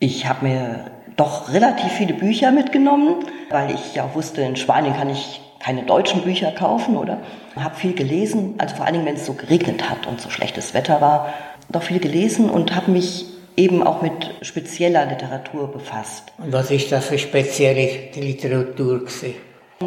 Ich 0.00 0.26
habe 0.26 0.44
mir 0.44 0.90
doch 1.16 1.52
relativ 1.52 1.92
viele 1.92 2.14
Bücher 2.14 2.50
mitgenommen, 2.50 3.24
weil 3.50 3.74
ich 3.74 3.94
ja 3.94 4.04
auch 4.04 4.14
wusste, 4.14 4.42
in 4.42 4.56
Spanien 4.56 4.94
kann 4.94 5.10
ich 5.10 5.40
keine 5.58 5.82
deutschen 5.84 6.22
Bücher 6.22 6.50
kaufen, 6.50 6.96
oder? 6.96 7.18
Habe 7.56 7.76
viel 7.76 7.94
gelesen, 7.94 8.54
also 8.58 8.76
vor 8.76 8.84
allen 8.84 8.94
Dingen, 8.94 9.06
wenn 9.06 9.14
es 9.14 9.26
so 9.26 9.34
geregnet 9.34 9.88
hat 9.88 10.06
und 10.06 10.20
so 10.20 10.30
schlechtes 10.30 10.74
Wetter 10.74 11.00
war, 11.00 11.32
doch 11.70 11.82
viel 11.82 12.00
gelesen 12.00 12.50
und 12.50 12.74
habe 12.74 12.90
mich 12.90 13.26
eben 13.56 13.82
auch 13.82 14.02
mit 14.02 14.34
spezieller 14.42 15.06
Literatur 15.06 15.70
befasst. 15.70 16.32
Und 16.38 16.52
was 16.52 16.70
ist 16.70 16.90
das 16.90 17.06
für 17.06 17.18
spezielle 17.18 18.10
Literatur 18.14 19.00
gewesen? 19.00 19.34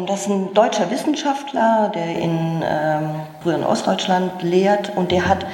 Das 0.06 0.22
ist 0.22 0.28
ein 0.28 0.52
deutscher 0.54 0.90
Wissenschaftler, 0.90 1.90
der 1.94 2.18
in 2.18 2.62
ähm, 2.62 3.10
früheren 3.42 3.64
Ostdeutschland 3.64 4.42
lehrt 4.42 4.92
und 4.94 5.10
der 5.10 5.26
hat 5.26 5.46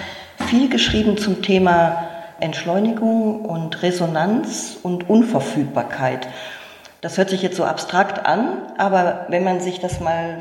viel 0.48 0.68
geschrieben 0.68 1.16
zum 1.16 1.42
Thema 1.42 2.08
Entschleunigung 2.42 3.44
und 3.44 3.82
Resonanz 3.82 4.76
und 4.82 5.08
Unverfügbarkeit. 5.08 6.28
Das 7.00 7.16
hört 7.16 7.30
sich 7.30 7.42
jetzt 7.42 7.56
so 7.56 7.64
abstrakt 7.64 8.26
an, 8.26 8.58
aber 8.78 9.26
wenn 9.28 9.44
man 9.44 9.60
sich 9.60 9.80
das 9.80 10.00
mal 10.00 10.40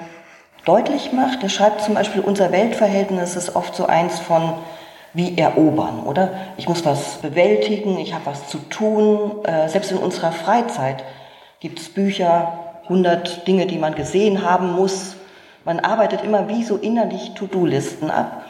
deutlich 0.66 1.12
macht, 1.14 1.42
der 1.42 1.50
schreibt 1.50 1.82
zum 1.82 1.96
Beispiel, 1.96 2.22
unser 2.22 2.52
Weltverhältnis 2.52 3.36
ist 3.36 3.56
oft 3.56 3.76
so 3.76 3.86
eins 3.86 4.20
von 4.20 4.54
wie 5.14 5.38
erobern, 5.38 6.04
oder? 6.04 6.30
Ich 6.58 6.70
muss 6.70 6.86
was 6.86 7.18
bewältigen, 7.18 7.98
ich 7.98 8.14
habe 8.14 8.28
was 8.28 8.48
zu 8.48 8.58
tun. 8.70 9.44
Äh, 9.44 9.68
selbst 9.68 9.92
in 9.92 9.98
unserer 9.98 10.32
Freizeit 10.32 11.04
gibt 11.60 11.80
es 11.80 11.90
Bücher, 11.90 12.54
100 12.84 13.48
Dinge, 13.48 13.66
die 13.68 13.78
man 13.78 13.96
gesehen 13.96 14.44
haben 14.44 14.72
muss. 14.72 15.16
Man 15.66 15.80
arbeitet 15.80 16.24
immer 16.24 16.48
wie 16.48 16.64
so 16.64 16.78
innerlich 16.78 17.34
To-Do-Listen 17.36 18.10
ab. 18.10 18.41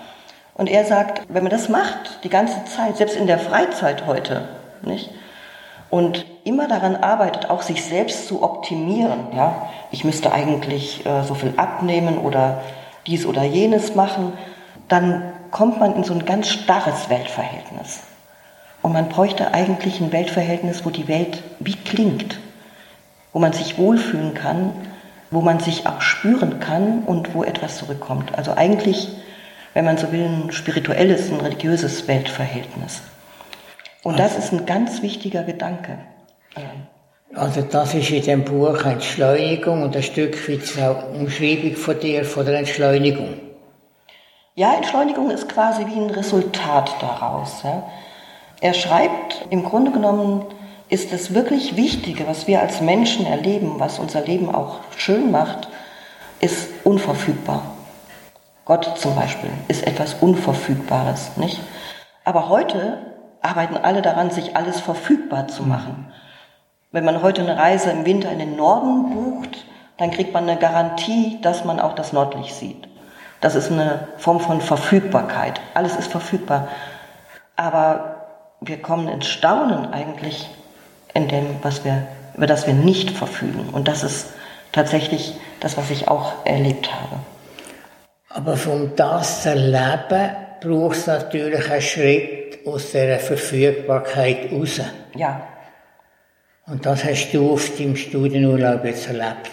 Und 0.53 0.67
er 0.67 0.85
sagt, 0.85 1.21
wenn 1.29 1.43
man 1.43 1.51
das 1.51 1.69
macht, 1.69 2.23
die 2.23 2.29
ganze 2.29 2.63
Zeit, 2.65 2.97
selbst 2.97 3.15
in 3.15 3.27
der 3.27 3.39
Freizeit 3.39 4.05
heute, 4.05 4.47
nicht? 4.81 5.09
Und 5.89 6.25
immer 6.45 6.67
daran 6.67 6.95
arbeitet, 6.95 7.49
auch 7.49 7.61
sich 7.61 7.83
selbst 7.83 8.27
zu 8.27 8.43
optimieren, 8.43 9.27
ja? 9.35 9.69
Ich 9.91 10.03
müsste 10.03 10.31
eigentlich 10.31 11.05
äh, 11.05 11.23
so 11.23 11.33
viel 11.33 11.53
abnehmen 11.57 12.17
oder 12.17 12.61
dies 13.07 13.25
oder 13.25 13.43
jenes 13.43 13.95
machen, 13.95 14.33
dann 14.87 15.33
kommt 15.51 15.79
man 15.79 15.95
in 15.95 16.03
so 16.03 16.13
ein 16.13 16.25
ganz 16.25 16.49
starres 16.49 17.09
Weltverhältnis. 17.09 18.01
Und 18.81 18.93
man 18.93 19.09
bräuchte 19.09 19.53
eigentlich 19.53 19.99
ein 19.99 20.11
Weltverhältnis, 20.11 20.85
wo 20.85 20.89
die 20.89 21.07
Welt 21.07 21.43
wie 21.59 21.75
klingt, 21.75 22.39
wo 23.31 23.39
man 23.39 23.53
sich 23.53 23.77
wohlfühlen 23.77 24.33
kann, 24.33 24.71
wo 25.29 25.41
man 25.41 25.59
sich 25.59 25.87
auch 25.87 26.01
spüren 26.01 26.59
kann 26.59 27.03
und 27.05 27.33
wo 27.35 27.43
etwas 27.43 27.77
zurückkommt. 27.77 28.37
Also 28.37 28.53
eigentlich, 28.53 29.09
wenn 29.73 29.85
man 29.85 29.97
so 29.97 30.11
will, 30.11 30.25
ein 30.25 30.51
spirituelles, 30.51 31.31
ein 31.31 31.39
religiöses 31.39 32.07
Weltverhältnis. 32.07 33.01
Und 34.03 34.19
das 34.19 34.37
ist 34.37 34.51
ein 34.51 34.65
ganz 34.65 35.01
wichtiger 35.01 35.43
Gedanke. 35.43 35.97
Also 37.33 37.61
das 37.61 37.93
ist 37.93 38.09
in 38.09 38.23
dem 38.23 38.43
Buch 38.43 38.83
Entschleunigung 38.83 39.83
und 39.83 39.95
ein 39.95 40.03
Stück 40.03 40.49
weit 40.49 40.83
auch 40.83 41.13
Umschreibung 41.13 41.75
von 41.75 41.99
dir, 41.99 42.25
von 42.25 42.45
der 42.45 42.59
Entschleunigung. 42.59 43.35
Ja, 44.55 44.73
Entschleunigung 44.73 45.29
ist 45.31 45.47
quasi 45.47 45.85
wie 45.85 45.99
ein 45.99 46.09
Resultat 46.09 46.91
daraus. 46.99 47.63
Ja. 47.63 47.83
Er 48.59 48.73
schreibt, 48.73 49.47
im 49.49 49.63
Grunde 49.63 49.91
genommen 49.91 50.45
ist 50.89 51.13
das 51.13 51.33
wirklich 51.33 51.77
Wichtige, 51.77 52.27
was 52.27 52.47
wir 52.47 52.59
als 52.59 52.81
Menschen 52.81 53.25
erleben, 53.25 53.79
was 53.79 53.97
unser 53.97 54.21
Leben 54.21 54.53
auch 54.53 54.79
schön 54.97 55.31
macht, 55.31 55.69
ist 56.41 56.67
unverfügbar. 56.83 57.63
Gott 58.71 58.97
zum 58.97 59.15
Beispiel 59.15 59.49
ist 59.67 59.85
etwas 59.85 60.13
Unverfügbares, 60.13 61.35
nicht? 61.35 61.59
Aber 62.23 62.47
heute 62.47 62.99
arbeiten 63.41 63.75
alle 63.75 64.01
daran, 64.01 64.31
sich 64.31 64.55
alles 64.55 64.79
verfügbar 64.79 65.49
zu 65.49 65.63
machen. 65.63 66.09
Wenn 66.89 67.03
man 67.03 67.21
heute 67.21 67.41
eine 67.41 67.57
Reise 67.57 67.91
im 67.91 68.05
Winter 68.05 68.31
in 68.31 68.39
den 68.39 68.55
Norden 68.55 69.13
bucht, 69.13 69.65
dann 69.97 70.09
kriegt 70.09 70.33
man 70.33 70.47
eine 70.47 70.57
Garantie, 70.57 71.37
dass 71.41 71.65
man 71.65 71.81
auch 71.81 71.95
das 71.95 72.13
Nordlicht 72.13 72.55
sieht. 72.55 72.87
Das 73.41 73.55
ist 73.55 73.73
eine 73.73 74.07
Form 74.15 74.39
von 74.39 74.61
Verfügbarkeit. 74.61 75.59
Alles 75.73 75.97
ist 75.97 76.09
verfügbar. 76.09 76.69
Aber 77.57 78.15
wir 78.61 78.81
kommen 78.81 79.09
ins 79.09 79.27
Staunen 79.27 79.91
eigentlich 79.91 80.49
in 81.13 81.27
dem, 81.27 81.57
was 81.61 81.83
wir, 81.83 82.07
über 82.37 82.47
das 82.47 82.67
wir 82.67 82.73
nicht 82.73 83.11
verfügen. 83.11 83.67
Und 83.73 83.89
das 83.89 84.01
ist 84.01 84.27
tatsächlich 84.71 85.35
das, 85.59 85.75
was 85.75 85.91
ich 85.91 86.07
auch 86.07 86.45
erlebt 86.45 86.89
habe. 86.93 87.17
Aber 88.33 88.57
um 88.67 88.95
das 88.95 89.43
zu 89.43 89.49
erleben, 89.49 90.35
braucht 90.61 90.97
es 90.97 91.07
natürlich 91.07 91.69
einen 91.69 91.81
Schritt 91.81 92.59
aus 92.65 92.91
der 92.91 93.19
Verfügbarkeit 93.19 94.51
raus. 94.51 94.79
Ja, 95.15 95.41
Und 96.67 96.85
das 96.85 97.03
hast 97.03 97.31
du 97.31 97.53
auf 97.53 97.75
deinem 97.77 97.95
Studienurlaub 97.95 98.85
jetzt 98.85 99.07
erlebt. 99.07 99.51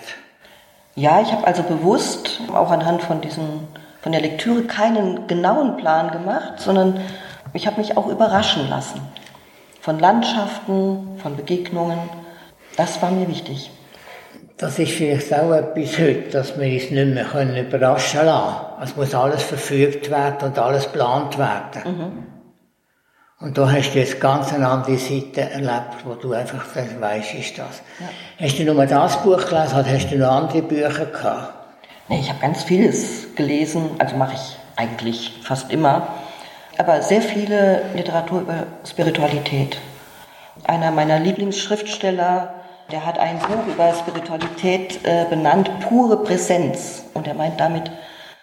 Ja, 0.95 1.21
ich 1.21 1.33
habe 1.33 1.47
also 1.47 1.63
bewusst 1.63 2.41
auch 2.53 2.71
anhand 2.71 3.03
von 3.03 3.21
diesen 3.21 3.69
von 4.01 4.13
der 4.13 4.21
Lektüre 4.21 4.63
keinen 4.63 5.27
genauen 5.27 5.77
Plan 5.77 6.11
gemacht, 6.11 6.61
sondern 6.61 7.01
ich 7.53 7.67
habe 7.67 7.81
mich 7.81 7.97
auch 7.97 8.07
überraschen 8.07 8.69
lassen 8.69 9.01
von 9.81 9.99
Landschaften, 9.99 11.19
von 11.23 11.37
Begegnungen. 11.37 11.99
Das 12.77 13.01
war 13.03 13.11
mir 13.11 13.29
wichtig. 13.29 13.71
Das 14.59 14.77
ist 14.81 14.91
vielleicht 14.91 15.33
auch 15.33 15.53
etwas 15.53 15.99
heute, 15.99 16.31
dass 16.33 16.59
wir 16.59 16.67
uns 16.67 16.91
nicht 16.91 17.15
mehr 17.15 17.25
können 17.25 17.57
überraschen 17.57 18.27
lassen 18.27 18.57
können. 18.57 18.83
Es 18.83 18.97
muss 18.97 19.15
alles 19.15 19.45
verfügt 19.45 20.11
werden 20.11 20.49
und 20.49 20.59
alles 20.59 20.85
geplant 20.87 21.39
werden. 21.39 22.27
Und 23.41 23.57
da 23.57 23.71
hast 23.71 23.93
du 23.93 24.01
jetzt 24.01 24.21
ganz 24.21 24.53
eine 24.53 24.67
andere 24.67 24.99
Seite 24.99 25.43
erlebt, 25.43 26.05
wo 26.05 26.15
du 26.15 26.33
einfach 26.33 26.67
dann 26.75 27.01
weisst, 27.01 27.35
ist 27.35 27.57
das. 27.57 27.83
Hast 28.41 28.59
du 28.59 28.65
nur 28.65 28.85
das 28.85 29.23
Buch 29.23 29.47
gelesen 29.49 29.79
oder 29.79 29.87
hast 29.87 30.11
du 30.11 30.19
noch 30.19 30.33
andere 30.33 30.63
Bücher 30.63 31.07
gehabt? 31.07 31.55
Nee, 32.09 32.19
ich 32.19 32.29
habe 32.29 32.41
ganz 32.41 32.65
vieles 32.65 33.33
gelesen, 33.37 33.91
also 33.99 34.17
mache 34.17 34.35
ich 34.35 34.59
eigentlich 34.75 35.39
fast 35.45 35.71
immer, 35.71 36.09
aber 36.79 37.03
sehr 37.03 37.23
viele 37.23 37.83
Literatur 37.95 38.41
über 38.41 38.65
Spiritualität. 38.85 39.77
Einer 40.65 40.91
meiner 40.91 41.21
Lieblingsschriftsteller, 41.21 42.55
der 42.91 43.05
hat 43.05 43.19
ein 43.19 43.39
Buch 43.39 43.67
über 43.67 43.93
Spiritualität 43.95 45.05
äh, 45.05 45.27
benannt, 45.29 45.71
pure 45.89 46.23
Präsenz. 46.23 47.05
Und 47.15 47.27
er 47.27 47.35
meint 47.35 47.61
damit 47.61 47.91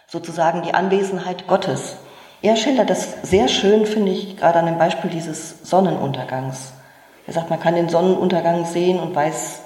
sozusagen 0.08 0.62
die 0.62 0.74
Anwesenheit 0.74 1.48
Gottes. 1.48 1.98
Er 2.42 2.56
schildert 2.56 2.92
das 2.92 3.24
sehr 3.24 3.48
schön, 3.48 3.86
finde 3.86 4.12
ich, 4.12 4.38
gerade 4.38 4.60
an 4.60 4.68
dem 4.68 4.78
Beispiel 4.78 5.10
dieses 5.10 5.64
Sonnenuntergangs. 5.64 6.74
Er 7.26 7.34
sagt, 7.34 7.50
man 7.50 7.60
kann 7.60 7.74
den 7.74 7.90
Sonnenuntergang 7.90 8.66
sehen 8.66 9.00
und 9.00 9.16
weiß, 9.16 9.62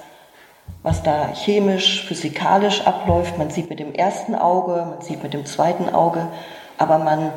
was 0.82 1.02
da 1.02 1.28
chemisch, 1.34 2.06
physikalisch 2.06 2.86
abläuft. 2.86 3.36
Man 3.36 3.50
sieht 3.50 3.68
mit 3.68 3.80
dem 3.80 3.92
ersten 3.92 4.34
Auge, 4.34 4.86
man 4.88 5.02
sieht 5.02 5.22
mit 5.22 5.34
dem 5.34 5.44
zweiten 5.44 5.94
Auge, 5.94 6.26
aber 6.78 6.98
man 6.98 7.32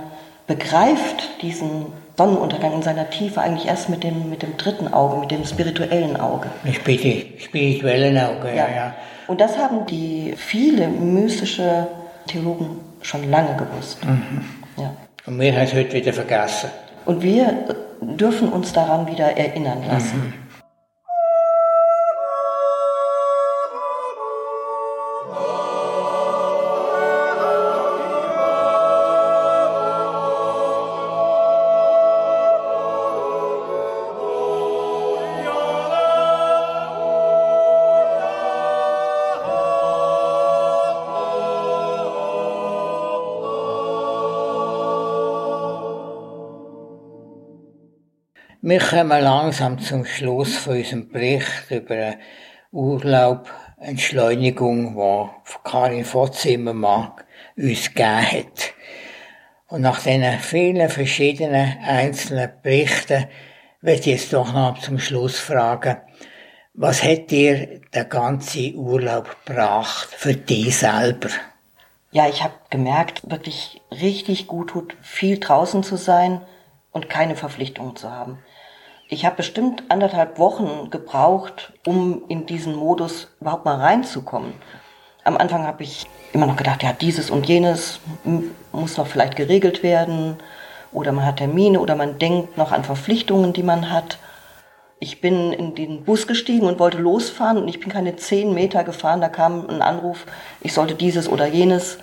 begreift 0.48 1.41
diesen 1.41 1.91
Sonnenuntergang 2.18 2.74
in 2.74 2.82
seiner 2.84 3.09
Tiefe 3.09 3.41
eigentlich 3.41 3.68
erst 3.68 3.89
mit 3.89 4.03
dem, 4.03 4.30
mit 4.30 4.43
dem 4.43 4.55
dritten 4.57 4.93
Auge, 4.93 5.18
mit 5.18 5.32
dem 5.32 5.45
spirituellen 5.45 6.16
Auge. 6.18 6.47
Spirituellen 7.39 8.18
Augen, 8.18 8.47
ja, 8.55 8.68
ja. 8.70 8.93
Und 9.28 9.41
das 9.41 9.57
haben 9.57 9.86
die 9.88 10.34
viele 10.38 10.88
mystische 10.88 11.88
Theologen 12.28 12.80
schon 13.01 13.30
lange 13.30 13.55
gewusst. 13.55 13.99
Ja. 14.78 14.93
Und 15.26 15.39
wir 15.39 15.53
haben 15.53 15.64
es 15.64 15.74
heute 15.74 15.93
wieder 15.93 16.14
vergessen. 16.14 16.70
Und 17.05 17.22
wir 17.22 17.66
dürfen 18.01 18.49
uns 18.49 18.74
daran 18.74 19.07
wieder 19.07 19.36
erinnern 19.38 19.84
lassen. 19.88 20.34
Wir 48.66 48.80
kommen 48.80 49.22
langsam 49.22 49.78
zum 49.78 50.05
Schluss 50.05 50.55
von 50.55 50.78
unserem 50.78 51.09
Bericht 51.09 51.70
über 51.70 52.14
Urlaub, 52.72 53.51
Entschleunigung, 53.78 54.95
die 54.95 55.70
Karin 55.70 56.05
Votzimmermann 56.05 57.11
uns 57.57 57.93
gegeben 57.93 58.22
hat. 58.22 58.74
Und 59.68 59.82
nach 59.82 60.01
diesen 60.01 60.39
vielen 60.39 60.89
verschiedenen 60.89 61.78
einzelnen 61.86 62.53
Berichten 62.61 63.26
werde 63.82 63.99
ich 63.99 64.05
jetzt 64.05 64.32
doch 64.32 64.53
noch 64.53 64.80
zum 64.80 64.97
Schluss 64.97 65.38
fragen, 65.38 65.97
was 66.74 67.03
hat 67.03 67.32
dir 67.32 67.82
der 67.93 68.05
ganze 68.05 68.72
Urlaub 68.76 69.36
gebracht 69.45 70.07
für 70.09 70.36
dich 70.36 70.78
selber? 70.78 71.28
Ja, 72.11 72.30
ich 72.30 72.41
habe 72.41 72.53
gemerkt, 72.70 73.30
wirklich 73.30 73.82
richtig 73.91 74.47
gut 74.47 74.70
tut, 74.70 74.95
viel 75.01 75.38
draußen 75.38 75.84
zu 75.84 75.97
sein 75.97 76.39
und 76.91 77.09
keine 77.09 77.36
Verpflichtungen 77.36 77.97
zu 77.97 78.09
haben. 78.09 78.39
Ich 79.14 79.26
habe 79.26 79.36
bestimmt 79.36 79.84
anderthalb 79.89 80.39
Wochen 80.39 80.89
gebraucht, 80.89 81.72
um 81.86 82.24
in 82.30 82.47
diesen 82.47 82.76
Modus 82.76 83.28
überhaupt 83.39 83.64
mal 83.64 83.80
reinzukommen. 83.80 84.55
Am 85.24 85.38
Anfang 85.38 85.68
habe 85.68 85.84
ich 85.84 86.07
immer 86.34 86.47
noch 86.47 86.55
gedacht, 86.55 86.82
ja, 86.82 86.93
dieses 86.93 87.30
und 87.30 87.47
jenes 87.47 87.99
muss 88.72 88.97
noch 88.97 89.05
vielleicht 89.05 89.36
geregelt 89.36 89.84
werden 89.84 90.38
oder 90.91 91.11
man 91.11 91.28
hat 91.28 91.38
Termine 91.38 91.80
oder 91.80 91.95
man 91.95 92.18
denkt 92.18 92.57
noch 92.57 92.72
an 92.72 92.84
Verpflichtungen, 92.84 93.53
die 93.53 93.61
man 93.61 93.91
hat. 93.91 94.18
Ich 94.97 95.22
bin 95.22 95.53
in 95.53 95.76
den 95.76 96.05
Bus 96.05 96.26
gestiegen 96.26 96.66
und 96.66 96.80
wollte 96.80 96.97
losfahren 96.97 97.59
und 97.59 97.68
ich 97.68 97.80
bin 97.80 97.89
keine 97.89 98.16
zehn 98.16 98.51
Meter 98.51 98.84
gefahren. 98.84 99.22
Da 99.22 99.30
kam 99.30 99.70
ein 99.70 99.84
Anruf, 99.84 100.26
ich 100.59 100.74
sollte 100.74 100.95
dieses 100.95 101.30
oder 101.30 101.45
jenes 101.45 101.99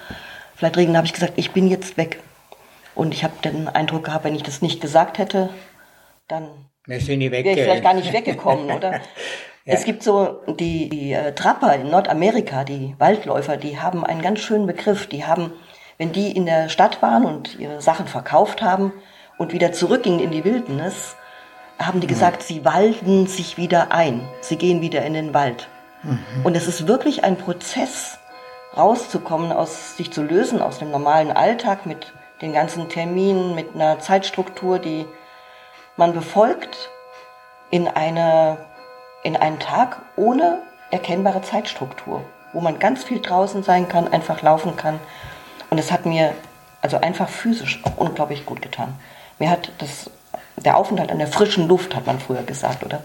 vielleicht 0.54 0.76
regeln. 0.76 0.94
Da 0.94 0.98
habe 0.98 1.06
ich 1.08 1.14
gesagt, 1.14 1.32
ich 1.34 1.50
bin 1.50 1.66
jetzt 1.66 1.96
weg. 1.96 2.22
Und 2.94 3.14
ich 3.14 3.24
habe 3.24 3.34
den 3.42 3.66
Eindruck 3.66 4.04
gehabt, 4.04 4.22
wenn 4.22 4.36
ich 4.36 4.44
das 4.44 4.62
nicht 4.62 4.80
gesagt 4.80 5.18
hätte, 5.18 5.48
dann 6.28 6.46
wäre 7.45 7.57
ich 7.57 7.64
vielleicht 7.64 7.82
gar 7.82 7.95
nicht 7.95 8.12
weggekommen, 8.12 8.70
oder? 8.70 9.01
Es 9.66 9.84
gibt 9.84 10.03
so 10.03 10.41
die, 10.49 10.88
die 10.88 11.12
äh, 11.12 11.32
Trapper 11.32 11.74
in 11.74 11.91
Nordamerika, 11.91 12.64
die 12.64 12.97
Waldläufer, 12.99 13.57
die 13.57 13.78
haben 13.78 14.05
einen 14.05 14.22
ganz 14.22 14.41
schönen 14.41 14.66
Begriff. 14.66 15.07
Die 15.07 15.24
haben, 15.24 15.53
wenn 15.97 16.11
die 16.11 16.34
in 16.34 16.47
der 16.47 16.68
Stadt 16.70 17.03
waren 17.03 17.24
und 17.24 17.61
ihre 17.61 17.80
Sachen 17.80 18.09
verkauft 18.09 18.62
haben 18.62 18.93
und 19.38 19.53
wieder 19.53 19.70
zurückgingen 19.70 20.18
in 20.18 20.30
die 20.32 20.45
Wildnis, 20.45 21.14
haben 21.78 22.01
die 22.01 22.09
gesagt, 22.09 22.43
sie 22.43 22.64
walden 22.64 23.28
sich 23.28 23.59
wieder 23.59 23.93
ein. 23.93 24.26
Sie 24.41 24.57
gehen 24.57 24.80
wieder 24.80 25.05
in 25.05 25.14
den 25.14 25.34
Wald. 25.34 25.68
Und 26.45 26.57
es 26.57 26.66
ist 26.66 26.88
wirklich 26.88 27.24
ein 27.24 27.36
Prozess, 27.36 28.18
rauszukommen, 28.76 29.53
aus, 29.53 29.97
sich 29.97 30.11
zu 30.11 30.22
lösen 30.22 30.62
aus 30.62 30.78
dem 30.78 30.91
normalen 30.91 31.30
Alltag 31.30 31.86
mit 31.86 32.12
den 32.41 32.53
ganzen 32.53 32.88
Terminen, 32.88 33.55
mit 33.55 33.74
einer 33.74 33.99
Zeitstruktur, 33.99 34.78
die 34.78 35.05
man 35.97 36.12
befolgt, 36.12 36.91
in, 37.70 37.88
eine, 37.88 38.59
in 39.22 39.36
einen 39.36 39.59
Tag 39.59 40.03
ohne 40.16 40.59
erkennbare 40.91 41.43
Zeitstruktur, 41.43 42.22
wo 42.53 42.61
man 42.61 42.78
ganz 42.78 43.05
viel 43.05 43.20
draußen 43.20 43.62
sein 43.62 43.88
kann, 43.88 44.09
einfach 44.09 44.43
laufen 44.43 44.76
kann. 44.76 44.99
Und 45.70 45.78
es 45.78 45.93
hat 45.93 46.05
mir 46.05 46.34
also 46.82 47.01
einfach 47.01 47.28
physisch 47.28 47.80
auch 47.84 47.97
unglaublich 47.97 48.45
gut 48.45 48.61
getan. 48.62 48.99
Mir 49.38 49.51
hat 49.51 49.70
das, 49.78 50.11
der 50.57 50.76
Aufenthalt 50.76 51.12
an 51.12 51.18
der 51.18 51.28
frischen 51.28 51.68
Luft, 51.68 51.95
hat 51.95 52.07
man 52.07 52.18
früher 52.18 52.43
gesagt, 52.43 52.84
oder? 52.84 53.03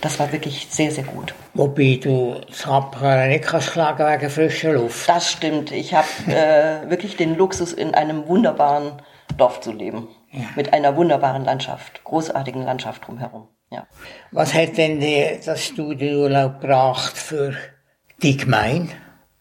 Das 0.00 0.18
war 0.18 0.32
wirklich 0.32 0.66
sehr, 0.70 0.90
sehr 0.90 1.04
gut. 1.04 1.32
Wobei 1.54 2.00
du 2.02 2.40
das 2.48 2.68
Rapper 2.68 3.26
nicht 3.26 3.44
kannst 3.44 3.68
schlagen 3.68 4.04
wegen 4.04 4.30
frischer 4.30 4.72
Luft. 4.72 5.08
Das 5.08 5.30
stimmt. 5.30 5.70
Ich 5.70 5.94
habe 5.94 6.08
äh, 6.26 6.90
wirklich 6.90 7.16
den 7.16 7.36
Luxus, 7.36 7.72
in 7.72 7.94
einem 7.94 8.26
wunderbaren 8.26 8.92
Dorf 9.36 9.60
zu 9.60 9.72
leben. 9.72 10.08
Mit 10.54 10.72
einer 10.72 10.96
wunderbaren 10.96 11.44
Landschaft, 11.44 12.04
großartigen 12.04 12.62
Landschaft 12.62 13.06
drumherum. 13.06 13.48
Ja. 13.70 13.86
Was 14.30 14.54
hat 14.54 14.76
denn 14.76 15.00
dir 15.00 15.40
das 15.44 15.64
Studienurlaub 15.64 16.60
gebracht 16.60 17.16
für 17.16 17.54
die 18.22 18.36
Gemeinde? 18.36 18.92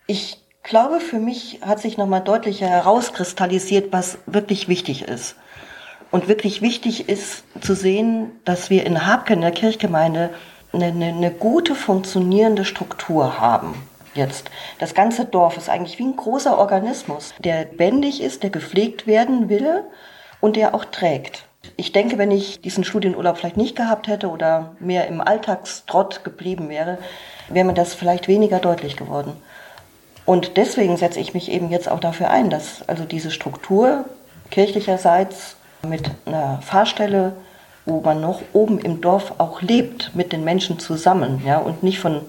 Ich 0.08 0.42
glaube, 0.64 1.00
für 1.00 1.20
mich 1.20 1.60
hat 1.62 1.80
sich 1.80 1.98
nochmal 1.98 2.22
deutlicher 2.22 2.68
herauskristallisiert, 2.68 3.94
was 3.94 4.18
wirklich 4.26 4.68
wichtig 4.68 5.04
ist. 5.04 5.36
Und 6.12 6.28
wirklich 6.28 6.62
wichtig 6.62 7.10
ist 7.10 7.44
zu 7.62 7.76
sehen, 7.76 8.32
dass 8.46 8.70
wir 8.70 8.86
in 8.86 9.06
Habken, 9.06 9.34
in 9.34 9.42
der 9.42 9.52
Kirchgemeinde, 9.52 10.30
eine, 10.72 10.86
eine, 10.86 11.06
eine 11.08 11.32
gute 11.32 11.76
funktionierende 11.76 12.66
Struktur 12.66 13.40
haben. 13.40 13.76
Jetzt. 14.14 14.50
Das 14.80 14.94
ganze 14.94 15.26
Dorf 15.26 15.58
ist 15.58 15.70
eigentlich 15.70 16.00
wie 16.00 16.04
ein 16.06 16.16
großer 16.16 16.58
Organismus, 16.58 17.34
der 17.40 17.66
lebendig 17.66 18.22
ist, 18.22 18.44
der 18.44 18.50
gepflegt 18.50 19.08
werden 19.08 19.50
will 19.50 19.84
und 20.42 20.56
der 20.56 20.76
auch 20.76 20.86
trägt. 20.86 21.46
Ich 21.78 21.92
denke, 21.92 22.18
wenn 22.18 22.32
ich 22.32 22.62
diesen 22.62 22.84
Studienurlaub 22.84 23.38
vielleicht 23.38 23.58
nicht 23.58 23.76
gehabt 23.76 24.08
hätte 24.08 24.30
oder 24.30 24.76
mehr 24.80 25.08
im 25.08 25.20
Alltagstrott 25.20 26.24
geblieben 26.24 26.70
wäre, 26.70 26.98
wäre 27.50 27.66
mir 27.66 27.74
das 27.74 27.94
vielleicht 27.94 28.28
weniger 28.28 28.60
deutlich 28.60 28.96
geworden. 28.96 29.34
Und 30.26 30.58
deswegen 30.58 30.98
setze 30.98 31.20
ich 31.20 31.34
mich 31.34 31.52
eben 31.52 31.70
jetzt 31.70 31.90
auch 31.90 32.00
dafür 32.00 32.30
ein, 32.30 32.50
dass 32.50 32.88
also 32.88 33.06
diese 33.06 33.32
Struktur 33.32 34.06
kirchlicherseits 34.50 35.56
mit 35.88 36.10
einer 36.26 36.60
Fahrstelle, 36.62 37.34
wo 37.86 38.02
man 38.02 38.22
noch 38.22 38.42
oben 38.54 38.80
im 38.80 39.02
Dorf 39.02 39.34
auch 39.38 39.62
lebt, 39.62 40.16
mit 40.16 40.34
den 40.34 40.44
Menschen 40.44 40.80
zusammen, 40.80 41.44
ja, 41.46 41.60
und 41.60 41.84
nicht 41.84 42.00
von 42.00 42.22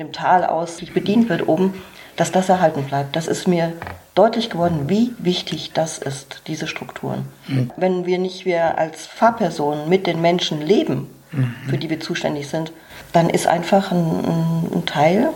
dem 0.00 0.12
Tal 0.12 0.44
aus 0.44 0.78
sich 0.78 0.92
bedient 0.92 1.28
wird 1.28 1.46
oben, 1.46 1.80
dass 2.16 2.32
das 2.32 2.48
erhalten 2.48 2.84
bleibt. 2.84 3.14
Das 3.14 3.28
ist 3.28 3.46
mir 3.46 3.72
deutlich 4.14 4.50
geworden, 4.50 4.88
wie 4.88 5.12
wichtig 5.18 5.72
das 5.72 5.98
ist, 5.98 6.42
diese 6.46 6.66
Strukturen. 6.66 7.26
Mhm. 7.46 7.70
Wenn 7.76 8.06
wir 8.06 8.18
nicht 8.18 8.44
wir 8.44 8.78
als 8.78 9.06
Fahrpersonen 9.06 9.88
mit 9.88 10.06
den 10.06 10.20
Menschen 10.20 10.60
leben, 10.60 11.08
mhm. 11.32 11.54
für 11.68 11.78
die 11.78 11.90
wir 11.90 12.00
zuständig 12.00 12.48
sind, 12.48 12.72
dann 13.12 13.30
ist 13.30 13.46
einfach 13.46 13.90
ein, 13.92 14.68
ein 14.74 14.86
Teil 14.86 15.30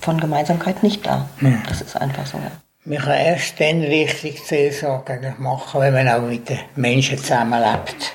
von 0.00 0.20
Gemeinsamkeit 0.20 0.82
nicht 0.82 1.06
da. 1.06 1.28
Mhm. 1.40 1.62
Das 1.68 1.80
ist 1.80 1.96
einfach 1.96 2.26
so. 2.26 2.38
Man 2.84 2.98
kann 2.98 3.18
erst 3.18 3.60
dann 3.60 3.82
richtig 3.82 4.40
Seelsorge 4.40 5.34
machen, 5.38 5.80
wenn 5.80 5.94
man 5.94 6.08
auch 6.08 6.22
mit 6.22 6.48
den 6.48 6.58
Menschen 6.74 7.18
zusammenlebt. 7.18 8.12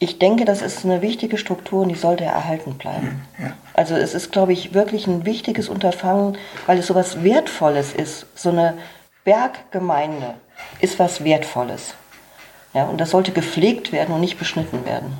Ich 0.00 0.20
denke, 0.20 0.44
das 0.44 0.62
ist 0.62 0.84
eine 0.84 1.02
wichtige 1.02 1.38
Struktur 1.38 1.82
und 1.82 1.88
die 1.88 1.96
sollte 1.96 2.24
erhalten 2.24 2.74
bleiben. 2.74 3.26
Ja. 3.38 3.52
Also 3.74 3.96
es 3.96 4.14
ist, 4.14 4.30
glaube 4.30 4.52
ich, 4.52 4.72
wirklich 4.72 5.08
ein 5.08 5.24
wichtiges 5.26 5.68
Unterfangen, 5.68 6.38
weil 6.66 6.78
es 6.78 6.86
so 6.86 6.94
was 6.94 7.24
Wertvolles 7.24 7.94
ist. 7.94 8.26
So 8.36 8.50
eine 8.50 8.74
Berggemeinde 9.24 10.34
ist 10.80 11.00
was 11.00 11.24
Wertvolles. 11.24 11.94
Ja, 12.74 12.84
und 12.84 13.00
das 13.00 13.10
sollte 13.10 13.32
gepflegt 13.32 13.90
werden 13.90 14.14
und 14.14 14.20
nicht 14.20 14.38
beschnitten 14.38 14.84
werden. 14.84 15.18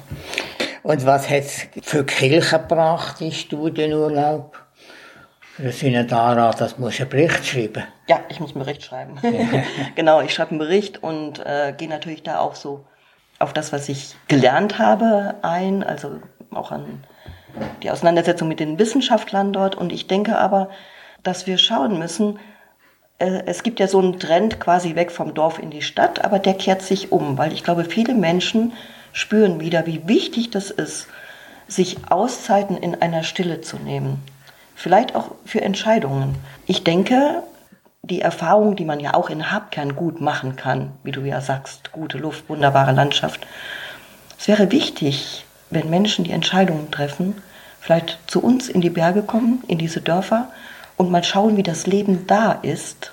Und 0.84 1.04
was 1.04 1.28
hat 1.28 1.42
es 1.42 1.66
für 1.82 2.04
Kirche 2.04 2.60
gebracht, 2.60 3.18
die 3.18 3.32
Studienurlaub? 3.32 4.56
Wir 5.56 5.72
sind 5.72 5.92
ja 5.92 6.04
daran, 6.04 6.54
dass 6.56 6.78
muss 6.78 7.00
einen 7.00 7.08
Bericht 7.08 7.44
schreiben. 7.44 7.82
Ja, 8.06 8.20
ich 8.28 8.38
muss 8.38 8.50
einen 8.50 8.60
Bericht 8.60 8.84
schreiben. 8.84 9.18
genau, 9.96 10.20
ich 10.20 10.32
schreibe 10.32 10.50
einen 10.50 10.60
Bericht 10.60 11.02
und 11.02 11.44
äh, 11.44 11.74
gehe 11.76 11.88
natürlich 11.88 12.22
da 12.22 12.38
auch 12.38 12.54
so 12.54 12.84
auf 13.38 13.52
das, 13.52 13.72
was 13.72 13.88
ich 13.88 14.16
gelernt 14.26 14.78
habe, 14.78 15.36
ein, 15.42 15.84
also 15.84 16.20
auch 16.50 16.72
an 16.72 17.04
die 17.82 17.90
Auseinandersetzung 17.90 18.48
mit 18.48 18.60
den 18.60 18.78
Wissenschaftlern 18.78 19.52
dort. 19.52 19.74
Und 19.74 19.92
ich 19.92 20.06
denke 20.06 20.38
aber, 20.38 20.70
dass 21.22 21.46
wir 21.46 21.58
schauen 21.58 21.98
müssen, 21.98 22.38
äh, 23.18 23.42
es 23.46 23.62
gibt 23.62 23.80
ja 23.80 23.88
so 23.88 23.98
einen 23.98 24.18
Trend 24.18 24.60
quasi 24.60 24.94
weg 24.94 25.10
vom 25.10 25.34
Dorf 25.34 25.58
in 25.58 25.70
die 25.70 25.82
Stadt, 25.82 26.24
aber 26.24 26.38
der 26.38 26.54
kehrt 26.54 26.82
sich 26.82 27.12
um, 27.12 27.38
weil 27.38 27.52
ich 27.52 27.64
glaube, 27.64 27.84
viele 27.84 28.14
Menschen 28.14 28.72
spüren 29.12 29.60
wieder, 29.60 29.86
wie 29.86 30.06
wichtig 30.06 30.50
das 30.50 30.70
ist, 30.70 31.08
sich 31.66 31.98
Auszeiten 32.08 32.76
in 32.76 33.00
einer 33.00 33.22
Stille 33.22 33.60
zu 33.60 33.76
nehmen. 33.76 34.22
Vielleicht 34.74 35.14
auch 35.14 35.32
für 35.44 35.60
Entscheidungen. 35.60 36.36
Ich 36.66 36.84
denke, 36.84 37.42
die 38.08 38.20
Erfahrung, 38.20 38.76
die 38.76 38.84
man 38.84 39.00
ja 39.00 39.14
auch 39.14 39.30
in 39.30 39.50
Habkern 39.50 39.94
gut 39.94 40.20
machen 40.20 40.56
kann, 40.56 40.92
wie 41.04 41.12
du 41.12 41.20
ja 41.22 41.40
sagst, 41.40 41.92
gute 41.92 42.18
Luft, 42.18 42.48
wunderbare 42.48 42.92
Landschaft. 42.92 43.46
Es 44.38 44.48
wäre 44.48 44.72
wichtig, 44.72 45.44
wenn 45.70 45.90
Menschen 45.90 46.24
die 46.24 46.32
Entscheidungen 46.32 46.90
treffen, 46.90 47.40
vielleicht 47.80 48.18
zu 48.26 48.42
uns 48.42 48.68
in 48.68 48.80
die 48.80 48.90
Berge 48.90 49.22
kommen, 49.22 49.62
in 49.68 49.78
diese 49.78 50.00
Dörfer 50.00 50.48
und 50.96 51.10
mal 51.10 51.24
schauen, 51.24 51.56
wie 51.56 51.62
das 51.62 51.86
Leben 51.86 52.26
da 52.26 52.52
ist, 52.52 53.12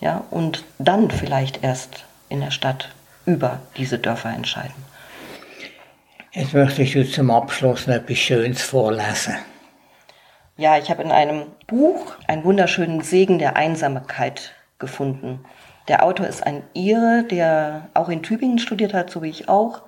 ja, 0.00 0.24
und 0.30 0.64
dann 0.78 1.10
vielleicht 1.10 1.62
erst 1.62 2.04
in 2.28 2.40
der 2.40 2.50
Stadt 2.50 2.88
über 3.26 3.60
diese 3.76 3.98
Dörfer 3.98 4.30
entscheiden. 4.30 4.74
Jetzt 6.32 6.54
möchte 6.54 6.82
ich 6.82 7.12
zum 7.12 7.30
Abschluss 7.30 7.86
noch 7.86 7.94
etwas 7.94 8.18
Schönes 8.18 8.62
vorlesen. 8.62 9.36
Ja, 10.62 10.78
ich 10.78 10.90
habe 10.90 11.02
in 11.02 11.10
einem 11.10 11.46
Buch 11.66 12.14
einen 12.28 12.44
wunderschönen 12.44 13.00
Segen 13.00 13.40
der 13.40 13.56
Einsamkeit 13.56 14.52
gefunden. 14.78 15.40
Der 15.88 16.04
Autor 16.04 16.28
ist 16.28 16.46
ein 16.46 16.62
Ire, 16.72 17.24
der 17.28 17.88
auch 17.94 18.08
in 18.08 18.22
Tübingen 18.22 18.60
studiert 18.60 18.94
hat, 18.94 19.10
so 19.10 19.24
wie 19.24 19.28
ich 19.28 19.48
auch, 19.48 19.82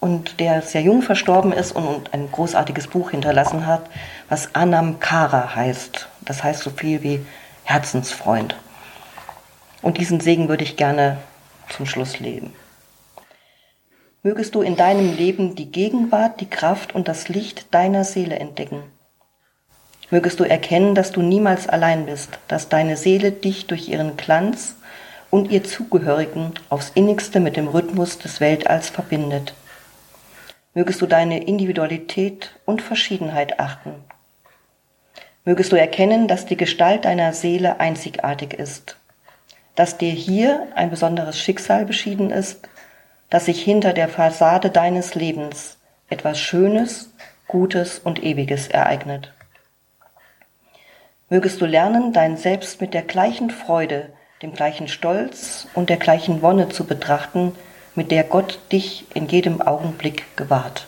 und 0.00 0.40
der 0.40 0.62
sehr 0.62 0.82
jung 0.82 1.02
verstorben 1.02 1.52
ist 1.52 1.70
und 1.70 2.12
ein 2.12 2.32
großartiges 2.32 2.88
Buch 2.88 3.12
hinterlassen 3.12 3.64
hat, 3.64 3.82
was 4.28 4.56
Anam 4.56 4.98
Kara 4.98 5.54
heißt. 5.54 6.08
Das 6.22 6.42
heißt 6.42 6.64
so 6.64 6.70
viel 6.70 7.04
wie 7.04 7.24
Herzensfreund. 7.62 8.56
Und 9.82 9.98
diesen 9.98 10.18
Segen 10.18 10.48
würde 10.48 10.64
ich 10.64 10.76
gerne 10.76 11.18
zum 11.68 11.86
Schluss 11.86 12.18
leben. 12.18 12.52
Mögest 14.24 14.56
du 14.56 14.62
in 14.62 14.74
deinem 14.74 15.16
Leben 15.16 15.54
die 15.54 15.70
Gegenwart, 15.70 16.40
die 16.40 16.50
Kraft 16.50 16.92
und 16.92 17.06
das 17.06 17.28
Licht 17.28 17.72
deiner 17.72 18.02
Seele 18.02 18.36
entdecken 18.40 18.82
Mögest 20.10 20.40
du 20.40 20.44
erkennen, 20.44 20.94
dass 20.94 21.12
du 21.12 21.20
niemals 21.20 21.68
allein 21.68 22.06
bist, 22.06 22.38
dass 22.48 22.70
deine 22.70 22.96
Seele 22.96 23.30
dich 23.30 23.66
durch 23.66 23.88
ihren 23.88 24.16
Glanz 24.16 24.76
und 25.30 25.50
ihr 25.50 25.64
Zugehörigen 25.64 26.54
aufs 26.70 26.92
innigste 26.94 27.40
mit 27.40 27.56
dem 27.56 27.68
Rhythmus 27.68 28.18
des 28.18 28.40
Weltalls 28.40 28.88
verbindet. 28.88 29.52
Mögest 30.72 31.02
du 31.02 31.06
deine 31.06 31.44
Individualität 31.44 32.54
und 32.64 32.80
Verschiedenheit 32.80 33.60
achten. 33.60 33.94
Mögest 35.44 35.72
du 35.72 35.76
erkennen, 35.76 36.26
dass 36.26 36.46
die 36.46 36.56
Gestalt 36.56 37.04
deiner 37.04 37.34
Seele 37.34 37.80
einzigartig 37.80 38.54
ist, 38.54 38.96
dass 39.74 39.98
dir 39.98 40.12
hier 40.12 40.68
ein 40.74 40.88
besonderes 40.88 41.38
Schicksal 41.38 41.84
beschieden 41.84 42.30
ist, 42.30 42.68
dass 43.28 43.44
sich 43.44 43.62
hinter 43.62 43.92
der 43.92 44.08
Fassade 44.08 44.70
deines 44.70 45.14
Lebens 45.14 45.76
etwas 46.08 46.38
Schönes, 46.38 47.10
Gutes 47.46 47.98
und 47.98 48.22
Ewiges 48.22 48.68
ereignet. 48.68 49.34
Mögest 51.30 51.60
du 51.60 51.66
lernen, 51.66 52.14
dein 52.14 52.36
Selbst 52.36 52.80
mit 52.80 52.94
der 52.94 53.02
gleichen 53.02 53.50
Freude, 53.50 54.08
dem 54.42 54.54
gleichen 54.54 54.88
Stolz 54.88 55.68
und 55.74 55.90
der 55.90 55.98
gleichen 55.98 56.40
Wonne 56.40 56.70
zu 56.70 56.84
betrachten, 56.84 57.54
mit 57.94 58.10
der 58.10 58.24
Gott 58.24 58.58
dich 58.72 59.04
in 59.14 59.28
jedem 59.28 59.60
Augenblick 59.60 60.36
gewahrt. 60.36 60.87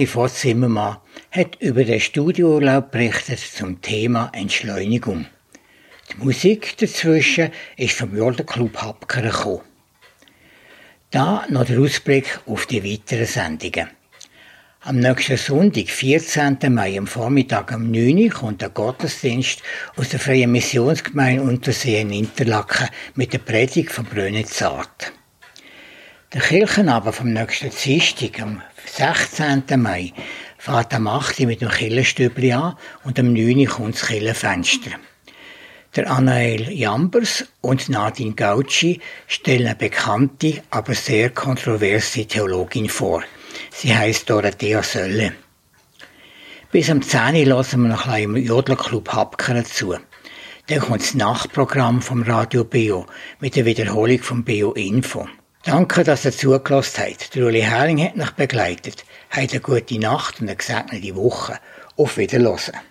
Kari 0.00 0.06
Voss-Zimmermann 0.06 0.96
hat 1.30 1.60
über 1.60 1.84
den 1.84 2.00
Studiourlaub 2.00 2.90
berichtet 2.90 3.38
zum 3.38 3.82
Thema 3.82 4.32
Entschleunigung. 4.32 5.26
Die 6.10 6.24
Musik 6.24 6.78
dazwischen 6.78 7.50
ist 7.76 7.98
vom 7.98 8.16
Jordan 8.16 8.46
Hapker 8.48 9.20
gekommen. 9.20 9.60
Da 11.10 11.44
noch 11.50 11.66
der 11.66 11.80
Ausblick 11.80 12.40
auf 12.46 12.64
die 12.64 12.82
weiteren 12.82 13.26
Sendungen. 13.26 13.90
Am 14.80 15.00
nächsten 15.00 15.36
Sonntag, 15.36 15.90
14. 15.90 16.56
Mai, 16.70 16.96
am 16.96 17.06
Vormittag 17.06 17.70
um 17.72 17.90
9 17.90 18.16
Uhr, 18.16 18.30
kommt 18.30 18.62
der 18.62 18.70
Gottesdienst 18.70 19.62
aus 19.96 20.08
der 20.08 20.18
Freien 20.18 20.50
Missionsgemeinde 20.50 21.42
Untersee 21.42 22.00
in 22.00 22.10
Interlaken 22.10 22.88
mit 23.16 23.34
der 23.34 23.38
Predigt 23.38 23.92
von 23.92 24.06
Bröne 24.06 24.46
Zart. 24.46 25.12
Der 26.32 26.40
Kirchenabend 26.40 27.16
vom 27.16 27.32
nächsten 27.32 27.70
Dienstag, 27.70 28.40
am 28.40 28.62
16. 29.00 29.80
Mai, 29.80 30.12
fährt 30.58 30.92
am 30.92 31.08
8. 31.08 31.40
mit 31.46 31.62
dem 31.62 31.70
Killenstübli 31.70 32.52
an 32.52 32.76
und 33.02 33.18
am 33.18 33.32
9. 33.32 33.64
kommt 33.64 33.94
das 33.94 34.06
Killenfenster. 34.06 34.90
Der 35.96 36.10
Anael 36.10 36.70
Jambers 36.70 37.46
und 37.62 37.88
Nadine 37.88 38.34
Gauci 38.34 39.00
stellen 39.26 39.68
eine 39.68 39.74
bekannte, 39.74 40.62
aber 40.68 40.92
sehr 40.92 41.30
kontroverse 41.30 42.26
Theologin 42.26 42.90
vor. 42.90 43.22
Sie 43.70 43.96
heißt 43.96 44.28
Dorothea 44.28 44.82
Sölle. 44.82 45.32
Bis 46.70 46.90
am 46.90 47.00
10. 47.00 47.50
Uhr 47.50 47.56
hören 47.56 47.82
wir 47.84 47.88
noch 47.88 48.06
ein 48.06 48.24
im 48.24 48.36
Jodlerclub 48.36 49.14
Habkeren 49.14 49.64
zu. 49.64 49.96
Dann 50.66 50.80
kommt 50.80 51.00
das 51.00 51.14
Nachtprogramm 51.14 52.02
vom 52.02 52.22
Radio 52.22 52.64
Bio 52.64 53.06
mit 53.38 53.56
der 53.56 53.64
Wiederholung 53.64 54.18
vom 54.18 54.44
Bio 54.44 54.72
Info. 54.72 55.26
Danke, 55.62 56.04
dass 56.04 56.24
ihr 56.24 56.32
zugelassen 56.32 57.04
habt. 57.04 57.34
Der 57.34 57.44
Uli 57.44 57.60
Hering 57.60 58.02
hat 58.02 58.16
mich 58.16 58.30
begleitet. 58.30 59.04
Habt 59.28 59.52
eine 59.52 59.60
gute 59.60 59.98
Nacht 59.98 60.40
und 60.40 60.48
eine 60.48 60.56
gesegnete 60.56 61.14
Woche. 61.14 61.58
Auf 61.96 62.16
Wiederhören. 62.16 62.89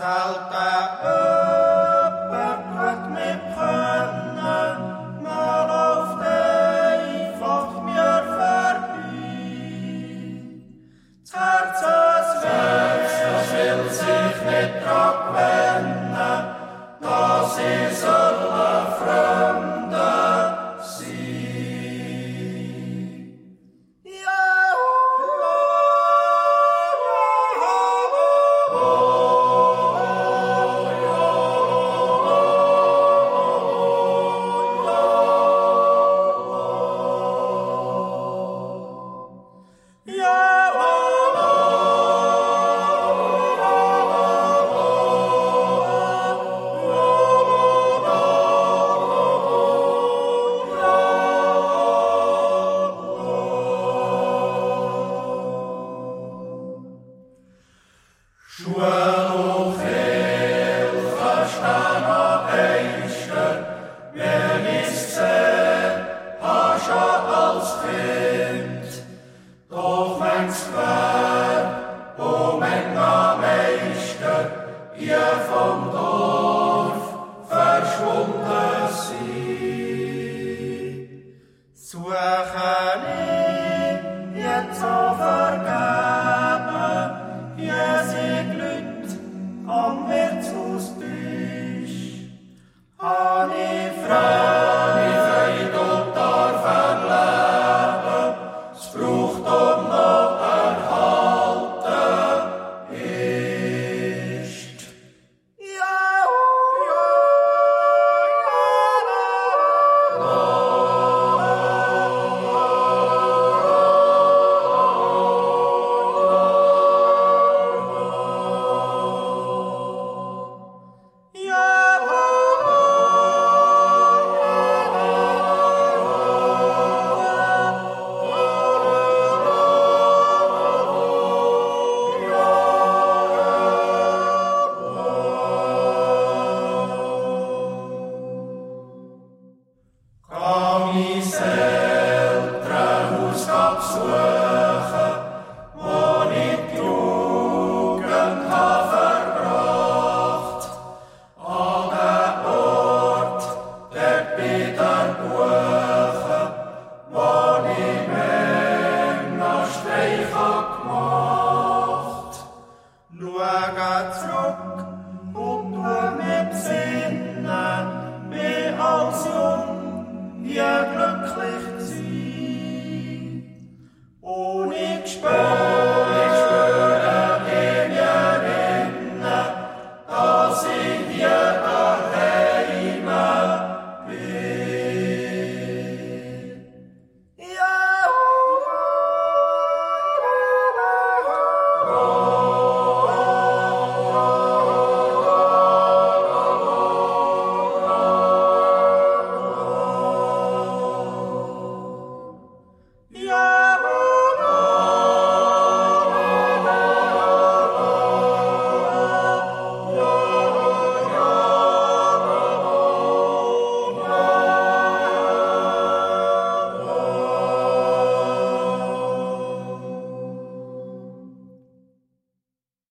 Salta. 0.00 0.49